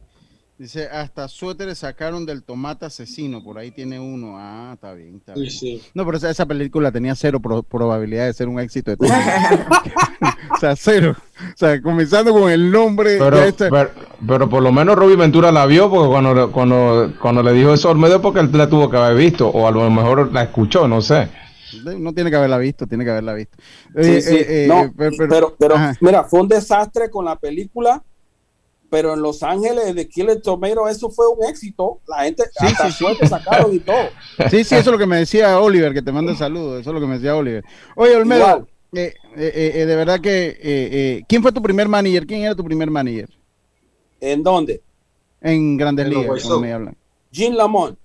dice, 0.57 0.87
hasta 0.87 1.27
suéteres 1.27 1.79
sacaron 1.79 2.25
del 2.25 2.43
tomate 2.43 2.85
asesino, 2.85 3.43
por 3.43 3.57
ahí 3.57 3.71
tiene 3.71 3.99
uno. 3.99 4.35
Ah, 4.37 4.71
está 4.73 4.93
bien, 4.93 5.17
está 5.17 5.33
bien. 5.33 5.81
No, 5.93 6.05
pero 6.05 6.17
esa, 6.17 6.45
película 6.45 6.91
tenía 6.91 7.15
cero 7.15 7.39
probabilidad 7.39 8.25
de 8.25 8.33
ser 8.33 8.47
un 8.47 8.59
éxito. 8.59 8.95
De 8.95 8.97
o 10.55 10.59
sea, 10.59 10.75
cero. 10.75 11.15
O 11.37 11.57
sea, 11.57 11.81
comenzando 11.81 12.31
con 12.31 12.51
el 12.51 12.71
nombre. 12.71 13.17
Pero, 13.17 13.89
pero, 14.25 14.49
por 14.49 14.63
lo 14.63 14.71
menos 14.71 14.95
Robbie 14.95 15.17
Ventura 15.17 15.51
la 15.51 15.65
vio, 15.65 15.89
porque 15.89 16.09
cuando, 16.09 16.51
cuando, 16.51 17.13
cuando 17.21 17.43
le 17.43 17.53
dijo 17.53 17.73
eso 17.73 17.89
al 17.89 17.97
medio, 17.97 18.21
porque 18.21 18.39
él 18.39 18.49
la 18.53 18.69
tuvo 18.69 18.89
que 18.89 18.97
haber 18.97 19.17
visto, 19.17 19.47
o 19.49 19.67
a 19.67 19.71
lo 19.71 19.89
mejor 19.89 20.31
la 20.31 20.43
escuchó, 20.43 20.87
no 20.87 21.01
sé. 21.01 21.29
No 21.83 22.13
tiene 22.13 22.29
que 22.29 22.35
haberla 22.37 22.57
visto, 22.57 22.87
tiene 22.87 23.03
que 23.03 23.11
haberla 23.11 23.33
visto. 23.33 23.57
Eh, 23.95 24.21
eh, 24.25 24.67
eh, 24.69 24.91
pero, 25.27 25.55
pero, 25.57 25.75
mira, 25.99 26.23
fue 26.23 26.41
un 26.41 26.47
desastre 26.47 27.09
con 27.09 27.25
la 27.25 27.35
película, 27.35 28.03
pero 28.89 29.13
en 29.13 29.21
Los 29.21 29.43
Ángeles 29.43 29.95
de 29.95 30.07
Killer 30.07 30.41
Tomato 30.41 30.87
eso 30.87 31.09
fue 31.09 31.27
un 31.27 31.43
éxito. 31.45 31.99
La 32.07 32.23
gente 32.23 32.43
sí, 32.57 32.65
hasta 32.65 32.91
sí, 32.91 33.05
sacaron 33.27 33.73
y 33.73 33.79
todo. 33.79 34.09
Sí, 34.49 34.63
sí, 34.63 34.75
eso 34.75 34.77
es 34.77 34.85
lo 34.87 34.97
que 34.97 35.05
me 35.05 35.17
decía 35.17 35.59
Oliver, 35.59 35.93
que 35.93 36.01
te 36.01 36.11
manda 36.11 36.35
saludos. 36.35 36.81
Eso 36.81 36.89
es 36.89 36.93
lo 36.93 36.99
que 36.99 37.07
me 37.07 37.15
decía 37.15 37.35
Oliver. 37.35 37.63
Oye, 37.95 38.15
Olmedo, 38.15 38.67
eh, 38.93 39.13
eh, 39.35 39.71
eh, 39.75 39.85
de 39.85 39.95
verdad 39.95 40.19
que. 40.19 41.23
¿Quién 41.27 41.41
fue 41.41 41.51
tu 41.51 41.61
primer 41.61 41.87
manager? 41.87 42.25
¿Quién 42.25 42.41
era 42.41 42.55
tu 42.55 42.63
primer 42.63 42.89
manager? 42.89 43.29
¿En 44.19 44.43
dónde? 44.43 44.81
En 45.41 45.77
Grandes 45.77 46.07
Ligas, 46.07 46.41
cuando 46.41 46.59
me 46.59 46.73
hablan. 46.73 46.97
Jim 47.31 47.53
Lamont. 47.53 47.97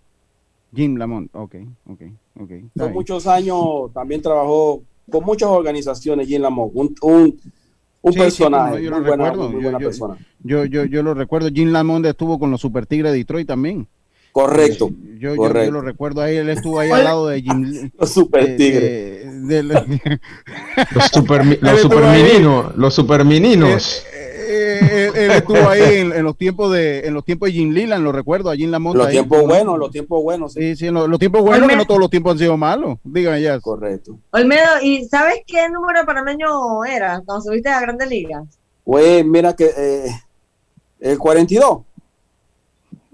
Jim 0.75 0.97
Lamont, 0.97 1.35
ok, 1.35 1.57
ok, 1.87 2.03
ok. 2.41 2.51
Por 2.77 2.91
muchos 2.91 3.27
años 3.27 3.93
también 3.93 4.23
trabajó 4.23 4.83
con 5.11 5.25
muchas 5.25 5.49
organizaciones, 5.49 6.29
Jim 6.29 6.43
Lamont. 6.43 6.73
Un, 6.75 6.95
un, 7.03 7.41
un 8.03 8.15
personaje, 8.15 8.83
yo, 8.83 8.91
lo 8.91 9.01
recuerdo. 9.01 9.51
Muy 9.51 9.63
buena 9.63 9.79
yo, 9.79 9.89
persona. 9.89 10.17
Yo, 10.43 10.65
yo, 10.65 10.85
yo, 10.85 11.03
lo 11.03 11.15
recuerdo. 11.15 11.49
Jim 11.53 11.71
Lamont 11.71 12.05
estuvo 12.07 12.39
con 12.39 12.51
los 12.51 12.61
Super 12.61 12.87
Tigres 12.87 13.13
de 13.13 13.19
Detroit 13.19 13.47
también. 13.47 13.87
Correcto. 14.33 14.91
Yo, 15.19 15.35
yo, 15.35 15.71
lo 15.71 15.81
recuerdo 15.81 16.23
ahí, 16.23 16.37
él 16.37 16.49
estuvo 16.51 16.79
ahí 16.79 16.91
al 16.91 17.05
lado 17.05 17.29
de 17.29 17.43
Jim. 17.43 17.91
Los 17.99 18.11
super 18.11 18.57
tigres. 18.57 19.27
los 19.27 21.05
super, 21.13 21.59
los 21.61 21.81
super 21.81 22.05
meninos. 22.05 22.77
Los 22.77 22.95
super 23.01 23.25
meninos. 23.25 24.05
Eh, 24.53 25.13
él, 25.15 25.31
estuvo 25.31 25.69
ahí 25.69 25.99
en, 26.01 26.25
los 26.25 26.37
tiempos 26.37 26.73
de 26.73 27.07
en 27.07 27.15
los 27.15 27.25
tiempos 27.25 27.49
de 27.49 27.53
Jim 27.53 27.71
Leland, 27.71 28.03
lo 28.03 28.11
recuerdo, 28.11 28.51
allí 28.51 28.65
en 28.65 28.71
la 28.71 28.79
monta. 28.79 29.05
Los 29.05 29.11
tiempos 29.11 29.43
buenos, 29.43 29.79
los 29.79 29.91
tiempos 29.91 30.23
buenos. 30.23 30.53
Sí, 30.55 30.75
sí, 30.75 30.91
los, 30.91 31.19
tiempos 31.19 31.43
buenos, 31.43 31.69
que 31.69 31.77
no 31.77 31.85
todos 31.85 32.01
los 32.01 32.11
tiempos 32.11 32.33
han 32.33 32.39
sido 32.39 32.57
malos. 32.57 32.99
Dígame 33.05 33.41
ya. 33.43 33.61
Correcto. 33.61 34.19
Olmedo, 34.33 34.69
¿y 34.83 35.05
sabes 35.05 35.43
qué 35.47 35.69
número 35.69 36.05
panameño 36.05 36.85
era 36.85 37.23
cuando 37.25 37.43
subiste 37.43 37.69
a 37.69 37.81
Grandes 37.81 38.09
Ligas? 38.09 38.45
Pues 38.85 39.25
mira 39.25 39.55
que 39.55 39.71
eh, 39.77 40.11
el 41.01 41.19
42. 41.19 41.83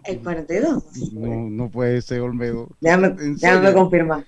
El 0.04 0.20
42. 0.20 0.84
No, 1.12 1.50
no 1.50 1.68
puede 1.68 2.00
ser 2.00 2.20
Olmedo. 2.20 2.68
Déjame, 2.80 3.10
déjame 3.10 3.72
confirmar. 3.72 4.24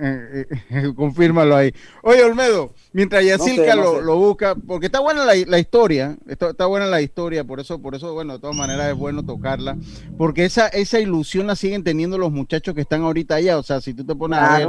Eh, 0.00 0.46
eh, 0.70 0.92
confírmalo 0.96 1.56
ahí. 1.56 1.72
Oye, 2.02 2.24
Olmedo, 2.24 2.74
mientras 2.92 3.24
Yacilca 3.24 3.74
lo, 3.74 4.16
busca, 4.16 4.54
porque 4.54 4.86
está 4.86 5.00
buena 5.00 5.24
la, 5.24 5.58
historia, 5.58 6.16
está, 6.26 6.66
buena 6.66 6.86
la 6.86 7.02
historia, 7.02 7.44
por 7.44 7.60
eso, 7.60 7.80
por 7.80 7.94
eso, 7.94 8.12
bueno, 8.12 8.34
de 8.34 8.38
todas 8.38 8.56
maneras 8.56 8.90
es 8.90 8.96
bueno 8.96 9.24
tocarla, 9.24 9.76
porque 10.16 10.44
esa, 10.44 10.68
esa 10.68 10.98
ilusión 10.98 11.46
la 11.46 11.56
siguen 11.56 11.84
teniendo 11.84 12.18
los 12.18 12.32
muchachos 12.32 12.74
que 12.74 12.80
están 12.80 13.02
ahorita 13.02 13.36
allá. 13.36 13.58
O 13.58 13.62
sea, 13.62 13.80
si 13.80 13.94
tú 13.94 14.04
te 14.04 14.14
pones 14.14 14.38
a 14.38 14.58
ver 14.58 14.68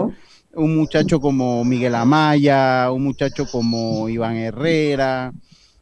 un 0.55 0.75
muchacho 0.75 1.19
como 1.19 1.63
Miguel 1.63 1.95
Amaya, 1.95 2.91
un 2.91 3.03
muchacho 3.03 3.45
como 3.51 4.09
Iván 4.09 4.35
Herrera, 4.35 5.33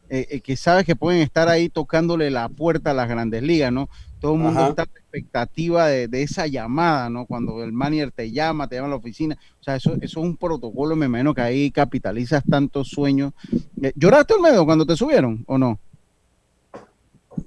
eh, 0.10 0.42
que 0.42 0.58
sabes 0.58 0.86
que 0.86 0.96
pueden 0.96 1.22
estar 1.22 1.48
ahí 1.50 1.70
tocándole 1.70 2.30
la 2.32 2.50
puerta 2.50 2.92
a 2.92 2.94
las 2.94 3.08
grandes 3.08 3.44
ligas, 3.44 3.72
¿no? 3.72 3.90
Todo 4.22 4.36
el 4.36 4.40
mundo 4.40 4.68
está 4.68 4.84
en 4.84 4.90
expectativa 4.90 5.88
de, 5.88 6.22
esa 6.22 6.46
llamada, 6.46 7.10
¿no? 7.10 7.26
Cuando 7.26 7.64
el 7.64 7.74
manager 7.74 8.12
te 8.12 8.32
llama, 8.32 8.68
te 8.68 8.76
llama 8.76 8.88
a 8.88 8.92
la 8.92 8.96
oficina. 8.98 9.36
O 9.60 9.64
sea, 9.64 9.76
eso, 9.76 9.94
eso 10.00 10.20
es 10.20 10.26
un 10.26 10.38
protocolo, 10.38 10.96
me 10.96 11.08
imagino 11.08 11.34
que 11.34 11.42
ahí 11.42 11.72
capitalizas 11.72 12.44
tantos 12.48 12.90
sueños. 12.90 13.34
Eh, 13.82 13.92
¿Lloraste, 13.96 14.36
Olmedo, 14.36 14.64
cuando 14.64 14.86
te 14.86 14.96
subieron 14.96 15.44
o 15.48 15.58
no? 15.58 15.80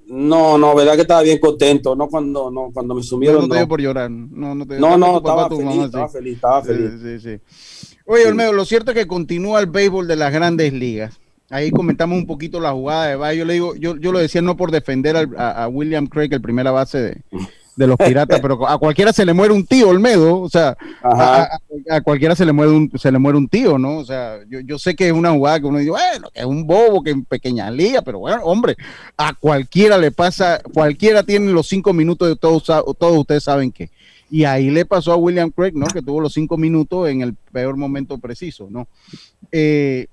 No, 0.07 0.57
no, 0.57 0.75
verdad 0.75 0.95
que 0.95 1.03
estaba 1.03 1.21
bien 1.21 1.39
contento, 1.39 1.95
no 1.95 2.09
cuando, 2.09 2.51
no, 2.51 2.71
cuando 2.73 2.93
me 2.93 3.03
subieron. 3.03 3.43
No, 3.43 3.47
te 3.47 3.55
dio 3.55 3.67
por 3.69 3.79
llorar. 3.79 4.11
No, 4.11 4.53
no, 4.53 4.65
te, 4.65 4.77
no, 4.77 4.97
no 4.97 5.17
estaba, 5.17 5.47
feliz, 5.47 5.85
estaba 5.85 6.09
feliz, 6.09 6.35
estaba 6.35 6.61
feliz, 6.61 6.91
sí, 7.01 7.19
sí, 7.19 7.39
sí. 7.39 7.95
Oye, 8.05 8.27
Olmedo, 8.27 8.51
lo 8.51 8.65
cierto 8.65 8.91
es 8.91 8.97
que 8.97 9.07
continúa 9.07 9.61
el 9.61 9.67
béisbol 9.67 10.07
de 10.07 10.17
las 10.17 10.33
grandes 10.33 10.73
ligas. 10.73 11.19
Ahí 11.49 11.69
comentamos 11.69 12.17
un 12.17 12.25
poquito 12.25 12.59
la 12.59 12.71
jugada 12.71 13.07
de 13.07 13.15
Bayo. 13.15 13.39
Yo 13.39 13.45
le 13.45 13.53
digo, 13.53 13.75
yo, 13.75 13.97
yo 13.97 14.11
lo 14.11 14.19
decía 14.19 14.41
no 14.41 14.57
por 14.57 14.71
defender 14.71 15.29
a, 15.37 15.67
William 15.67 16.07
Craig, 16.07 16.29
el 16.31 16.41
primera 16.41 16.71
base 16.71 17.23
de, 17.77 17.87
los 17.87 17.97
piratas, 17.97 18.39
pero 18.39 18.67
a 18.67 18.79
cualquiera 18.79 19.13
se 19.13 19.25
le 19.25 19.33
muere 19.33 19.53
un 19.53 19.65
tío, 19.65 19.89
Olmedo. 19.89 20.41
O 20.41 20.49
sea, 20.49 20.75
a, 21.03 21.59
cualquiera 22.01 22.35
se 22.35 22.45
le 22.45 22.51
muere 22.51 22.71
un, 22.71 22.91
se 22.97 23.11
le 23.11 23.19
muere 23.19 23.37
un 23.37 23.47
tío, 23.47 23.77
¿no? 23.77 23.97
O 23.97 24.05
sea, 24.05 24.39
yo, 24.49 24.59
yo 24.61 24.79
sé 24.79 24.95
que 24.95 25.07
es 25.07 25.13
una 25.13 25.31
jugada 25.31 25.59
que 25.59 25.67
uno 25.67 25.77
dice, 25.77 25.91
bueno, 25.91 26.29
que 26.33 26.39
es 26.39 26.45
un 26.45 26.65
bobo, 26.65 27.03
que 27.03 27.11
en 27.11 27.25
pequeña 27.25 27.69
liga, 27.69 28.01
pero 28.01 28.19
bueno, 28.19 28.41
hombre, 28.43 28.75
a 29.15 29.33
cualquiera 29.33 29.99
le 29.99 30.09
pasa, 30.09 30.61
cualquiera 30.73 31.21
tiene 31.21 31.51
los 31.51 31.67
cinco 31.67 31.93
minutos 31.93 32.27
de 32.27 32.35
todos, 32.35 32.63
todos 32.63 33.17
ustedes 33.17 33.43
saben 33.43 33.71
que. 33.71 33.91
Y 34.31 34.45
ahí 34.45 34.71
le 34.71 34.85
pasó 34.85 35.11
a 35.11 35.17
William 35.17 35.51
Craig, 35.51 35.73
¿no? 35.75 35.85
Que 35.85 36.01
tuvo 36.01 36.19
los 36.19 36.33
cinco 36.33 36.57
minutos 36.57 37.07
en 37.07 37.21
el 37.21 37.35
peor 37.51 37.77
momento 37.77 38.17
preciso, 38.17 38.67
¿no? 38.71 38.87
Eh, 39.51 40.07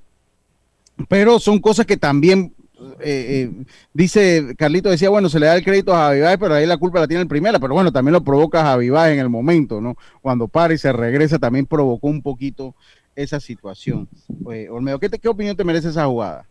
pero 1.09 1.39
son 1.39 1.61
cosas 1.61 1.87
que 1.87 1.97
también 1.97 2.55
eh, 3.01 3.51
eh, 3.51 3.65
dice 3.93 4.55
Carlito 4.59 4.91
decía, 4.91 5.09
bueno, 5.09 5.29
se 5.29 5.39
le 5.39 5.47
da 5.47 5.57
el 5.57 5.65
crédito 5.65 5.95
a 5.95 6.09
Javi 6.09 6.21
pero 6.39 6.55
ahí 6.55 6.67
la 6.67 6.77
culpa 6.77 7.01
la 7.01 7.09
tiene 7.09 7.23
el 7.23 7.29
primera, 7.29 7.59
pero 7.59 7.75
bueno, 7.75 7.93
también 7.93 8.13
lo 8.13 8.25
provoca 8.25 8.63
Javi 8.63 8.89
en 8.89 9.19
el 9.19 9.29
momento, 9.29 9.81
¿no? 9.81 9.97
Cuando 10.21 10.49
para 10.49 10.75
y 10.75 10.79
se 10.79 10.93
regresa, 10.93 11.39
también 11.39 11.67
provocó 11.67 12.09
un 12.09 12.23
poquito 12.23 12.75
esa 13.15 13.41
situación. 13.41 14.09
Pues, 14.43 14.69
Olmedo, 14.71 14.99
¿qué, 14.99 15.09
¿qué 15.11 15.29
opinión 15.29 15.57
te 15.57 15.65
merece 15.65 15.89
esa 15.89 16.07
jugada? 16.07 16.47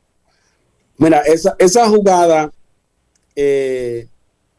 Mira, 0.97 1.19
esa, 1.21 1.55
esa 1.57 1.87
jugada 1.89 2.51
eh, 3.35 4.07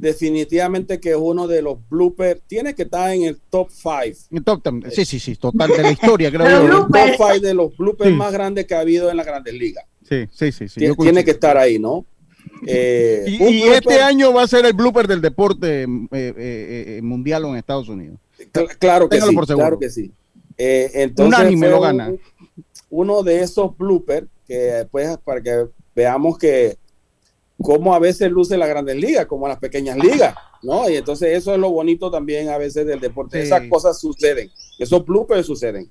definitivamente 0.02 0.98
que 0.98 1.10
es 1.10 1.16
uno 1.16 1.46
de 1.46 1.62
los 1.62 1.78
bloopers, 1.88 2.42
tiene 2.48 2.74
que 2.74 2.82
estar 2.82 3.12
en 3.12 3.22
el 3.22 3.38
top 3.48 3.68
5. 3.70 4.42
Top 4.44 4.60
sí, 4.90 5.04
sí, 5.04 5.20
sí, 5.20 5.36
total 5.36 5.70
de 5.70 5.80
la 5.80 5.92
historia, 5.92 6.28
creo 6.28 6.66
yo. 6.66 6.88
top 6.88 7.10
5 7.16 7.40
de 7.40 7.54
los 7.54 7.76
bloopers 7.76 8.12
más 8.12 8.32
grandes 8.32 8.66
que 8.66 8.74
ha 8.74 8.80
habido 8.80 9.10
en 9.12 9.16
la 9.16 9.22
Grandes 9.22 9.54
Ligas. 9.54 9.84
Sí, 10.02 10.26
sí, 10.32 10.50
sí. 10.50 10.68
sí 10.68 10.80
tiene, 10.98 11.24
que 11.24 11.30
estar 11.30 11.56
ahí, 11.56 11.78
¿no? 11.78 12.04
Eh, 12.66 13.24
y, 13.28 13.62
este 13.62 14.02
año 14.02 14.32
va 14.32 14.42
a 14.42 14.48
ser 14.48 14.66
el 14.66 14.72
blooper 14.72 15.06
del 15.06 15.20
deporte 15.20 15.84
eh, 15.84 15.86
eh, 16.10 17.00
mundial 17.00 17.44
en 17.44 17.54
Estados 17.54 17.88
Unidos. 17.88 18.18
claro 18.80 19.08
que 19.08 19.20
sí, 19.20 19.36
claro 19.36 19.78
que 19.78 19.88
sí. 19.88 20.10
entonces, 20.58 21.60
lo 21.60 21.80
gana. 21.80 22.12
Uno 22.90 23.22
de 23.22 23.40
esos 23.40 23.78
bloopers 23.78 24.26
que 24.48 24.84
pues 24.90 25.16
para 25.18 25.40
que 25.40 25.66
veamos 25.94 26.38
que 26.38 26.76
cómo 27.60 27.94
a 27.94 27.98
veces 27.98 28.30
luce 28.30 28.56
la 28.56 28.66
grandes 28.66 28.96
ligas, 28.96 29.26
como 29.26 29.48
las 29.48 29.58
pequeñas 29.58 29.96
ligas, 29.96 30.34
¿no? 30.62 30.88
Y 30.88 30.96
entonces 30.96 31.36
eso 31.36 31.52
es 31.52 31.58
lo 31.58 31.70
bonito 31.70 32.10
también 32.10 32.48
a 32.48 32.58
veces 32.58 32.86
del 32.86 33.00
deporte. 33.00 33.40
Esas 33.42 33.62
cosas 33.68 33.98
suceden, 33.98 34.50
esos 34.78 35.04
bloopers 35.04 35.46
suceden. 35.46 35.90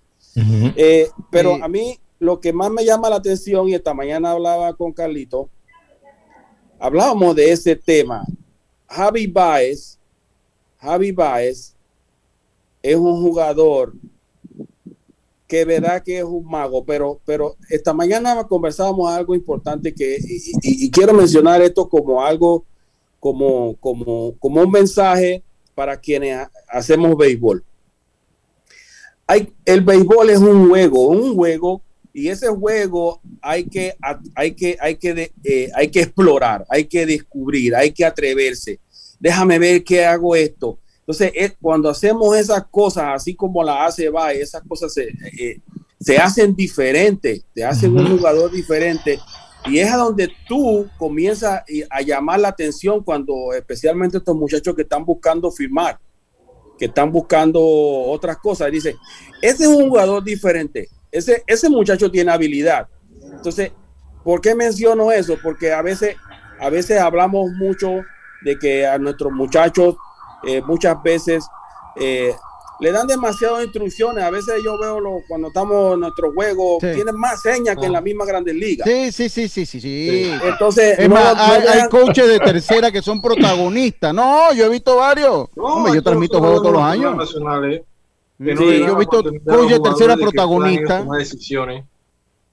Eh, 0.76 1.10
pero 1.30 1.62
a 1.62 1.68
mí 1.68 2.00
lo 2.20 2.40
que 2.40 2.54
más 2.54 2.70
me 2.70 2.86
llama 2.86 3.10
la 3.10 3.18
atención, 3.18 3.68
y 3.68 3.74
esta 3.74 3.94
mañana 3.94 4.32
hablaba 4.32 4.74
con 4.76 4.94
Carlito, 4.94 5.50
hablábamos 6.80 7.36
de 7.36 7.52
ese 7.52 7.76
tema. 7.76 8.24
Javi 8.88 9.28
Baez, 9.28 9.98
Javi 10.80 11.12
Baez 11.12 11.76
es 12.82 12.96
un 12.96 13.22
jugador 13.22 13.94
que 15.52 15.66
verdad 15.66 16.02
que 16.02 16.20
es 16.20 16.24
un 16.24 16.50
mago, 16.50 16.86
pero, 16.86 17.20
pero 17.26 17.58
esta 17.70 17.92
mañana 17.94 18.42
conversábamos 18.48 19.12
algo 19.12 19.36
importante 19.36 19.94
que, 19.94 20.18
y, 20.62 20.90
quiero 20.90 21.14
mencionar 21.14 21.62
esto 21.62 21.90
como 21.90 22.24
algo, 22.24 22.64
como, 23.20 23.76
como, 23.76 24.34
como 24.40 24.62
un 24.62 24.72
mensaje 24.72 25.44
para 25.76 25.98
quienes 25.98 26.48
hacemos 26.70 27.18
béisbol. 27.18 27.66
Hay, 29.28 29.52
el 29.66 29.82
béisbol 29.82 30.30
es 30.30 30.40
un 30.40 30.70
juego, 30.70 31.10
un 31.10 31.36
juego, 31.36 31.82
y 32.14 32.30
ese 32.30 32.48
juego 32.48 33.20
hay 33.42 33.66
que, 33.66 33.94
hay 34.34 34.56
que, 34.56 34.78
hay 34.80 34.96
que, 34.96 35.34
eh, 35.44 35.70
hay 35.76 35.90
que 35.90 36.00
explorar, 36.00 36.66
hay 36.70 36.86
que 36.86 37.06
descubrir, 37.06 37.76
hay 37.76 37.92
que 37.92 38.06
atreverse. 38.06 38.80
Déjame 39.20 39.60
ver 39.60 39.84
qué 39.84 40.06
hago 40.06 40.34
esto 40.34 40.80
entonces, 41.12 41.58
cuando 41.60 41.90
hacemos 41.90 42.38
esas 42.38 42.66
cosas, 42.68 43.06
así 43.16 43.36
como 43.36 43.62
la 43.64 43.86
hace 43.86 44.10
va, 44.10 44.32
esas 44.32 44.64
cosas 44.64 44.94
se, 44.94 45.10
eh, 45.38 45.60
se 46.00 46.18
hacen 46.18 46.56
diferentes, 46.56 47.44
te 47.54 47.66
hacen 47.66 47.98
un 47.98 48.18
jugador 48.18 48.50
diferente. 48.50 49.20
Y 49.66 49.80
es 49.80 49.92
a 49.92 49.98
donde 49.98 50.32
tú 50.48 50.88
comienzas 50.98 51.64
a 51.90 52.02
llamar 52.02 52.40
la 52.40 52.48
atención 52.48 53.04
cuando 53.04 53.54
especialmente 53.54 54.18
estos 54.18 54.36
muchachos 54.36 54.74
que 54.74 54.84
están 54.84 55.04
buscando 55.04 55.52
firmar, 55.52 56.00
que 56.80 56.86
están 56.86 57.12
buscando 57.12 57.62
otras 57.62 58.38
cosas. 58.38 58.72
Dice, 58.72 58.96
ese 59.42 59.64
es 59.64 59.70
un 59.70 59.90
jugador 59.90 60.24
diferente, 60.24 60.88
ese, 61.12 61.44
ese 61.46 61.70
muchacho 61.70 62.10
tiene 62.10 62.32
habilidad. 62.32 62.88
Entonces, 63.34 63.74
¿por 64.24 64.40
qué 64.40 64.56
menciono 64.56 65.12
eso? 65.12 65.38
Porque 65.44 65.74
a 65.74 65.82
veces, 65.82 66.16
a 66.60 66.70
veces 66.70 67.00
hablamos 67.00 67.52
mucho 67.52 68.02
de 68.44 68.58
que 68.58 68.88
a 68.88 68.98
nuestros 68.98 69.34
muchachos 69.34 69.96
eh, 70.44 70.62
muchas 70.62 71.02
veces 71.04 71.46
eh, 71.96 72.34
le 72.82 72.92
dan 72.92 73.06
demasiadas 73.06 73.64
instrucciones. 73.64 74.24
A 74.24 74.32
veces 74.32 74.56
yo 74.66 74.78
veo 74.80 75.00
lo, 75.00 75.22
cuando 75.28 75.50
estamos 75.50 75.94
en 75.94 76.00
nuestro 76.00 76.34
juego, 76.34 76.80
tienen 76.80 77.16
más 77.16 77.42
señas 77.42 77.78
que 77.78 77.86
en 77.86 77.94
la 77.94 78.02
misma 78.02 78.26
Grandes 78.26 78.56
Ligas. 78.56 78.88
Sí, 78.90 79.12
sí, 79.12 79.30
sí, 79.30 79.48
sí, 79.48 79.66
sí. 79.66 80.32
Entonces, 80.44 80.98
hay, 80.98 81.90
coaches 81.90 82.28
de 82.28 82.40
tercera 82.44 82.92
que 82.92 83.04
son 83.04 83.22
protagonistas. 83.22 84.14
No, 84.14 84.52
yo 84.54 84.66
he 84.66 84.70
visto 84.70 84.96
varios. 84.96 85.48
yo 85.56 86.04
transmito 86.04 86.40
juegos 86.40 86.62
todos 86.62 86.74
los 86.74 86.84
años. 86.84 87.36
yo 88.40 88.48
he 88.50 88.96
visto 88.98 89.24
coaches 89.46 89.70
de 89.70 89.80
tercera 89.80 90.16
protagonistas. 90.18 91.06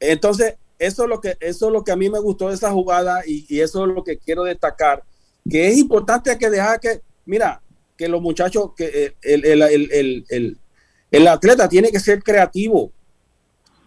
Entonces, 0.00 0.56
eso 0.78 1.02
es 1.04 1.08
lo 1.08 1.20
que 1.20 1.36
eso 1.40 1.66
es 1.66 1.72
lo 1.72 1.82
que 1.82 1.90
a 1.90 1.96
mí 1.96 2.08
me 2.08 2.20
gustó 2.20 2.48
de 2.48 2.54
esa 2.54 2.70
jugada 2.70 3.22
y, 3.26 3.46
y 3.48 3.60
eso 3.60 3.84
es 3.84 3.94
lo 3.94 4.04
que 4.04 4.16
quiero 4.16 4.44
destacar, 4.44 5.02
que 5.50 5.68
es 5.68 5.78
importante 5.78 6.36
que 6.38 6.50
dejar 6.50 6.78
que, 6.78 7.00
mira, 7.26 7.60
que 7.98 8.08
los 8.08 8.22
muchachos, 8.22 8.70
que 8.76 9.16
el, 9.22 9.44
el, 9.44 9.62
el, 10.30 10.58
el, 11.10 11.28
atleta 11.28 11.68
tiene 11.68 11.90
que 11.90 11.98
ser 11.98 12.22
creativo. 12.22 12.92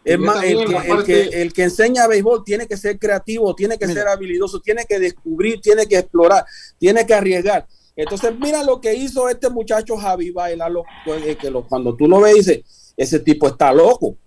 Es 0.04 0.20
más, 0.20 0.44
el 0.44 0.66
que, 1.06 1.22
el, 1.42 1.54
que, 1.54 1.64
enseña 1.64 2.08
béisbol 2.08 2.44
tiene 2.44 2.68
que 2.68 2.76
ser 2.76 3.00
creativo, 3.00 3.56
tiene 3.56 3.78
que 3.78 3.88
ser 3.88 4.08
habilidoso, 4.08 4.60
tiene 4.60 4.86
que 4.86 5.00
descubrir, 5.00 5.62
tiene 5.62 5.88
que 5.88 6.00
explorar, 6.00 6.44
tiene 6.78 7.06
que 7.06 7.14
arriesgar. 7.14 7.66
Entonces, 7.96 8.34
mira 8.38 8.64
lo 8.64 8.82
que 8.82 8.94
hizo 8.96 9.30
este 9.30 9.50
muchacho 9.50 9.96
Javi 9.96 10.32
Baila, 10.32 10.70
pues, 11.06 11.26
eh, 11.26 11.38
que 11.38 11.52
cuando 11.70 11.96
tú 11.96 12.08
lo 12.08 12.20
ves, 12.20 12.36
dice, 12.36 12.64
ese 12.98 13.20
tipo 13.20 13.48
está 13.48 13.72
loco. 13.72 14.18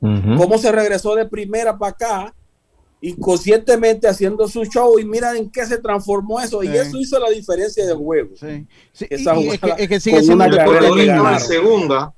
¿Cómo 0.00 0.58
se 0.58 0.70
regresó 0.70 1.16
de 1.16 1.26
primera 1.26 1.76
para 1.76 1.90
acá? 1.90 2.34
Inconscientemente 3.00 4.08
haciendo 4.08 4.48
su 4.48 4.64
show 4.64 4.98
y 4.98 5.04
mira 5.04 5.36
en 5.36 5.50
qué 5.50 5.64
se 5.66 5.78
transformó 5.78 6.40
eso 6.40 6.62
y 6.64 6.68
eso 6.68 6.98
hizo 6.98 7.18
la 7.18 7.30
diferencia 7.30 7.86
del 7.86 7.96
juego. 7.96 8.30
Sí. 8.36 8.66
Esa 9.08 9.34
es, 9.38 9.88
que, 9.88 10.00
sigue 10.00 10.22
siendo 10.22 10.44
una 10.44 11.38
segunda. 11.38 12.12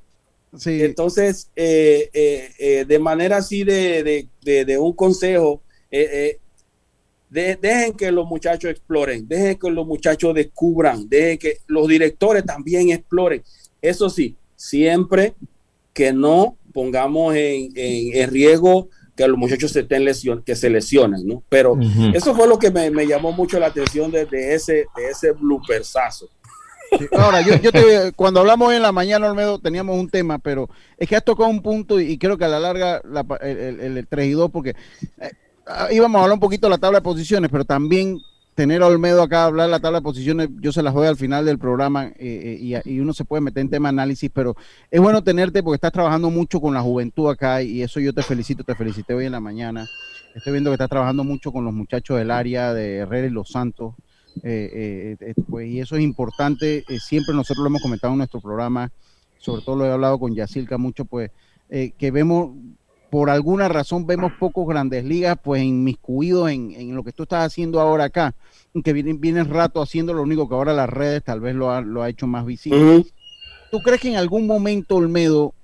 Sí. 0.57 0.83
Entonces, 0.83 1.49
eh, 1.55 2.11
eh, 2.13 2.51
eh, 2.59 2.85
de 2.87 2.99
manera 2.99 3.37
así 3.37 3.63
de, 3.63 4.27
de, 4.43 4.65
de, 4.65 4.79
un 4.79 4.95
consejo, 4.95 5.61
dejen 7.31 7.93
que 7.97 8.11
los 8.11 8.27
muchachos 8.27 8.71
exploren, 8.71 9.29
dejen 9.29 9.59
que 9.59 9.71
los 9.71 9.87
muchachos 9.87 10.35
descubran, 10.35 11.09
dejen 11.09 11.39
que 11.39 11.59
los 11.67 11.87
directores 11.87 12.45
también 12.45 12.91
exploren. 12.91 13.43
Eso 13.83 14.11
sí, 14.11 14.35
siempre 14.57 15.35
que 15.93 16.13
no 16.13 16.57
pongamos 16.73 17.35
en, 17.37 17.73
en 17.77 18.31
riesgo 18.31 18.89
que 19.21 19.29
los 19.29 19.39
muchachos 19.39 19.71
se 19.73 19.81
estén 19.81 20.05
lesion, 20.05 20.43
que 20.43 20.57
se 20.57 20.71
lesionen, 20.71 21.27
¿no? 21.27 21.43
Pero 21.49 21.79
eso 22.15 22.35
fue 22.35 22.49
lo 22.49 22.59
que 22.59 22.71
me, 22.71 22.91
me, 22.91 23.07
llamó 23.07 23.33
mucho 23.33 23.61
la 23.61 23.67
atención 23.67 24.11
desde 24.11 24.55
ese, 24.55 24.87
de 24.97 25.09
ese 25.11 25.33
bloopersazo. 25.33 26.29
Ahora, 27.13 27.41
yo, 27.43 27.55
yo 27.57 27.71
te, 27.71 28.13
cuando 28.17 28.41
hablamos 28.41 28.73
en 28.73 28.83
la 28.83 28.93
mañana, 28.93 29.31
Olmedo, 29.31 29.59
teníamos 29.59 29.99
un 29.99 30.09
tema, 30.09 30.39
pero 30.39 30.69
es 30.97 31.09
que 31.09 31.17
has 31.17 31.25
tocado 31.25 31.49
un 31.49 31.63
punto 31.63 32.01
y, 32.01 32.19
creo 32.19 32.39
que 32.39 32.45
a 32.45 32.49
la 32.49 32.61
larga 32.61 33.03
el, 33.43 33.81
el, 33.81 33.99
el, 33.99 34.07
3 34.09 34.27
y 34.27 34.33
2, 34.33 34.51
porque 34.51 34.75
eh, 35.21 35.31
íbamos 35.93 36.19
a 36.19 36.23
hablar 36.25 36.35
un 36.35 36.41
poquito 36.41 36.67
de 36.67 36.71
la 36.71 36.79
tabla 36.79 36.99
de 36.99 37.05
posiciones, 37.05 37.51
pero 37.51 37.65
también 37.65 38.19
tener 38.61 38.83
a 38.83 38.89
Olmedo 38.89 39.23
acá 39.23 39.47
hablar 39.47 39.71
la 39.71 39.81
tabla 39.81 40.01
de 40.01 40.03
posiciones, 40.03 40.51
yo 40.61 40.71
se 40.71 40.83
las 40.83 40.93
voy 40.93 41.07
al 41.07 41.17
final 41.17 41.47
del 41.47 41.59
programa 41.59 42.09
eh, 42.09 42.59
eh, 42.75 42.83
y, 42.85 43.01
uno 43.01 43.15
se 43.15 43.25
puede 43.25 43.41
meter 43.41 43.63
en 43.63 43.71
tema 43.71 43.89
análisis, 43.89 44.31
pero 44.31 44.55
es 44.91 45.01
bueno 45.01 45.25
tenerte 45.25 45.63
porque 45.63 45.77
estás 45.77 45.93
trabajando 45.93 46.29
mucho 46.29 46.61
con 46.61 46.75
la 46.75 46.83
juventud 46.83 47.31
acá 47.31 47.63
y 47.63 47.81
eso 47.81 48.01
yo 48.01 48.13
te 48.13 48.23
felicito, 48.23 48.63
te 48.63 48.75
felicité 48.75 49.15
hoy 49.15 49.25
en 49.25 49.33
la 49.33 49.41
mañana. 49.41 49.89
Estoy 50.35 50.53
viendo 50.53 50.69
que 50.69 50.75
estás 50.75 50.91
trabajando 50.91 51.25
mucho 51.25 51.53
con 51.53 51.65
los 51.65 51.73
muchachos 51.73 52.19
del 52.19 52.31
área 52.31 52.75
de 52.75 52.97
Herrera 52.97 53.29
y 53.29 53.31
Los 53.31 53.49
Santos. 53.49 53.95
Eh, 54.43 55.17
pues, 55.49 55.67
y 55.67 55.81
eso 55.81 55.97
es 55.97 56.03
importante, 56.03 56.85
siempre 56.99 57.35
nosotros 57.35 57.63
lo 57.63 57.69
hemos 57.69 57.81
comentado 57.81 58.13
en 58.13 58.19
nuestro 58.19 58.43
programa, 58.43 58.93
sobre 59.39 59.63
todo 59.63 59.77
lo 59.77 59.87
he 59.87 59.91
hablado 59.91 60.19
con 60.19 60.35
Yacilca 60.35 60.77
mucho, 60.77 61.07
pues 61.07 61.31
que 61.71 62.11
vemos 62.11 62.51
por 63.11 63.29
alguna 63.29 63.69
razón 63.69 64.07
vemos 64.07 64.33
pocos 64.39 64.67
grandes 64.69 65.05
ligas 65.05 65.37
pues 65.43 65.63
inmiscuidos 65.63 66.51
en, 66.51 66.71
en 66.73 66.95
lo 66.95 67.03
que 67.03 67.13
tú 67.13 67.25
estás 67.25 67.45
haciendo 67.45 67.81
ahora 67.81 68.05
acá, 68.05 68.35
que 68.85 68.93
vienen, 68.93 69.21
vienen 69.21 69.49
rato 69.49 69.83
haciendo 69.83 70.15
lo 70.15 70.23
único 70.23 70.49
que 70.49 70.55
ahora 70.55 70.73
las 70.73 70.89
redes 70.89 71.25
tal 71.25 71.41
vez 71.41 71.55
lo 71.55 71.71
ha, 71.71 71.81
lo 71.81 72.03
ha 72.03 72.09
hecho 72.09 72.27
más 72.27 72.47
visible. 72.47 73.05
¿Tú 73.71 73.81
crees 73.81 74.01
que 74.01 74.11
en 74.11 74.17
algún 74.17 74.47
momento, 74.47 74.97
Olmedo, 74.97 75.55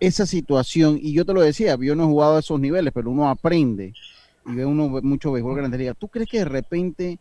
esa 0.00 0.26
situación, 0.26 0.98
y 1.00 1.12
yo 1.12 1.24
te 1.24 1.32
lo 1.32 1.42
decía, 1.42 1.76
yo 1.80 1.94
no 1.94 2.04
he 2.04 2.06
jugado 2.06 2.36
a 2.36 2.40
esos 2.40 2.58
niveles, 2.58 2.92
pero 2.92 3.10
uno 3.10 3.28
aprende 3.28 3.92
y 4.46 4.54
ve 4.54 4.66
uno 4.66 4.88
mucho 5.02 5.30
béisbol 5.30 5.56
grandes 5.56 5.78
ligas, 5.78 5.96
¿tú 5.98 6.08
crees 6.08 6.28
que 6.28 6.38
de 6.38 6.44
repente 6.44 7.18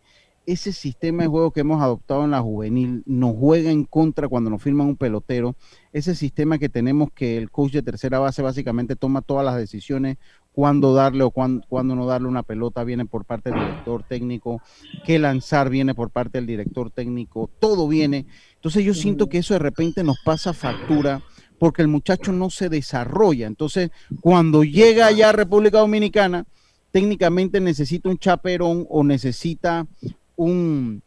ese 0.52 0.74
sistema 0.74 1.24
de 1.24 1.30
juego 1.30 1.52
que 1.52 1.62
hemos 1.62 1.82
adoptado 1.82 2.26
en 2.26 2.32
la 2.32 2.41
juvenil 2.41 3.04
nos 3.06 3.36
juega 3.36 3.72
en 3.72 3.86
contra 3.86 4.28
cuando 4.28 4.49
nos 4.49 4.62
firman 4.62 4.88
un 4.88 4.97
pelotero, 4.97 5.56
ese 5.93 6.14
sistema 6.16 6.58
que 6.58 6.68
tenemos 6.68 7.10
que 7.14 7.38
el 7.38 7.49
coach 7.49 7.72
de 7.72 7.82
tercera 7.82 8.20
base 8.20 8.41
básicamente 8.41 8.95
toma 8.95 9.22
todas 9.22 9.45
las 9.45 9.56
decisiones, 9.56 10.18
cuándo 10.52 10.93
darle 10.93 11.24
o 11.24 11.32
cuándo, 11.32 11.66
no 11.70 12.06
darle 12.06 12.28
una 12.28 12.43
pelota 12.43 12.84
viene 12.84 13.06
por 13.06 13.24
parte 13.24 13.52
del 13.52 13.60
director 13.60 14.04
técnico, 14.04 14.62
qué 15.06 15.20
lanzar 15.20 15.70
viene 15.70 15.95
por 15.95 16.10
parte 16.10 16.39
del 16.39 16.47
director 16.47 16.91
técnico, 16.91 17.49
todo 17.60 17.88
viene. 17.88 18.26
Entonces 18.56 18.84
yo 18.84 18.93
siento 18.93 19.30
que 19.30 19.38
eso 19.38 19.54
de 19.54 19.60
repente 19.60 20.04
nos 20.04 20.18
pasa 20.26 20.54
factura 20.54 21.22
porque 21.60 21.82
el 21.82 21.88
muchacho 21.88 22.32
no 22.32 22.49
se 22.49 22.68
desarrolla. 22.70 23.47
Entonces, 23.47 23.91
cuando 24.20 24.64
llega 24.64 25.06
allá 25.06 25.30
a 25.30 25.34
República 25.34 25.78
Dominicana, 25.78 26.45
técnicamente 26.91 27.62
necesita 27.62 28.10
un 28.10 28.18
chaperón 28.18 28.86
o 28.89 29.04
necesita 29.04 29.88
un, 30.36 31.02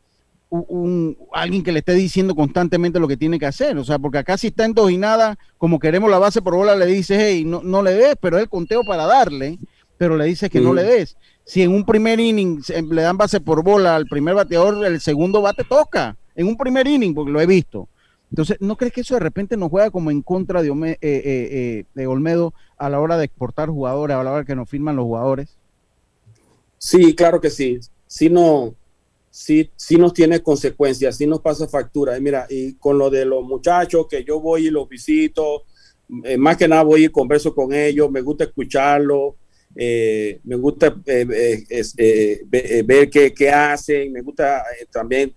un, 0.51 1.17
alguien 1.33 1.63
que 1.63 1.73
le 1.73 1.81
esté 1.81 1.95
diciendo 1.95 2.35
constantemente 2.35 3.01
lo 3.01 3.09
que 3.09 3.17
tiene 3.17 3.39
que 3.39 3.47
hacer. 3.47 3.77
O 3.79 3.85
sea, 3.85 3.99
porque 3.99 4.19
acá 4.19 4.39
si 4.39 4.49
está 4.49 4.65
endojinada, 4.65 5.39
como 5.59 5.79
queremos 5.79 6.11
la 6.11 6.19
base 6.19 6.43
por 6.43 6.55
bola, 6.55 6.77
le 6.77 6.87
dices, 6.87 7.19
hey, 7.21 7.45
no, 7.45 7.63
no 7.63 7.83
le 7.83 7.95
des, 7.95 8.17
pero 8.21 8.37
es 8.37 8.45
el 8.45 8.49
conteo 8.49 8.83
para 8.85 9.07
darle, 9.07 9.59
pero 9.99 10.17
le 10.17 10.27
dices 10.27 10.51
que 10.51 10.61
no 10.61 10.75
le 10.75 10.83
des. 10.83 11.17
Si 11.45 11.63
en 11.63 11.73
un 11.73 11.85
primer 11.85 12.21
inning 12.21 12.63
le 12.91 13.03
dan 13.03 13.19
base 13.19 13.41
por 13.41 13.63
bola 13.63 13.97
al 13.97 14.07
primer 14.07 14.35
bateador, 14.35 14.85
el 14.85 15.01
segundo 15.01 15.43
bate 15.43 15.65
toca. 15.65 16.17
En 16.35 16.47
un 16.47 16.57
primer 16.57 16.87
inning, 16.87 17.15
porque 17.15 17.31
lo 17.31 17.41
he 17.41 17.47
visto. 17.47 17.89
Entonces, 18.31 18.57
¿no 18.61 18.77
crees 18.77 18.93
que 18.93 19.03
eso 19.03 19.15
de 19.15 19.21
repente 19.21 19.57
nos 19.57 19.71
juega 19.71 19.91
como 19.91 20.11
en 20.11 20.23
contra 20.23 20.63
de, 20.63 20.69
eh, 20.69 20.99
eh, 21.01 21.19
eh, 21.23 21.85
de 21.95 22.07
Olmedo 22.07 22.53
a 22.77 22.89
la 22.89 22.99
hora 22.99 23.17
de 23.17 23.27
exportar 23.27 23.69
jugadores, 23.69 24.17
a 24.17 24.25
la 24.25 24.33
hora 24.33 24.45
que 24.45 24.57
nos 24.57 24.69
firman 24.69 24.97
los 24.97 25.05
jugadores? 25.05 25.57
Sí, 26.79 27.15
claro 27.15 27.41
que 27.41 27.51
sí. 27.51 27.79
Si 28.09 28.31
no, 28.31 28.75
sí, 29.35 29.69
sí 29.75 29.97
nos 29.97 30.15
tiene 30.15 30.41
consecuencias, 30.41 31.17
sí 31.17 31.27
nos 31.27 31.41
pasa 31.41 31.67
factura. 31.67 32.17
Y 32.17 32.21
mira, 32.21 32.47
y 32.49 32.75
con 32.75 32.97
lo 32.97 33.11
de 33.11 33.25
los 33.25 33.43
muchachos 33.43 34.07
que 34.09 34.23
yo 34.23 34.39
voy 34.39 34.69
y 34.69 34.71
los 34.71 34.89
visito, 34.89 35.65
eh, 36.23 36.37
más 36.37 36.57
que 36.57 36.69
nada 36.69 36.85
voy 36.85 37.07
y 37.07 37.09
converso 37.09 37.53
con 37.53 37.75
ellos, 37.75 38.09
me 38.13 38.21
gusta 38.21 38.45
escucharlos, 38.45 39.35
eh, 39.75 40.39
me 40.45 40.55
gusta 40.55 40.97
eh, 41.07 42.85
ver 42.85 43.11
qué, 43.11 43.35
qué, 43.35 43.51
hacen, 43.51 44.13
me 44.13 44.21
gusta 44.21 44.63
también 44.93 45.35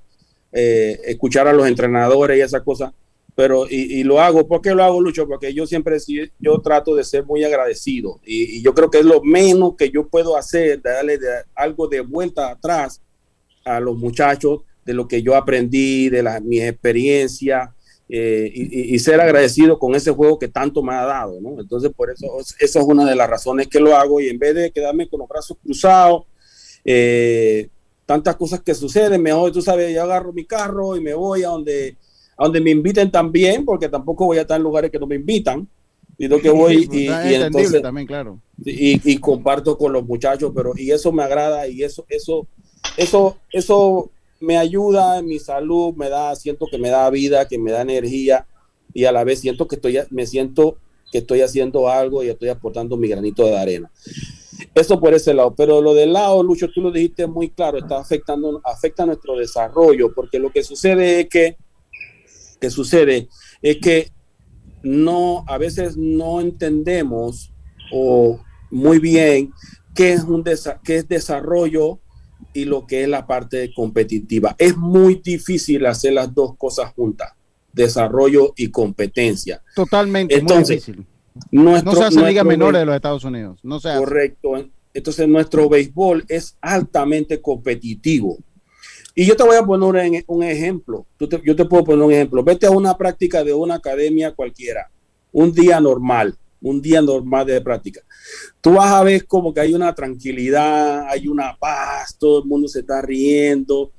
escuchar 0.52 1.48
a 1.48 1.54
los 1.54 1.68
entrenadores 1.68 2.38
y 2.38 2.42
esas 2.42 2.62
cosas. 2.62 2.94
Pero, 3.34 3.68
y, 3.70 4.04
lo 4.04 4.20
hago, 4.20 4.48
¿por 4.48 4.62
qué 4.62 4.74
lo 4.74 4.84
hago, 4.84 5.02
Lucho? 5.02 5.28
Porque 5.28 5.54
yo 5.54 5.68
siempre 5.68 5.98
yo 6.40 6.60
trato 6.62 6.96
de 6.96 7.04
ser 7.04 7.24
muy 7.26 7.44
agradecido 7.44 8.20
y, 8.24 8.62
yo 8.62 8.74
creo 8.76 8.92
que 8.92 9.00
es 9.00 9.06
lo 9.06 9.24
menos 9.24 9.76
que 9.76 9.90
yo 9.90 10.08
puedo 10.08 10.38
hacer, 10.38 10.82
darle 10.82 11.20
algo 11.56 11.88
de 11.88 12.02
vuelta 12.02 12.52
atrás 12.52 13.02
a 13.76 13.80
los 13.80 13.98
muchachos 13.98 14.62
de 14.86 14.94
lo 14.94 15.08
que 15.08 15.22
yo 15.22 15.36
aprendí, 15.36 16.10
de 16.10 16.24
la, 16.24 16.40
mi 16.40 16.62
experiencia 16.62 17.74
eh, 18.10 18.50
y, 18.54 18.98
ser 19.00 19.20
agradecido 19.20 19.78
con 19.78 19.94
ese 19.94 20.12
juego 20.12 20.40
que 20.40 20.48
tanto 20.48 20.82
me 20.82 20.94
ha 20.94 21.04
dado, 21.04 21.42
¿no? 21.42 21.60
Entonces, 21.60 21.92
por 21.94 22.10
eso, 22.10 22.26
esa 22.58 22.80
es 22.80 22.86
una 22.86 23.04
de 23.04 23.16
las 23.16 23.30
razones 23.30 23.68
que 23.68 23.82
lo 23.82 23.98
hago 23.98 24.22
y 24.22 24.30
en 24.30 24.40
vez 24.40 24.56
de 24.56 24.72
quedarme 24.72 25.10
con 25.10 25.20
los 25.20 25.28
brazos 25.28 25.58
cruzados, 25.62 26.24
eh, 26.86 27.68
tantas 28.06 28.38
cosas 28.38 28.62
que 28.62 28.74
suceden, 28.74 29.22
mejor, 29.22 29.52
tú 29.52 29.62
sabes, 29.62 29.94
yo 29.94 30.04
agarro 30.04 30.32
mi 30.32 30.46
carro 30.46 30.96
y 30.96 31.02
me 31.02 31.14
voy 31.14 31.44
a 31.44 31.50
donde, 31.50 31.98
a 32.38 32.46
donde 32.46 32.62
me 32.62 32.72
inviten 32.72 33.12
también, 33.12 33.66
porque 33.66 33.90
tampoco 33.90 34.26
voy 34.26 34.38
a 34.38 34.42
estar 34.42 34.56
en 34.56 34.64
lugares 34.64 34.90
que 34.90 35.00
no 35.00 35.06
me 35.06 35.16
invitan, 35.16 35.68
lo 36.18 36.40
que 36.40 36.50
voy 36.50 36.88
y, 36.94 37.08
y 37.08 37.34
entonces, 37.34 37.82
también, 37.82 38.08
claro. 38.08 38.40
Y, 38.64 39.12
y, 39.12 39.18
comparto 39.18 39.78
con 39.78 39.92
los 39.92 40.06
muchachos, 40.06 40.54
pero 40.56 40.72
y 40.78 40.92
eso 40.92 41.12
me 41.12 41.24
agrada 41.24 41.68
y 41.68 41.84
eso, 41.84 42.06
eso 42.08 42.48
eso, 42.96 43.38
eso 43.52 44.12
me 44.40 44.58
ayuda 44.58 45.20
en 45.20 45.26
mi 45.26 45.40
salud, 45.40 45.94
me 45.96 46.10
da, 46.10 46.36
siento 46.36 46.68
que 46.70 46.78
me 46.78 46.90
da 46.90 47.10
vida, 47.10 47.48
que 47.48 47.58
me 47.58 47.72
da 47.72 47.82
energía 47.82 48.46
y 48.94 49.06
a 49.06 49.12
la 49.12 49.24
vez 49.24 49.40
siento 49.40 49.68
que 49.68 49.76
estoy, 49.76 50.00
me 50.10 50.26
siento 50.26 50.78
que 51.12 51.20
estoy 51.20 51.42
haciendo 51.42 51.90
algo 51.90 52.24
y 52.24 52.30
estoy 52.30 52.50
aportando 52.50 52.98
mi 52.98 53.08
granito 53.08 53.46
de 53.46 53.58
arena. 53.58 53.92
Eso 54.74 55.00
por 55.00 55.14
ese 55.14 55.34
lado, 55.34 55.54
pero 55.56 55.82
lo 55.82 55.94
del 55.94 56.14
lado, 56.14 56.42
Lucho, 56.44 56.70
tú 56.70 56.82
lo 56.82 56.92
dijiste 56.92 57.28
muy 57.28 57.50
claro, 57.50 57.78
está 57.78 58.00
afectando, 58.00 58.62
afecta 58.64 59.06
nuestro 59.06 59.36
desarrollo, 59.38 60.14
porque 60.14 60.40
lo 60.40 60.52
que 60.52 60.64
sucede 60.64 61.22
es 61.22 61.30
que, 61.30 61.58
que 62.60 62.70
sucede 62.70 63.30
es 63.62 63.78
que 63.78 64.12
no, 64.84 65.44
a 65.48 65.58
veces 65.58 65.98
no 65.98 66.42
entendemos 66.42 67.52
o 67.92 68.40
muy 68.70 69.00
bien 69.00 69.52
qué 69.96 70.14
es 70.14 70.24
un 70.24 70.44
qué 70.84 70.98
es 70.98 71.08
desarrollo 71.08 72.00
y 72.58 72.66
lo 72.66 72.88
que 72.88 73.04
es 73.04 73.08
la 73.08 73.28
parte 73.28 73.72
competitiva. 73.72 74.56
Es 74.58 74.76
muy 74.76 75.22
difícil 75.24 75.86
hacer 75.86 76.14
las 76.14 76.34
dos 76.34 76.56
cosas 76.58 76.92
juntas, 76.96 77.34
desarrollo 77.72 78.56
y 78.58 78.70
competencia. 78.72 79.62
Totalmente, 79.76 80.34
Entonces, 80.34 80.88
muy 80.88 80.96
difícil. 80.96 81.08
no 81.52 81.96
se 81.96 82.04
hace 82.04 82.26
liga 82.26 82.44
menores 82.44 82.80
de 82.80 82.86
los 82.88 82.96
Estados 82.96 83.24
Unidos. 83.24 83.60
No 83.62 83.80
se 83.80 83.96
Correcto. 83.96 84.66
Entonces 84.92 85.28
nuestro 85.28 85.70
béisbol 85.70 86.26
es 86.28 86.58
altamente 86.60 87.40
competitivo. 87.40 88.40
Y 89.14 89.26
yo 89.26 89.36
te 89.36 89.44
voy 89.44 89.56
a 89.56 89.62
poner 89.62 90.24
un 90.26 90.42
ejemplo. 90.42 91.06
yo 91.20 91.56
te 91.56 91.66
puedo 91.66 91.84
poner 91.84 92.04
un 92.04 92.12
ejemplo. 92.12 92.44
Vete 92.44 92.66
a 92.66 92.72
una 92.72 92.98
práctica 92.98 93.44
de 93.44 93.54
una 93.54 93.76
academia 93.76 94.34
cualquiera, 94.34 94.90
un 95.32 95.54
día 95.54 95.80
normal 95.80 96.36
un 96.62 96.82
día 96.82 97.02
normal 97.02 97.46
de 97.46 97.62
práctica. 97.62 98.02
Tú 98.62 98.74
vas 98.74 98.92
a 98.92 99.04
ver 99.04 99.26
como 99.26 99.54
que 99.54 99.62
hay 99.62 99.74
una 99.74 99.94
tranquilidad, 99.94 101.08
hay 101.08 101.28
una 101.28 101.56
paz, 101.58 102.18
todo 102.18 102.42
el 102.42 102.46
mundo 102.46 102.68
se 102.68 102.80
está 102.80 103.02
riendo. 103.02 103.92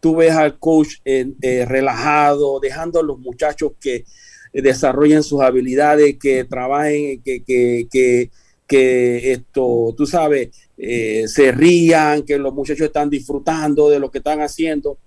Tú 0.00 0.16
ves 0.16 0.32
al 0.32 0.58
coach 0.58 0.94
eh, 1.04 1.64
relajado, 1.66 2.60
dejando 2.60 3.00
a 3.00 3.02
los 3.02 3.18
muchachos 3.18 3.72
que 3.80 4.04
desarrollen 4.52 5.22
sus 5.22 5.40
habilidades, 5.40 6.16
que 6.18 6.44
trabajen, 6.44 7.22
que, 7.22 8.30
esto, 8.68 9.94
tú 9.96 10.06
sabes, 10.06 10.48
eh, 10.76 11.24
se 11.28 11.52
rían, 11.52 12.22
que 12.22 12.38
los 12.38 12.54
muchachos 12.54 12.86
están 12.86 13.10
disfrutando 13.10 13.88
de 13.90 13.98
lo 13.98 14.10
que 14.10 14.18
están 14.18 14.40
haciendo 14.40 14.98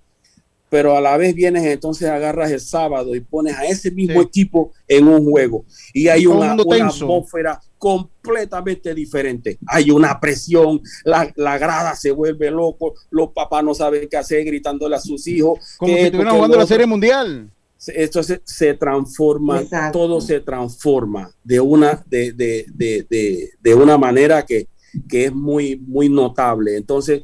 pero 0.69 0.95
a 0.95 1.01
la 1.01 1.17
vez 1.17 1.33
vienes 1.33 1.65
entonces 1.65 2.07
agarras 2.09 2.51
el 2.51 2.59
sábado 2.59 3.15
y 3.15 3.21
pones 3.21 3.55
a 3.57 3.65
ese 3.65 3.91
mismo 3.91 4.21
equipo 4.21 4.71
en 4.87 5.07
un 5.07 5.23
juego 5.29 5.65
y 5.93 6.07
hay 6.07 6.25
una, 6.25 6.53
atmósfera 6.53 7.59
completamente 7.77 8.93
diferente. 8.93 9.57
Hay 9.65 9.89
una 9.89 10.19
presión, 10.19 10.81
la, 11.05 11.31
la, 11.35 11.57
grada 11.57 11.95
se 11.95 12.11
vuelve 12.11 12.51
loco, 12.51 12.93
los 13.09 13.29
papás 13.29 13.63
no 13.63 13.73
saben 13.73 14.07
qué 14.09 14.17
hacer 14.17 14.43
gritándole 14.43 14.97
a 14.97 14.99
sus 14.99 15.25
hijos. 15.27 15.59
Como 15.77 15.93
que 15.93 15.99
si 15.99 16.05
estuvieran 16.07 16.35
jugando 16.35 16.57
la 16.57 16.67
serie 16.67 16.85
mundial. 16.85 17.49
Esto 17.87 18.21
se, 18.21 18.41
se 18.43 18.73
transforma, 18.73 19.63
todo 19.93 20.19
se 20.19 20.41
transforma 20.41 21.31
de 21.41 21.61
una, 21.61 22.03
de, 22.07 22.33
de, 22.33 22.65
de, 22.75 23.51
de 23.57 23.73
una 23.73 23.97
manera 23.97 24.45
que, 24.45 24.67
que 25.07 25.25
es 25.25 25.33
muy, 25.33 25.77
muy 25.77 26.09
notable. 26.09 26.75
Entonces, 26.75 27.23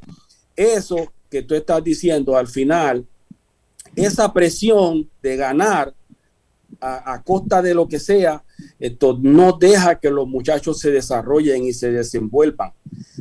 eso 0.55 1.11
que 1.29 1.41
tú 1.41 1.55
estás 1.55 1.83
diciendo 1.83 2.37
al 2.37 2.47
final 2.47 3.05
esa 3.95 4.33
presión 4.33 5.09
de 5.21 5.37
ganar 5.37 5.93
a, 6.81 7.21
costa 7.23 7.61
de 7.61 7.73
lo 7.73 7.87
que 7.87 7.99
sea, 7.99 8.43
esto 8.79 9.17
no 9.21 9.53
deja 9.53 9.99
que 9.99 10.09
los 10.09 10.27
muchachos 10.27 10.79
se 10.79 10.91
desarrollen 10.91 11.65
y 11.65 11.73
se 11.73 11.91
desenvuelvan. 11.91 12.73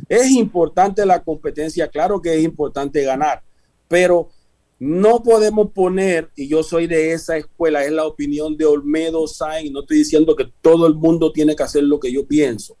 Es 0.07 0.29
importante 0.31 1.05
la 1.05 1.23
competencia, 1.23 1.87
claro 1.87 2.21
que 2.21 2.35
es 2.35 2.43
importante 2.43 3.03
ganar, 3.03 3.41
pero 3.87 4.29
no 4.77 5.23
podemos 5.23 5.71
poner, 5.71 6.29
y 6.35 6.47
yo 6.47 6.61
soy 6.61 6.85
de 6.85 7.13
esa 7.13 7.37
escuela, 7.37 7.85
es 7.85 7.91
la 7.91 8.05
opinión 8.05 8.57
de 8.57 8.65
Olmedo 8.65 9.25
Sainz, 9.27 9.71
no 9.71 9.81
estoy 9.81 9.99
diciendo 9.99 10.35
que 10.35 10.51
todo 10.61 10.85
el 10.85 10.95
mundo 10.95 11.31
tiene 11.31 11.55
que 11.55 11.63
hacer 11.63 11.83
lo 11.83 11.99
que 11.99 12.11
yo 12.11 12.27
pienso. 12.27 12.77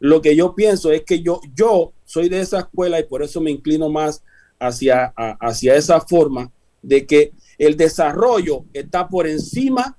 Lo 0.00 0.20
que 0.20 0.36
yo 0.36 0.54
pienso 0.54 0.92
es 0.92 1.02
que 1.04 1.22
yo, 1.22 1.40
yo 1.54 1.92
soy 2.04 2.28
de 2.28 2.40
esa 2.40 2.60
escuela 2.60 3.00
y 3.00 3.04
por 3.04 3.22
eso 3.22 3.40
me 3.40 3.50
inclino 3.50 3.88
más 3.88 4.22
hacia, 4.60 5.12
hacia 5.16 5.74
esa 5.76 6.00
forma 6.00 6.50
de 6.88 7.06
que 7.06 7.32
el 7.58 7.76
desarrollo 7.76 8.64
está 8.72 9.08
por 9.08 9.26
encima 9.26 9.96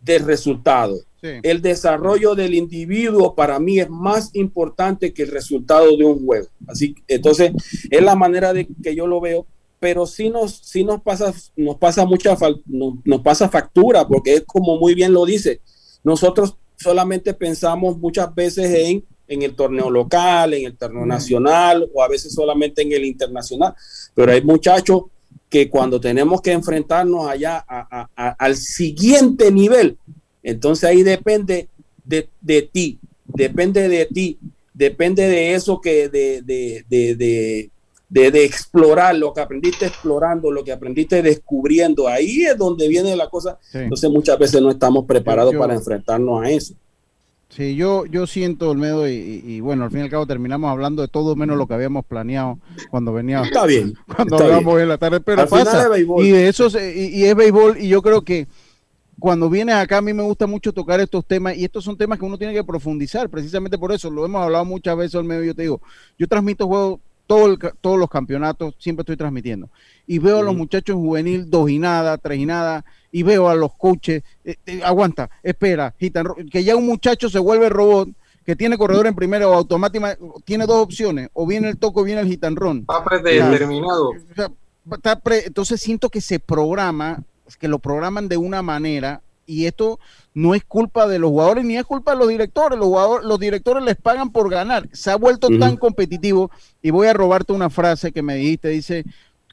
del 0.00 0.24
resultado. 0.24 0.96
El 1.42 1.62
desarrollo 1.62 2.34
del 2.34 2.52
individuo 2.52 3.34
para 3.34 3.58
mí 3.58 3.80
es 3.80 3.88
más 3.88 4.28
importante 4.34 5.14
que 5.14 5.22
el 5.22 5.30
resultado 5.30 5.96
de 5.96 6.04
un 6.04 6.26
juego. 6.26 6.48
Así, 6.66 6.94
entonces, 7.08 7.52
es 7.90 8.02
la 8.02 8.14
manera 8.14 8.52
de 8.52 8.68
que 8.82 8.94
yo 8.94 9.06
lo 9.06 9.22
veo, 9.22 9.46
pero 9.80 10.04
sí 10.04 10.28
nos, 10.28 10.52
sí 10.52 10.84
nos 10.84 11.00
pasa, 11.00 11.32
nos 11.56 11.76
pasa 11.76 12.04
mucha, 12.04 12.36
nos, 12.66 13.22
pasa 13.22 13.48
factura, 13.48 14.06
porque 14.06 14.34
es 14.34 14.42
como 14.42 14.78
muy 14.78 14.94
bien 14.94 15.14
lo 15.14 15.24
dice. 15.24 15.62
Nosotros 16.02 16.58
solamente 16.76 17.32
pensamos 17.32 17.96
muchas 17.96 18.34
veces 18.34 18.66
en 18.74 19.04
en 19.26 19.42
el 19.42 19.54
torneo 19.54 19.90
local, 19.90 20.54
en 20.54 20.66
el 20.66 20.76
torneo 20.76 21.06
nacional 21.06 21.88
o 21.92 22.02
a 22.02 22.08
veces 22.08 22.34
solamente 22.34 22.82
en 22.82 22.92
el 22.92 23.04
internacional. 23.04 23.74
Pero 24.14 24.32
hay 24.32 24.42
muchachos 24.42 25.02
que 25.54 25.70
cuando 25.70 26.00
tenemos 26.00 26.42
que 26.42 26.50
enfrentarnos 26.50 27.28
allá 27.28 27.64
al 28.16 28.56
siguiente 28.56 29.52
nivel, 29.52 29.96
entonces 30.42 30.82
ahí 30.82 31.04
depende 31.04 31.68
de, 32.04 32.28
ti, 32.62 32.98
depende 33.24 33.88
de 33.88 34.06
ti, 34.06 34.36
depende 34.72 35.28
de 35.28 35.54
eso 35.54 35.80
que 35.80 36.08
de, 36.08 36.42
de, 36.42 37.70
de, 38.08 38.44
explorar 38.44 39.14
lo 39.14 39.32
que 39.32 39.42
aprendiste 39.42 39.86
explorando, 39.86 40.50
lo 40.50 40.64
que 40.64 40.72
aprendiste 40.72 41.22
descubriendo. 41.22 42.08
Ahí 42.08 42.46
es 42.46 42.58
donde 42.58 42.88
viene 42.88 43.14
la 43.14 43.30
cosa. 43.30 43.56
Entonces 43.72 44.10
muchas 44.10 44.36
veces 44.36 44.60
no 44.60 44.72
estamos 44.72 45.04
preparados 45.04 45.54
para 45.54 45.74
enfrentarnos 45.74 46.42
a 46.42 46.50
eso. 46.50 46.74
Sí, 47.48 47.76
yo, 47.76 48.04
yo 48.06 48.26
siento, 48.26 48.70
Olmedo, 48.70 49.08
y, 49.08 49.12
y, 49.12 49.60
bueno, 49.60 49.84
al 49.84 49.90
fin 49.90 50.00
y 50.00 50.02
al 50.02 50.10
cabo 50.10 50.26
terminamos 50.26 50.70
hablando 50.70 51.02
de 51.02 51.08
todo 51.08 51.36
menos 51.36 51.56
lo 51.56 51.68
que 51.68 51.74
habíamos 51.74 52.04
planeado 52.04 52.58
cuando 52.90 53.12
veníamos. 53.12 53.46
Está 53.46 53.64
bien. 53.64 53.94
Cuando 54.16 54.38
hablábamos 54.38 54.80
en 54.80 54.88
la 54.88 54.98
tarde, 54.98 55.20
pero 55.20 55.46
pasa. 55.46 55.88
Y 56.18 56.30
de 56.30 56.48
eso, 56.48 56.68
y, 56.68 57.20
y, 57.20 57.24
es 57.24 57.34
béisbol, 57.36 57.78
y 57.78 57.88
yo 57.88 58.02
creo 58.02 58.22
que 58.22 58.48
cuando 59.20 59.48
vienes 59.48 59.76
acá 59.76 59.98
a 59.98 60.02
mí 60.02 60.12
me 60.12 60.22
gusta 60.22 60.46
mucho 60.46 60.72
tocar 60.72 61.00
estos 61.00 61.24
temas, 61.24 61.56
y 61.56 61.64
estos 61.64 61.84
son 61.84 61.96
temas 61.96 62.18
que 62.18 62.24
uno 62.24 62.38
tiene 62.38 62.52
que 62.52 62.64
profundizar, 62.64 63.30
precisamente 63.30 63.78
por 63.78 63.92
eso, 63.92 64.10
lo 64.10 64.24
hemos 64.24 64.42
hablado 64.42 64.64
muchas 64.64 64.96
veces, 64.96 65.14
Olmedo, 65.14 65.44
yo 65.44 65.54
te 65.54 65.62
digo, 65.62 65.80
yo 66.18 66.26
transmito 66.26 66.66
juegos 66.66 67.00
todo 67.26 67.56
todos 67.80 67.98
los 67.98 68.08
campeonatos, 68.08 68.74
siempre 68.78 69.02
estoy 69.02 69.16
transmitiendo. 69.16 69.70
Y 70.06 70.18
veo 70.18 70.38
a 70.38 70.42
los 70.42 70.54
muchachos 70.54 70.96
juvenil 70.96 71.48
dos 71.48 71.70
y 71.70 71.78
nada, 71.78 72.18
tres 72.18 72.38
y 72.38 72.46
nada, 72.46 72.84
y 73.10 73.22
veo 73.22 73.48
a 73.48 73.54
los 73.54 73.74
coaches, 73.74 74.22
eh, 74.44 74.56
eh, 74.66 74.80
aguanta, 74.84 75.30
espera, 75.42 75.94
que 76.50 76.64
ya 76.64 76.76
un 76.76 76.86
muchacho 76.86 77.28
se 77.30 77.38
vuelve 77.38 77.68
robot, 77.68 78.08
que 78.44 78.56
tiene 78.56 78.76
corredor 78.76 79.06
en 79.06 79.14
primera 79.14 79.48
o 79.48 79.54
automáticamente, 79.54 80.22
tiene 80.44 80.66
dos 80.66 80.82
opciones, 80.82 81.30
o 81.32 81.46
viene 81.46 81.70
el 81.70 81.78
toco 81.78 82.00
o 82.00 82.04
viene 82.04 82.20
el 82.20 82.26
gitanrón. 82.26 82.80
Está 82.80 83.04
predeterminado. 83.04 84.10
entonces 85.46 85.80
siento 85.80 86.10
que 86.10 86.20
se 86.20 86.38
programa, 86.40 87.22
que 87.58 87.68
lo 87.68 87.78
programan 87.78 88.28
de 88.28 88.36
una 88.36 88.62
manera, 88.62 89.22
y 89.46 89.66
esto 89.66 89.98
no 90.32 90.54
es 90.54 90.64
culpa 90.64 91.06
de 91.06 91.18
los 91.18 91.30
jugadores 91.30 91.64
ni 91.64 91.76
es 91.76 91.84
culpa 91.84 92.12
de 92.12 92.18
los 92.18 92.28
directores. 92.28 92.78
Los, 92.78 92.88
jugadores, 92.88 93.26
los 93.26 93.38
directores 93.38 93.84
les 93.84 93.96
pagan 93.96 94.30
por 94.30 94.50
ganar. 94.50 94.88
Se 94.92 95.10
ha 95.10 95.16
vuelto 95.16 95.48
tan 95.58 95.76
competitivo. 95.76 96.50
Y 96.82 96.90
voy 96.90 97.06
a 97.06 97.12
robarte 97.12 97.52
una 97.52 97.70
frase 97.70 98.12
que 98.12 98.22
me 98.22 98.36
dijiste, 98.36 98.68
dice, 98.68 99.04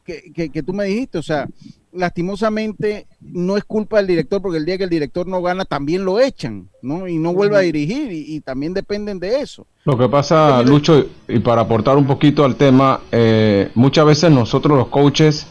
que, 0.04 0.32
que, 0.34 0.50
que, 0.50 0.64
tú 0.64 0.74
me 0.74 0.86
dijiste, 0.86 1.18
o 1.18 1.24
sea, 1.24 1.48
lastimosamente 1.94 3.08
no 3.20 3.58
es 3.58 3.64
culpa 3.64 3.98
del 3.98 4.08
director, 4.08 4.42
porque 4.42 4.58
el 4.58 4.66
día 4.66 4.78
que 4.78 4.86
el 4.86 4.89
director 4.89 5.28
no 5.28 5.42
gana 5.42 5.66
también 5.66 6.06
lo 6.06 6.20
echan, 6.20 6.70
¿no? 6.82 7.08
Y 7.08 7.18
no 7.18 7.34
vuelve 7.34 7.58
a 7.58 7.60
dirigir 7.60 8.12
y, 8.12 8.39
también 8.42 8.74
dependen 8.74 9.20
de 9.20 9.42
eso. 9.42 9.68
Lo 9.84 9.98
que 9.98 10.08
pasa, 10.08 10.62
Lucho, 10.64 11.06
y 11.28 11.39
para 11.39 11.62
aportar 11.62 11.98
un 11.98 12.08
poquito 12.08 12.46
al 12.46 12.56
tema, 12.56 13.02
eh, 13.12 13.70
muchas 13.76 14.06
veces 14.06 14.32
nosotros 14.32 14.78
los 14.78 14.88
coaches 14.88 15.48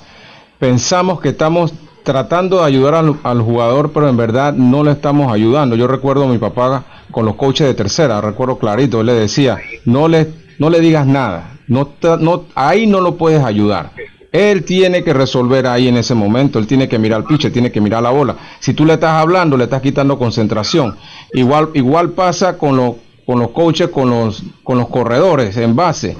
pensamos 0.58 1.20
que 1.20 1.30
estamos 1.30 1.72
tratando 2.02 2.58
de 2.58 2.64
ayudar 2.64 2.94
al, 2.94 3.40
jugador, 3.42 3.92
pero 3.92 4.08
en 4.08 4.16
verdad 4.16 4.52
no 4.52 4.84
le 4.84 4.92
estamos 4.92 5.32
ayudando. 5.32 5.76
Yo 5.76 5.86
recuerdo 5.86 6.24
a 6.24 6.28
mi 6.28 6.38
papá 6.38 6.84
con 7.10 7.24
los 7.24 7.36
coaches 7.36 7.66
de 7.66 7.74
tercera, 7.74 8.20
recuerdo 8.20 8.58
clarito, 8.58 9.00
él 9.00 9.06
le 9.06 9.14
decía, 9.14 9.58
no 9.84 10.08
le, 10.08 10.28
no 10.58 10.70
le 10.70 10.80
digas 10.80 11.06
nada, 11.06 11.58
no, 11.66 11.90
no, 12.20 12.44
ahí 12.54 12.86
no 12.86 13.00
lo 13.00 13.16
puedes 13.16 13.42
ayudar 13.42 13.90
él 14.32 14.64
tiene 14.64 15.02
que 15.02 15.12
resolver 15.12 15.66
ahí 15.66 15.88
en 15.88 15.96
ese 15.96 16.14
momento, 16.14 16.58
él 16.58 16.66
tiene 16.66 16.88
que 16.88 16.98
mirar 16.98 17.20
el 17.20 17.26
pitcher, 17.26 17.52
tiene 17.52 17.72
que 17.72 17.80
mirar 17.80 18.02
la 18.02 18.10
bola. 18.10 18.36
Si 18.60 18.74
tú 18.74 18.84
le 18.84 18.94
estás 18.94 19.12
hablando, 19.12 19.56
le 19.56 19.64
estás 19.64 19.82
quitando 19.82 20.18
concentración. 20.18 20.96
Igual, 21.32 21.70
igual 21.74 22.10
pasa 22.10 22.56
con, 22.56 22.76
los 22.76 22.94
con 23.26 23.38
los 23.38 23.50
coaches, 23.50 23.88
con 23.88 24.10
los, 24.10 24.42
con 24.62 24.78
los 24.78 24.88
corredores 24.88 25.56
en 25.56 25.74
base. 25.74 26.16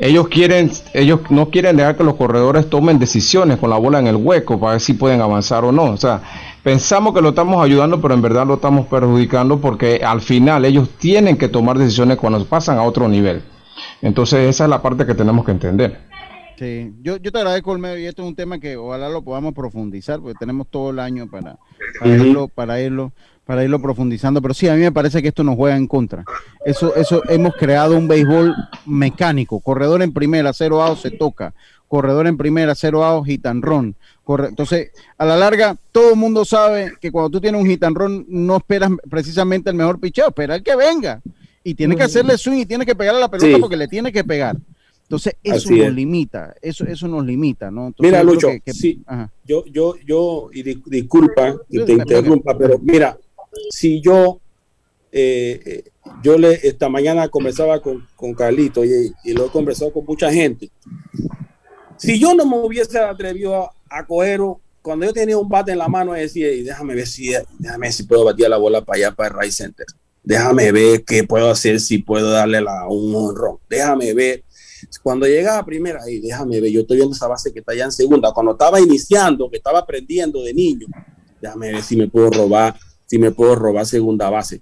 Ellos 0.00 0.28
quieren, 0.28 0.70
ellos 0.94 1.20
no 1.30 1.50
quieren 1.50 1.76
dejar 1.76 1.96
que 1.96 2.04
los 2.04 2.14
corredores 2.14 2.70
tomen 2.70 2.98
decisiones 2.98 3.58
con 3.58 3.70
la 3.70 3.76
bola 3.76 3.98
en 3.98 4.06
el 4.06 4.16
hueco 4.16 4.60
para 4.60 4.72
ver 4.72 4.80
si 4.80 4.94
pueden 4.94 5.20
avanzar 5.20 5.64
o 5.64 5.72
no. 5.72 5.84
O 5.84 5.96
sea, 5.96 6.22
pensamos 6.62 7.14
que 7.14 7.20
lo 7.20 7.30
estamos 7.30 7.64
ayudando, 7.64 8.00
pero 8.00 8.14
en 8.14 8.22
verdad 8.22 8.46
lo 8.46 8.54
estamos 8.54 8.86
perjudicando 8.86 9.60
porque 9.60 10.00
al 10.04 10.20
final 10.20 10.64
ellos 10.64 10.88
tienen 10.98 11.36
que 11.36 11.48
tomar 11.48 11.78
decisiones 11.78 12.16
cuando 12.16 12.44
pasan 12.44 12.78
a 12.78 12.82
otro 12.82 13.08
nivel. 13.08 13.42
Entonces 14.02 14.48
esa 14.48 14.64
es 14.64 14.70
la 14.70 14.82
parte 14.82 15.04
que 15.04 15.14
tenemos 15.14 15.44
que 15.44 15.50
entender. 15.50 15.98
Sí, 16.58 16.92
yo, 17.02 17.18
yo 17.18 17.30
te 17.30 17.38
agradezco 17.38 17.72
el 17.72 17.78
medio 17.78 17.98
y 17.98 18.06
esto 18.06 18.22
es 18.22 18.28
un 18.28 18.34
tema 18.34 18.58
que 18.58 18.76
ojalá 18.76 19.08
lo 19.08 19.22
podamos 19.22 19.54
profundizar, 19.54 20.20
porque 20.20 20.36
tenemos 20.38 20.66
todo 20.68 20.90
el 20.90 20.98
año 20.98 21.28
para, 21.30 21.56
para, 22.00 22.16
irlo, 22.16 22.48
para 22.48 22.80
irlo, 22.80 23.12
para 23.48 23.64
irlo 23.64 23.80
profundizando. 23.80 24.42
Pero 24.42 24.52
sí, 24.52 24.68
a 24.68 24.74
mí 24.74 24.80
me 24.80 24.92
parece 24.92 25.22
que 25.22 25.28
esto 25.28 25.42
nos 25.42 25.56
juega 25.56 25.74
en 25.74 25.86
contra. 25.86 26.22
Eso, 26.66 26.94
eso 26.94 27.22
hemos 27.30 27.54
creado 27.54 27.96
un 27.96 28.06
béisbol 28.06 28.54
mecánico, 28.84 29.58
corredor 29.60 30.02
en 30.02 30.12
primera, 30.12 30.52
cero 30.52 30.82
out 30.82 30.98
se 30.98 31.12
toca, 31.12 31.54
corredor 31.88 32.26
en 32.26 32.36
primera, 32.36 32.74
cero 32.74 33.02
and 33.06 33.64
run. 33.64 33.96
Entonces, 34.26 34.90
a 35.16 35.24
la 35.24 35.38
larga, 35.38 35.78
todo 35.92 36.10
el 36.10 36.16
mundo 36.16 36.44
sabe 36.44 36.92
que 37.00 37.10
cuando 37.10 37.30
tú 37.30 37.40
tienes 37.40 37.62
un 37.62 37.94
run, 37.94 38.26
no 38.28 38.58
esperas 38.58 38.90
precisamente 39.08 39.70
el 39.70 39.76
mejor 39.76 39.98
picheo, 39.98 40.28
espera 40.28 40.56
el 40.56 40.62
que 40.62 40.76
venga. 40.76 41.22
Y 41.64 41.72
tiene 41.72 41.96
que 41.96 42.02
hacerle 42.02 42.36
swing 42.36 42.58
y 42.58 42.66
tiene 42.66 42.84
que 42.84 42.94
pegarle 42.94 43.20
a 43.20 43.22
la 43.22 43.30
pelota 43.30 43.56
porque 43.58 43.78
le 43.78 43.88
tiene 43.88 44.12
que 44.12 44.24
pegar. 44.24 44.58
Entonces, 45.04 45.36
eso 45.42 45.70
nos 45.70 45.94
limita, 45.94 46.54
eso, 46.60 46.84
eso 46.84 47.08
nos 47.08 47.24
limita, 47.24 47.70
¿no? 47.70 47.94
mira, 47.98 48.22
Lucho, 48.22 48.48
sí, 48.66 49.02
yo, 49.46 49.64
yo, 49.64 49.94
yo, 50.06 50.50
y 50.52 50.62
disculpa 50.62 51.56
que 51.70 51.80
te 51.80 51.92
interrumpa, 51.94 52.58
pero 52.58 52.78
mira, 52.78 53.16
si 53.70 54.00
yo, 54.00 54.40
eh, 55.12 55.60
eh, 55.64 55.84
yo 56.22 56.38
le, 56.38 56.54
esta 56.66 56.88
mañana 56.88 57.28
conversaba 57.28 57.80
con, 57.80 58.06
con 58.16 58.34
Carlito 58.34 58.84
y, 58.84 59.12
y, 59.24 59.32
lo 59.32 59.46
he 59.46 59.50
conversado 59.50 59.92
con 59.92 60.04
mucha 60.04 60.32
gente. 60.32 60.70
Si 61.96 62.18
yo 62.18 62.34
no 62.34 62.46
me 62.46 62.58
hubiese 62.58 62.98
atrevido 62.98 63.56
a, 63.56 63.72
a 63.90 64.06
coger, 64.06 64.40
cuando 64.82 65.06
yo 65.06 65.12
tenía 65.12 65.36
un 65.36 65.48
bate 65.48 65.72
en 65.72 65.78
la 65.78 65.88
mano, 65.88 66.12
decía, 66.12 66.48
déjame 66.48 66.94
ver 66.94 67.06
si, 67.06 67.32
déjame 67.58 67.92
si 67.92 68.04
puedo 68.04 68.24
batir 68.24 68.48
la 68.48 68.56
bola 68.56 68.84
para 68.84 68.96
allá, 68.96 69.12
para 69.12 69.34
el 69.34 69.40
right 69.40 69.52
center. 69.52 69.86
Déjame 70.22 70.72
ver 70.72 71.04
qué 71.04 71.24
puedo 71.24 71.50
hacer, 71.50 71.80
si 71.80 71.98
puedo 71.98 72.30
darle 72.30 72.60
la, 72.60 72.86
un 72.88 73.14
honrón. 73.14 73.58
Déjame 73.68 74.14
ver 74.14 74.44
cuando 75.02 75.26
llega 75.26 75.58
a 75.58 75.64
primera, 75.64 76.00
y 76.08 76.20
déjame 76.20 76.60
ver, 76.60 76.70
yo 76.70 76.82
estoy 76.82 76.98
viendo 76.98 77.14
esa 77.14 77.26
base 77.26 77.52
que 77.52 77.60
está 77.60 77.72
allá 77.72 77.84
en 77.84 77.92
segunda. 77.92 78.32
Cuando 78.32 78.52
estaba 78.52 78.80
iniciando, 78.80 79.50
que 79.50 79.56
estaba 79.56 79.80
aprendiendo 79.80 80.42
de 80.42 80.54
niño, 80.54 80.86
déjame 81.40 81.72
ver 81.72 81.82
si 81.82 81.96
me 81.96 82.08
puedo 82.08 82.30
robar 82.30 82.78
si 83.08 83.18
me 83.18 83.32
puedo 83.32 83.54
robar 83.54 83.86
segunda 83.86 84.30
base. 84.30 84.60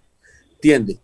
¿Entiendes? 0.54 0.98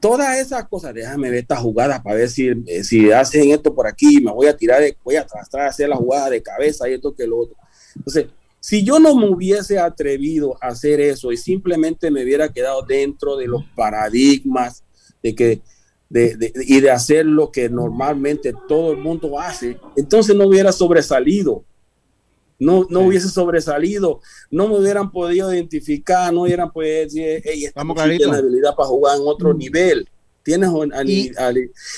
Todas 0.00 0.38
esas 0.38 0.68
cosas, 0.68 0.92
déjame 0.92 1.30
ver 1.30 1.40
esta 1.40 1.56
jugada 1.56 2.02
para 2.02 2.16
ver 2.16 2.28
si, 2.28 2.48
eh, 2.66 2.84
si 2.84 3.10
hacen 3.10 3.50
esto 3.50 3.74
por 3.74 3.86
aquí, 3.86 4.20
me 4.20 4.32
voy 4.32 4.46
a 4.46 4.56
tirar, 4.56 4.80
de, 4.80 4.96
voy 5.02 5.16
a 5.16 5.26
tratar 5.26 5.62
de 5.62 5.68
hacer 5.68 5.88
la 5.88 5.96
jugada 5.96 6.28
de 6.28 6.42
cabeza 6.42 6.88
y 6.88 6.94
esto 6.94 7.14
que 7.14 7.26
lo 7.26 7.38
otro. 7.38 7.56
Entonces, 7.96 8.26
si 8.60 8.84
yo 8.84 8.98
no 8.98 9.14
me 9.14 9.28
hubiese 9.28 9.78
atrevido 9.78 10.58
a 10.60 10.68
hacer 10.68 11.00
eso 11.00 11.32
y 11.32 11.36
simplemente 11.36 12.10
me 12.10 12.22
hubiera 12.22 12.52
quedado 12.52 12.82
dentro 12.82 13.36
de 13.36 13.46
los 13.46 13.64
paradigmas 13.74 14.82
de 15.22 15.34
que 15.34 15.62
de, 16.10 16.52
y 16.66 16.80
de 16.80 16.90
hacer 16.90 17.26
lo 17.26 17.50
que 17.50 17.68
normalmente 17.68 18.54
todo 18.66 18.92
el 18.92 18.98
mundo 18.98 19.38
hace, 19.38 19.78
entonces 19.96 20.34
no 20.34 20.46
hubiera 20.46 20.72
sobresalido. 20.72 21.64
No, 22.58 22.86
no 22.90 23.00
hubiese 23.00 23.28
sobresalido, 23.28 24.20
no 24.50 24.66
me 24.66 24.78
hubieran 24.78 25.12
podido 25.12 25.52
identificar, 25.54 26.32
no 26.32 26.42
hubieran 26.42 26.72
podido 26.72 27.02
decir, 27.02 27.40
hey, 27.44 27.66
estamos 27.66 27.96
tiene 27.96 28.36
habilidad 28.36 28.74
para 28.74 28.88
jugar 28.88 29.16
en 29.16 29.22
otro 29.26 29.54
mm. 29.54 29.58
nivel. 29.58 30.08
Tienes 30.42 30.70
y, 31.04 31.30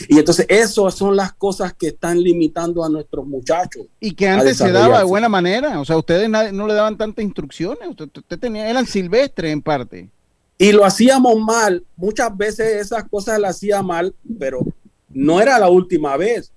y, 0.08 0.18
entonces 0.18 0.44
esas 0.48 0.94
son 0.94 1.14
las 1.14 1.32
cosas 1.34 1.72
que 1.72 1.88
están 1.88 2.20
limitando 2.20 2.84
a 2.84 2.88
nuestros 2.88 3.24
muchachos. 3.24 3.86
Y 4.00 4.12
que 4.12 4.26
antes 4.26 4.56
se 4.56 4.72
daba 4.72 4.98
de 4.98 5.04
buena 5.04 5.28
manera, 5.28 5.80
o 5.80 5.84
sea, 5.84 5.96
ustedes 5.96 6.28
no 6.28 6.66
le 6.66 6.74
daban 6.74 6.98
tantas 6.98 7.24
instrucciones, 7.24 7.88
usted, 7.88 8.38
tenía, 8.40 8.68
eran 8.68 8.86
silvestres 8.86 9.52
en 9.52 9.62
parte. 9.62 10.08
Y 10.58 10.72
lo 10.72 10.84
hacíamos 10.84 11.38
mal, 11.38 11.84
muchas 11.96 12.36
veces 12.36 12.86
esas 12.86 13.04
cosas 13.08 13.38
las 13.38 13.54
hacía 13.56 13.82
mal, 13.82 14.12
pero 14.36 14.58
no 15.11 15.40
era 15.40 15.56
la 15.56 15.68
última 15.68 16.16
vez. 16.16 16.50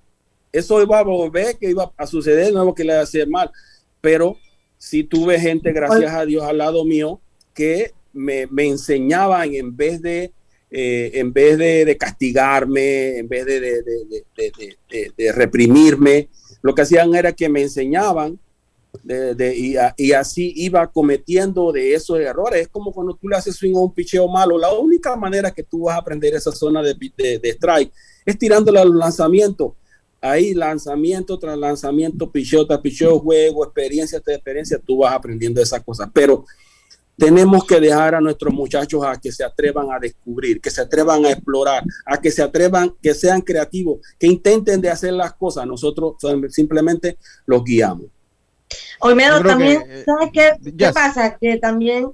Eso 0.50 0.82
iba 0.82 0.98
a 0.98 1.04
volver, 1.04 1.56
que 1.58 1.70
iba 1.70 1.92
a 1.96 2.06
suceder 2.08 2.46
de 2.46 2.52
nuevo 2.52 2.74
que 2.74 2.82
le 2.82 2.98
hacía 2.98 3.24
mal 3.26 3.52
pero 4.04 4.36
sí 4.76 5.02
tuve 5.04 5.40
gente, 5.40 5.72
gracias 5.72 6.12
a 6.12 6.26
Dios, 6.26 6.44
al 6.44 6.58
lado 6.58 6.84
mío, 6.84 7.22
que 7.54 7.92
me, 8.12 8.46
enseñaban 8.58 9.54
en 9.54 9.74
vez 9.74 10.02
de, 10.02 10.30
eh, 10.70 11.10
en 11.14 11.32
vez 11.32 11.56
de, 11.56 11.96
castigarme, 11.98 13.16
en 13.16 13.28
vez 13.28 13.46
de, 13.46 15.32
reprimirme, 15.32 16.28
lo 16.60 16.74
que 16.74 16.82
hacían 16.82 17.14
era 17.14 17.32
que 17.32 17.48
me 17.48 17.62
enseñaban 17.62 18.38
y, 19.08 19.76
y, 19.96 20.12
así 20.12 20.52
iba 20.54 20.86
cometiendo 20.86 21.72
de 21.72 21.94
esos 21.94 22.20
errores. 22.20 22.60
Es 22.60 22.68
como 22.68 22.92
cuando 22.92 23.14
tú 23.14 23.26
le 23.26 23.36
haces 23.36 23.56
swing 23.56 23.74
a 23.74 23.80
un 23.80 23.94
picheo 23.94 24.28
malo, 24.28 24.58
la 24.58 24.70
única 24.74 25.16
manera 25.16 25.50
que 25.50 25.62
tú 25.62 25.84
vas 25.84 25.96
a 25.96 26.00
aprender 26.00 26.34
esa 26.34 26.52
zona 26.52 26.82
de, 26.82 26.94
strike 27.42 27.90
es 28.26 28.38
tirándole 28.38 28.80
al 28.80 28.98
lanzamiento 28.98 29.76
ahí 30.24 30.54
lanzamiento 30.54 31.38
tras 31.38 31.56
lanzamiento, 31.58 32.30
picheo 32.30 32.66
tras 32.66 32.80
picheo, 32.80 33.18
juego, 33.18 33.64
experiencia 33.64 34.20
tras 34.20 34.36
experiencia, 34.36 34.78
tú 34.78 34.98
vas 34.98 35.14
aprendiendo 35.14 35.60
esas 35.60 35.82
cosas. 35.82 36.08
Pero 36.12 36.46
tenemos 37.16 37.64
que 37.64 37.78
dejar 37.78 38.14
a 38.14 38.20
nuestros 38.20 38.52
muchachos 38.52 39.04
a 39.04 39.20
que 39.20 39.30
se 39.30 39.44
atrevan 39.44 39.92
a 39.92 39.98
descubrir, 39.98 40.60
que 40.60 40.70
se 40.70 40.80
atrevan 40.80 41.26
a 41.26 41.30
explorar, 41.30 41.84
a 42.06 42.20
que 42.20 42.30
se 42.30 42.42
atrevan, 42.42 42.94
que 43.02 43.14
sean 43.14 43.42
creativos, 43.42 44.00
que 44.18 44.26
intenten 44.26 44.80
de 44.80 44.90
hacer 44.90 45.12
las 45.12 45.34
cosas. 45.34 45.66
Nosotros 45.66 46.16
simplemente 46.48 47.18
los 47.44 47.62
guiamos. 47.62 48.06
Olmedo, 49.00 49.42
también, 49.42 49.82
eh, 49.86 50.04
¿sabes 50.06 50.30
qué, 50.32 50.72
qué 50.76 50.90
pasa? 50.90 51.36
Que 51.36 51.58
también 51.58 52.08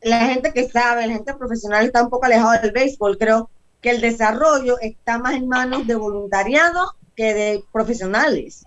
la 0.00 0.26
gente 0.26 0.52
que 0.52 0.68
sabe, 0.68 1.06
la 1.06 1.14
gente 1.14 1.34
profesional 1.34 1.84
está 1.84 2.02
un 2.02 2.08
poco 2.08 2.24
alejado 2.24 2.60
del 2.62 2.72
béisbol. 2.72 3.18
Creo 3.18 3.50
que 3.82 3.90
el 3.90 4.00
desarrollo 4.00 4.78
está 4.80 5.18
más 5.18 5.34
en 5.34 5.48
manos 5.48 5.86
de 5.86 5.94
voluntariado 5.94 6.94
que 7.16 7.34
de 7.34 7.64
profesionales. 7.72 8.64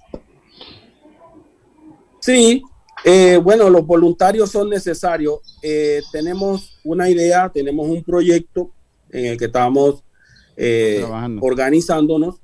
Sí, 2.20 2.62
eh, 3.06 3.40
bueno, 3.42 3.70
los 3.70 3.86
voluntarios 3.86 4.52
son 4.52 4.70
necesarios. 4.70 5.40
Eh, 5.62 6.02
tenemos 6.12 6.80
una 6.84 7.10
idea, 7.10 7.50
tenemos 7.54 7.88
un 7.88 8.04
proyecto 8.04 8.72
en 9.10 9.26
el 9.26 9.38
que 9.38 9.46
estamos 9.46 10.04
eh, 10.58 11.06
organizándonos 11.40 12.42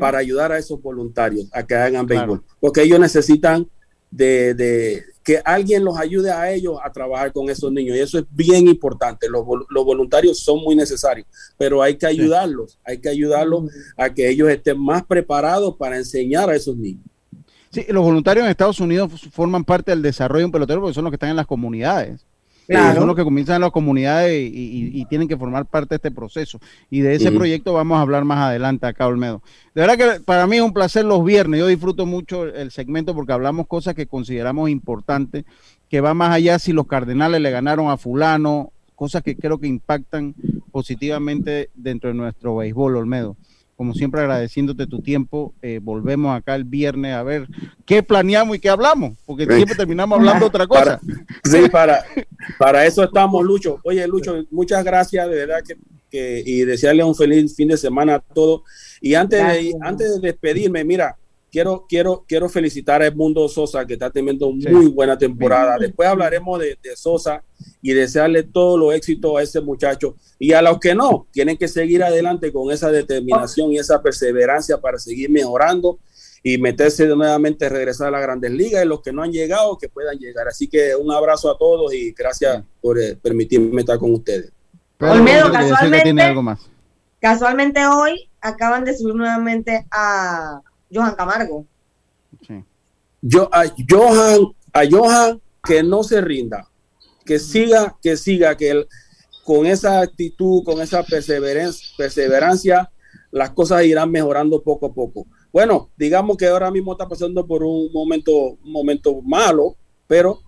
para 0.00 0.18
ayudar 0.18 0.52
a 0.52 0.58
esos 0.58 0.80
voluntarios 0.80 1.48
a 1.52 1.66
que 1.66 1.74
hagan 1.74 2.06
béisbol, 2.06 2.42
porque 2.60 2.82
ellos 2.82 2.98
necesitan 2.98 3.68
de, 4.10 5.04
que 5.24 5.40
alguien 5.42 5.82
los 5.82 5.98
ayude 5.98 6.30
a 6.30 6.52
ellos 6.52 6.76
a 6.84 6.92
trabajar 6.92 7.32
con 7.32 7.48
esos 7.48 7.72
niños. 7.72 7.96
Y 7.96 8.00
eso 8.00 8.18
es 8.18 8.24
bien 8.30 8.68
importante. 8.68 9.26
Los, 9.28 9.44
voluntarios 9.44 10.38
son 10.38 10.60
muy 10.60 10.76
necesarios, 10.76 11.26
pero 11.56 11.82
hay 11.82 11.96
que 11.96 12.06
ayudarlos, 12.06 12.78
hay 12.84 12.98
que 12.98 13.08
ayudarlos 13.08 13.72
a 13.96 14.12
que 14.12 14.28
ellos 14.28 14.50
estén 14.50 14.78
más 14.78 15.02
preparados 15.04 15.76
para 15.76 15.96
enseñar 15.96 16.50
a 16.50 16.54
esos 16.54 16.76
niños. 16.76 17.04
Sí, 17.70 17.86
los 17.88 18.04
voluntarios 18.04 18.44
en 18.44 18.50
Estados 18.50 18.78
Unidos 18.78 19.10
forman 19.32 19.64
parte 19.64 19.90
del 19.90 20.02
desarrollo 20.02 20.40
de 20.40 20.44
un 20.46 20.52
pelotero 20.52 20.80
porque 20.80 20.94
son 20.94 21.04
los 21.04 21.10
que 21.10 21.16
están 21.16 21.30
en 21.30 21.36
las 21.36 21.46
comunidades. 21.46 22.24
Son 22.68 23.06
los 23.06 23.16
que 23.16 23.24
comienzan 23.24 23.56
en 23.56 23.62
las 23.62 23.70
comunidades 23.70 24.50
y, 24.52 25.04
tienen 25.06 25.28
que 25.28 25.36
formar 25.36 25.66
parte 25.66 25.90
de 25.90 25.96
este 25.96 26.10
proceso. 26.10 26.58
Y 26.90 27.00
de 27.00 27.14
ese 27.14 27.30
proyecto 27.30 27.74
vamos 27.74 27.98
a 27.98 28.00
hablar 28.00 28.24
más 28.24 28.38
adelante 28.38 28.86
acá, 28.86 29.06
Olmedo. 29.06 29.42
De 29.74 29.82
verdad 29.82 29.96
que 29.96 30.20
para 30.20 30.46
mí 30.46 30.56
es 30.56 30.62
un 30.62 30.72
placer 30.72 31.04
los 31.04 31.24
viernes. 31.24 31.60
Yo 31.60 31.66
disfruto 31.66 32.06
mucho 32.06 32.44
el 32.44 32.70
segmento 32.70 33.14
porque 33.14 33.32
hablamos 33.32 33.66
cosas 33.66 33.94
que 33.94 34.06
consideramos 34.06 34.70
importantes, 34.70 35.44
que 35.88 36.00
va 36.00 36.14
más 36.14 36.32
allá 36.32 36.58
si 36.58 36.72
los 36.72 36.86
Cardenales 36.86 37.40
le 37.40 37.50
ganaron 37.50 37.90
a 37.90 37.96
fulano, 37.96 38.72
cosas 38.94 39.22
que 39.22 39.36
creo 39.36 39.58
que 39.58 39.66
impactan 39.66 40.34
positivamente 40.72 41.70
dentro 41.74 42.08
de 42.08 42.14
nuestro 42.14 42.56
béisbol, 42.56 42.96
Olmedo 42.96 43.36
como 43.76 43.94
siempre 43.94 44.20
agradeciéndote 44.20 44.86
tu 44.86 45.00
tiempo. 45.00 45.54
Eh, 45.62 45.80
volvemos 45.82 46.36
acá 46.36 46.54
el 46.54 46.64
viernes 46.64 47.14
a 47.14 47.22
ver 47.22 47.48
qué 47.84 48.02
planeamos 48.02 48.56
y 48.56 48.60
qué 48.60 48.68
hablamos, 48.68 49.16
porque 49.26 49.46
siempre 49.46 49.74
terminamos 49.74 50.18
hablando 50.18 50.46
otra 50.46 50.66
cosa. 50.66 51.00
sí, 51.44 51.68
para, 51.70 52.04
para 52.58 52.86
eso 52.86 53.02
estamos, 53.04 53.44
Lucho. 53.44 53.80
Oye, 53.84 54.06
Lucho, 54.06 54.44
muchas 54.50 54.84
gracias, 54.84 55.28
de 55.28 55.34
verdad 55.36 55.62
que, 55.66 55.76
que 56.10 56.42
y 56.44 56.64
desearle 56.64 57.04
un 57.04 57.14
feliz 57.14 57.54
fin 57.54 57.68
de 57.68 57.76
semana 57.76 58.16
a 58.16 58.20
todos. 58.20 58.62
Y 59.00 59.14
antes 59.14 59.38
de, 59.40 59.74
antes 59.80 60.14
de 60.14 60.28
despedirme, 60.28 60.84
mira, 60.84 61.16
quiero, 61.54 61.86
quiero, 61.88 62.24
quiero 62.26 62.48
felicitar 62.48 63.00
a 63.00 63.06
Edmundo 63.06 63.48
Sosa, 63.48 63.86
que 63.86 63.92
está 63.92 64.10
teniendo 64.10 64.50
muy 64.50 64.88
buena 64.88 65.16
temporada. 65.16 65.76
Después 65.78 66.08
hablaremos 66.08 66.58
de, 66.58 66.76
Sosa 66.96 67.44
y 67.80 67.92
desearle 67.92 68.42
todo 68.42 68.76
lo 68.76 68.92
éxito 68.92 69.36
a 69.36 69.42
ese 69.42 69.60
muchacho. 69.60 70.16
Y 70.36 70.52
a 70.52 70.60
los 70.60 70.80
que 70.80 70.96
no, 70.96 71.28
tienen 71.30 71.56
que 71.56 71.68
seguir 71.68 72.02
adelante 72.02 72.52
con 72.52 72.72
esa 72.72 72.90
determinación 72.90 73.70
y 73.70 73.78
esa 73.78 74.02
perseverancia 74.02 74.78
para 74.78 74.98
seguir 74.98 75.30
mejorando 75.30 76.00
y 76.42 76.58
meterse 76.58 77.06
de 77.06 77.14
nuevamente, 77.14 77.68
regresar 77.68 78.08
a 78.08 78.10
las 78.10 78.22
grandes 78.22 78.50
ligas 78.50 78.84
y 78.84 78.88
los 78.88 79.00
que 79.00 79.12
no 79.12 79.22
han 79.22 79.30
llegado, 79.30 79.78
que 79.78 79.88
puedan 79.88 80.18
llegar. 80.18 80.48
Así 80.48 80.66
que 80.66 80.96
un 80.96 81.12
abrazo 81.12 81.52
a 81.52 81.56
todos 81.56 81.94
y 81.94 82.10
gracias 82.10 82.64
por 82.82 83.00
eh, 83.00 83.14
permitirme 83.14 83.82
estar 83.82 83.96
con 84.00 84.12
ustedes. 84.12 84.50
Olmedo, 84.98 85.52
casualmente, 85.52 86.34
casualmente 87.20 87.86
hoy 87.86 88.28
acaban 88.40 88.84
de 88.84 88.96
subir 88.96 89.14
nuevamente 89.14 89.86
a 89.92 90.60
Johan 90.94 91.14
Camargo. 91.14 91.66
Yo, 93.20 93.48
a 93.52 93.64
Johan, 93.88 94.54
a 94.72 94.82
Johan 94.88 95.40
que 95.62 95.82
no 95.82 96.02
se 96.02 96.20
rinda, 96.20 96.68
que 97.24 97.38
siga, 97.38 97.96
que 98.02 98.16
siga, 98.16 98.56
que 98.56 98.70
él, 98.70 98.88
con 99.44 99.66
esa 99.66 100.00
actitud, 100.00 100.62
con 100.62 100.80
esa 100.80 101.02
perseverancia, 101.02 101.88
perseverancia, 101.96 102.90
las 103.30 103.50
cosas 103.50 103.84
irán 103.84 104.10
mejorando 104.10 104.62
poco 104.62 104.86
a 104.86 104.94
poco. 104.94 105.26
Bueno, 105.52 105.90
digamos 105.96 106.36
que 106.36 106.46
ahora 106.46 106.70
mismo 106.70 106.92
está 106.92 107.08
pasando 107.08 107.46
por 107.46 107.62
un 107.62 107.90
momento, 107.92 108.32
un 108.32 108.72
momento 108.72 109.22
malo, 109.22 109.76
pero 110.06 110.40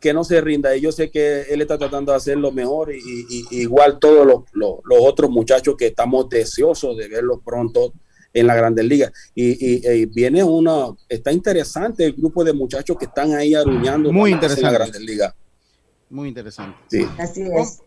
que 0.00 0.12
no 0.12 0.24
se 0.24 0.40
rinda. 0.40 0.76
Y 0.76 0.80
yo 0.80 0.92
sé 0.92 1.10
que 1.10 1.42
él 1.42 1.60
está 1.62 1.78
tratando 1.78 2.12
de 2.12 2.18
hacer 2.18 2.36
lo 2.36 2.52
mejor 2.52 2.94
y, 2.94 3.46
igual 3.50 3.98
todos 3.98 4.26
los, 4.26 4.44
los, 4.52 5.00
otros 5.00 5.30
muchachos 5.30 5.74
que 5.76 5.88
estamos 5.88 6.28
deseosos 6.28 6.96
de 6.96 7.08
verlo 7.08 7.40
pronto 7.44 7.92
en 8.36 8.46
la 8.46 8.54
Grandes 8.54 8.84
Ligas. 8.84 9.12
Y, 9.34 10.06
viene 10.06 10.44
uno, 10.44 10.96
está 11.08 11.32
interesante 11.32 12.04
el 12.04 12.12
grupo 12.12 12.44
de 12.44 12.52
muchachos 12.52 12.96
que 12.98 13.06
están 13.06 13.32
ahí 13.34 13.54
aruñando 13.54 14.12
Muy 14.12 14.30
interesante. 14.32 14.66
en 14.66 14.72
la 14.72 14.78
Grandes 14.78 15.00
Ligas. 15.00 15.34
Muy 16.10 16.28
interesante. 16.28 16.76
Sí. 16.88 17.06
Así 17.18 17.42
es. 17.42 17.80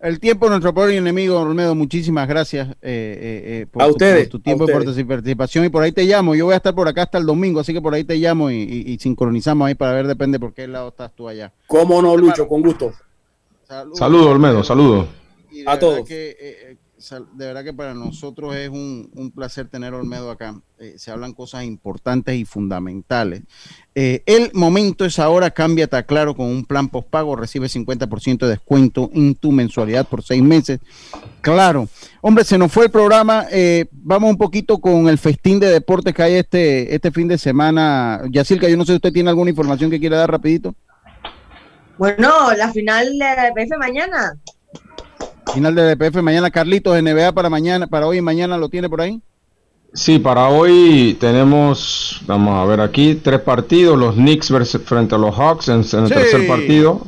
El 0.00 0.18
tiempo 0.18 0.48
nuestro 0.48 0.72
pobre 0.72 0.96
enemigo, 0.96 1.38
Olmedo, 1.38 1.74
muchísimas 1.74 2.26
gracias 2.26 2.70
eh, 2.70 2.74
eh, 2.80 3.42
eh, 3.60 3.66
por, 3.70 3.82
a 3.82 3.86
tu, 3.86 3.92
ustedes, 3.92 4.30
tu 4.30 4.40
tiempo 4.40 4.64
y 4.64 4.72
por 4.72 4.82
tu 4.82 5.06
participación. 5.06 5.66
Y 5.66 5.68
por 5.68 5.82
ahí 5.82 5.92
te 5.92 6.04
llamo. 6.04 6.34
Yo 6.34 6.46
voy 6.46 6.54
a 6.54 6.56
estar 6.56 6.74
por 6.74 6.88
acá 6.88 7.02
hasta 7.02 7.18
el 7.18 7.26
domingo, 7.26 7.60
así 7.60 7.74
que 7.74 7.82
por 7.82 7.92
ahí 7.92 8.02
te 8.04 8.16
llamo 8.16 8.50
y, 8.50 8.96
sincronizamos 8.98 9.68
ahí 9.68 9.74
para 9.74 9.92
ver, 9.92 10.06
depende 10.06 10.40
por 10.40 10.54
qué 10.54 10.66
lado 10.66 10.88
estás 10.88 11.14
tú 11.14 11.28
allá. 11.28 11.52
¿Cómo 11.66 12.00
no, 12.00 12.16
Lucho? 12.16 12.48
Con 12.48 12.62
gusto. 12.62 12.94
Saludos, 13.92 14.26
Olmedo, 14.26 14.64
saludos. 14.64 15.06
A 15.66 15.78
todos 15.78 16.08
de 17.08 17.46
verdad 17.46 17.64
que 17.64 17.72
para 17.72 17.94
nosotros 17.94 18.54
es 18.54 18.68
un, 18.68 19.32
placer 19.34 19.68
tener 19.68 19.94
Olmedo 19.94 20.30
acá. 20.30 20.60
Eh, 20.78 20.94
se 20.98 21.10
hablan 21.10 21.32
cosas 21.32 21.64
importantes 21.64 22.36
y 22.36 22.44
fundamentales. 22.44 23.42
Eh, 23.94 24.22
el 24.26 24.50
momento 24.54 25.04
es 25.04 25.18
ahora, 25.18 25.50
cámbiate 25.50 25.96
a 25.96 26.02
Claro 26.02 26.34
con 26.34 26.46
un 26.46 26.64
plan 26.64 26.88
postpago, 26.88 27.36
recibe 27.36 27.68
50% 27.68 28.38
de 28.38 28.48
descuento 28.48 29.10
en 29.14 29.34
tu 29.34 29.52
mensualidad 29.52 30.06
por 30.06 30.22
seis 30.22 30.42
meses. 30.42 30.80
Claro, 31.40 31.88
hombre, 32.20 32.44
se 32.44 32.58
nos 32.58 32.70
fue 32.70 32.86
el 32.86 32.90
programa. 32.90 33.46
Eh, 33.50 33.86
vamos 33.92 34.30
un 34.30 34.38
poquito 34.38 34.78
con 34.78 35.08
el 35.08 35.18
festín 35.18 35.58
de 35.58 35.68
deportes 35.68 36.14
que 36.14 36.22
hay 36.22 36.34
este, 36.34 36.94
este 36.94 37.10
fin 37.10 37.28
de 37.28 37.38
semana. 37.38 38.20
Yacirca, 38.30 38.68
yo 38.68 38.76
no 38.76 38.84
sé 38.84 38.92
si 38.92 38.96
usted 38.96 39.12
tiene 39.12 39.30
alguna 39.30 39.50
información 39.50 39.90
que 39.90 40.00
quiera 40.00 40.18
dar 40.18 40.30
rapidito. 40.30 40.74
Bueno, 41.98 42.52
la 42.56 42.72
final 42.72 43.18
de 43.18 43.26
DPF 43.26 43.78
mañana. 43.78 44.34
Final 45.54 45.74
de 45.74 45.96
DPF 45.96 46.22
mañana, 46.22 46.50
Carlitos, 46.50 47.00
NBA 47.02 47.32
para 47.32 47.50
mañana, 47.50 47.86
para 47.86 48.06
hoy 48.06 48.18
y 48.18 48.20
mañana 48.20 48.56
lo 48.56 48.68
tiene 48.68 48.88
por 48.88 49.00
ahí. 49.00 49.20
Sí, 49.92 50.20
para 50.20 50.48
hoy 50.48 51.16
tenemos, 51.18 52.20
vamos 52.26 52.54
a 52.54 52.64
ver 52.64 52.80
aquí, 52.80 53.16
tres 53.16 53.40
partidos, 53.40 53.98
los 53.98 54.14
Knicks 54.14 54.52
frente 54.84 55.16
a 55.16 55.18
los 55.18 55.34
Hawks 55.34 55.68
en, 55.68 55.80
el 55.80 56.08
tercer 56.08 56.46
partido, 56.46 57.04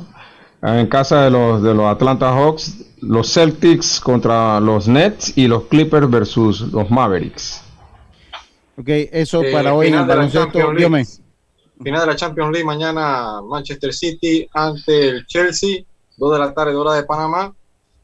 en 0.62 0.88
casa 0.88 1.22
de 1.22 1.30
los, 1.30 1.62
de 1.62 1.74
los 1.74 1.86
Atlanta 1.86 2.32
Hawks, 2.32 2.84
los 3.00 3.32
Celtics 3.32 4.00
contra 4.00 4.58
los 4.58 4.88
Nets 4.88 5.36
y 5.36 5.46
los 5.46 5.64
Clippers 5.64 6.10
versus 6.10 6.72
los 6.72 6.90
Mavericks. 6.90 7.62
Ok, 8.76 8.88
eso 8.88 9.42
para 9.52 9.70
eh, 9.70 9.72
hoy 9.72 9.86
en 9.88 9.94
el 9.94 10.06
baloncesto, 10.06 10.58
Final 11.84 12.00
de 12.00 12.06
la 12.06 12.16
Champions 12.16 12.52
League 12.52 12.64
mañana 12.64 13.40
Manchester 13.42 13.92
City 13.92 14.48
ante 14.54 15.08
el 15.08 15.26
Chelsea, 15.26 15.84
2 16.16 16.32
de 16.32 16.38
la 16.38 16.54
tarde, 16.54 16.74
hora 16.74 16.94
de 16.94 17.02
Panamá. 17.04 17.52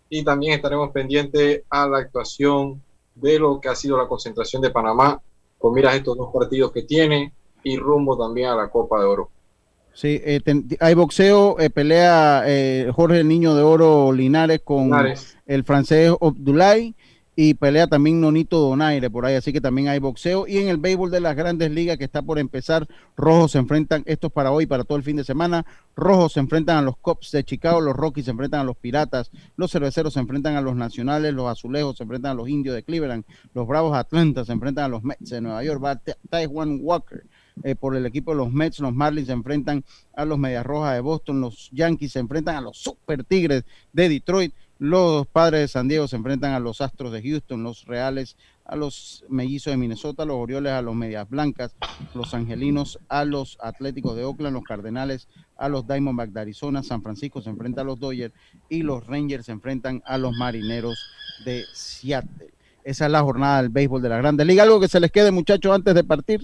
Y 0.09 0.25
también 0.25 0.55
estaremos 0.55 0.91
pendientes 0.91 1.63
a 1.69 1.87
la 1.87 1.99
actuación 1.99 2.83
de 3.15 3.39
lo 3.39 3.61
que 3.61 3.69
ha 3.69 3.75
sido 3.75 3.97
la 3.97 4.09
concentración 4.09 4.63
de 4.63 4.71
Panamá, 4.71 5.21
con 5.59 5.75
miras 5.75 5.97
estos 5.97 6.17
dos 6.17 6.31
partidos 6.33 6.73
que 6.73 6.83
tiene 6.83 7.33
y 7.63 7.77
rumbo 7.77 8.17
también 8.17 8.49
a 8.49 8.57
la 8.57 8.71
Copa 8.71 9.01
de 9.01 9.07
Oro. 9.07 9.31
Sí, 9.93 10.21
eh, 10.25 10.41
hay 10.79 10.95
boxeo, 10.95 11.59
eh, 11.59 11.71
pelea 11.71 12.45
eh, 12.47 12.93
Jorge 12.95 13.19
el 13.19 13.27
Niño 13.27 13.57
de 13.57 13.63
Oro 13.63 14.13
Linares 14.13 14.61
con 14.63 14.93
el 15.45 15.65
francés 15.65 16.13
Abdoulaye 16.21 16.95
y 17.41 17.55
pelea 17.55 17.86
también 17.86 18.20
Nonito 18.20 18.59
Donaire 18.59 19.11
por 19.11 19.24
ahí, 19.24 19.36
así 19.36 19.53
que 19.53 19.61
también 19.61 19.86
hay 19.86 20.01
boxeo. 20.01 20.49
Y 20.49 20.59
en 20.59 20.66
el 20.66 20.76
béisbol 20.76 21.12
de 21.12 21.20
las 21.20 21.36
grandes 21.36 21.70
ligas 21.70 21.97
que 21.97 22.03
está 22.03 22.20
por 22.20 22.41
empezar, 22.41 22.89
Rojos 23.16 23.53
se 23.53 23.59
enfrentan, 23.59 24.03
estos 24.07 24.32
para 24.32 24.51
hoy, 24.51 24.66
para 24.66 24.82
todo 24.82 24.99
el 24.99 25.05
fin 25.05 25.14
de 25.14 25.22
semana, 25.22 25.64
Rojos 25.95 26.32
se 26.32 26.41
enfrentan 26.41 26.78
a 26.78 26.82
los 26.82 26.97
Cubs 26.97 27.30
de 27.30 27.45
Chicago, 27.45 27.80
los 27.80 27.95
Rockies 27.95 28.24
se 28.24 28.32
enfrentan 28.32 28.62
a 28.62 28.64
los 28.64 28.76
Piratas, 28.76 29.30
los 29.55 29.70
Cerveceros 29.70 30.14
se 30.14 30.18
enfrentan 30.18 30.57
a 30.57 30.61
los 30.61 30.74
Nacionales, 30.74 31.32
los 31.32 31.49
Azulejos 31.49 31.99
se 31.99 32.03
enfrentan 32.03 32.32
a 32.32 32.34
los 32.34 32.49
Indios 32.49 32.74
de 32.74 32.82
Cleveland, 32.82 33.24
los 33.55 33.68
Bravos 33.68 33.97
Atlanta 33.97 34.45
se 34.45 34.51
enfrentan 34.51 34.86
a 34.86 34.89
los 34.89 35.05
Mets 35.05 35.30
de 35.30 35.41
Nueva 35.41 35.62
York, 35.62 35.84
va 35.84 36.01
Taiwan 36.28 36.80
Walker. 36.82 37.22
Eh, 37.64 37.74
por 37.74 37.97
el 37.97 38.07
equipo 38.07 38.30
de 38.30 38.36
los 38.36 38.53
Mets, 38.53 38.78
los 38.78 38.95
Marlins 38.95 39.26
se 39.26 39.32
enfrentan 39.32 39.84
a 40.14 40.24
los 40.24 40.39
Medias 40.39 40.64
Rojas 40.64 40.95
de 40.95 41.01
Boston, 41.01 41.41
los 41.41 41.70
Yankees 41.72 42.12
se 42.12 42.18
enfrentan 42.20 42.57
a 42.57 42.61
los 42.61 42.78
Super 42.78 43.24
Tigres 43.24 43.64
de 43.93 44.09
Detroit, 44.09 44.55
los 44.79 45.26
padres 45.26 45.61
de 45.61 45.68
San 45.68 45.89
Diego 45.89 46.07
se 46.07 46.16
enfrentan 46.16 46.53
a 46.53 46.61
los 46.61 46.81
Astros 46.81 47.12
de 47.12 47.22
Houston, 47.22 47.62
los 47.62 47.85
Reales 47.87 48.37
a 48.64 48.76
los 48.76 49.24
Mellizos 49.29 49.72
de 49.72 49.76
Minnesota, 49.76 50.24
los 50.24 50.37
Orioles 50.37 50.72
a 50.72 50.83
los 50.83 50.95
Medias 50.95 51.29
Blancas, 51.29 51.74
los 52.14 52.35
Angelinos 52.35 52.99
a 53.09 53.24
los 53.24 53.59
Atléticos 53.61 54.14
de 54.14 54.24
Oakland, 54.24 54.55
los 54.55 54.64
Cardenales 54.64 55.26
a 55.57 55.68
los 55.68 55.87
Diamondbacks 55.87 56.35
de 56.35 56.41
Arizona, 56.41 56.83
San 56.83 57.03
Francisco 57.03 57.41
se 57.41 57.51
enfrenta 57.51 57.81
a 57.81 57.85
los 57.85 57.99
Dodgers 57.99 58.35
y 58.68 58.83
los 58.83 59.07
Rangers 59.07 59.47
se 59.47 59.53
enfrentan 59.53 60.03
a 60.05 60.18
los 60.18 60.37
Marineros 60.37 60.99
de 61.45 61.64
Seattle. 61.72 62.53
Esa 62.85 63.07
es 63.07 63.12
la 63.12 63.22
jornada 63.22 63.62
del 63.62 63.70
béisbol 63.70 64.01
de 64.01 64.09
la 64.09 64.18
Grande 64.18 64.45
Liga. 64.45 64.62
¿Algo 64.62 64.81
que 64.81 64.89
se 64.89 65.01
les 65.01 65.11
quede, 65.11 65.31
muchachos, 65.31 65.74
antes 65.74 65.95
de 65.95 66.05
partir? 66.05 66.41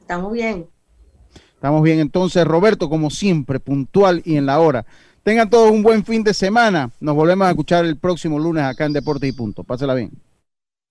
Estamos 0.00 0.32
bien. 0.32 0.66
Estamos 1.54 1.82
bien. 1.82 2.00
Entonces, 2.00 2.44
Roberto, 2.44 2.88
como 2.88 3.10
siempre, 3.10 3.60
puntual 3.60 4.22
y 4.24 4.36
en 4.36 4.46
la 4.46 4.58
hora. 4.60 4.86
Tengan 5.22 5.50
todos 5.50 5.70
un 5.70 5.82
buen 5.82 6.04
fin 6.04 6.24
de 6.24 6.32
semana. 6.32 6.90
Nos 6.98 7.14
volvemos 7.14 7.46
a 7.46 7.50
escuchar 7.50 7.84
el 7.84 7.96
próximo 7.96 8.38
lunes 8.38 8.64
acá 8.64 8.86
en 8.86 8.94
Deportes 8.94 9.28
y 9.28 9.32
Punto. 9.32 9.64
Pásela 9.64 9.94
bien. 9.94 10.10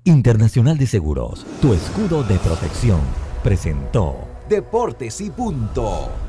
Internacional 0.04 0.78
de 0.78 0.88
Seguros, 0.88 1.46
tu 1.62 1.74
escudo 1.74 2.24
de 2.24 2.38
protección, 2.38 3.02
presentó 3.44 4.16
Deportes 4.48 5.20
y 5.20 5.30
Punto. 5.30 6.29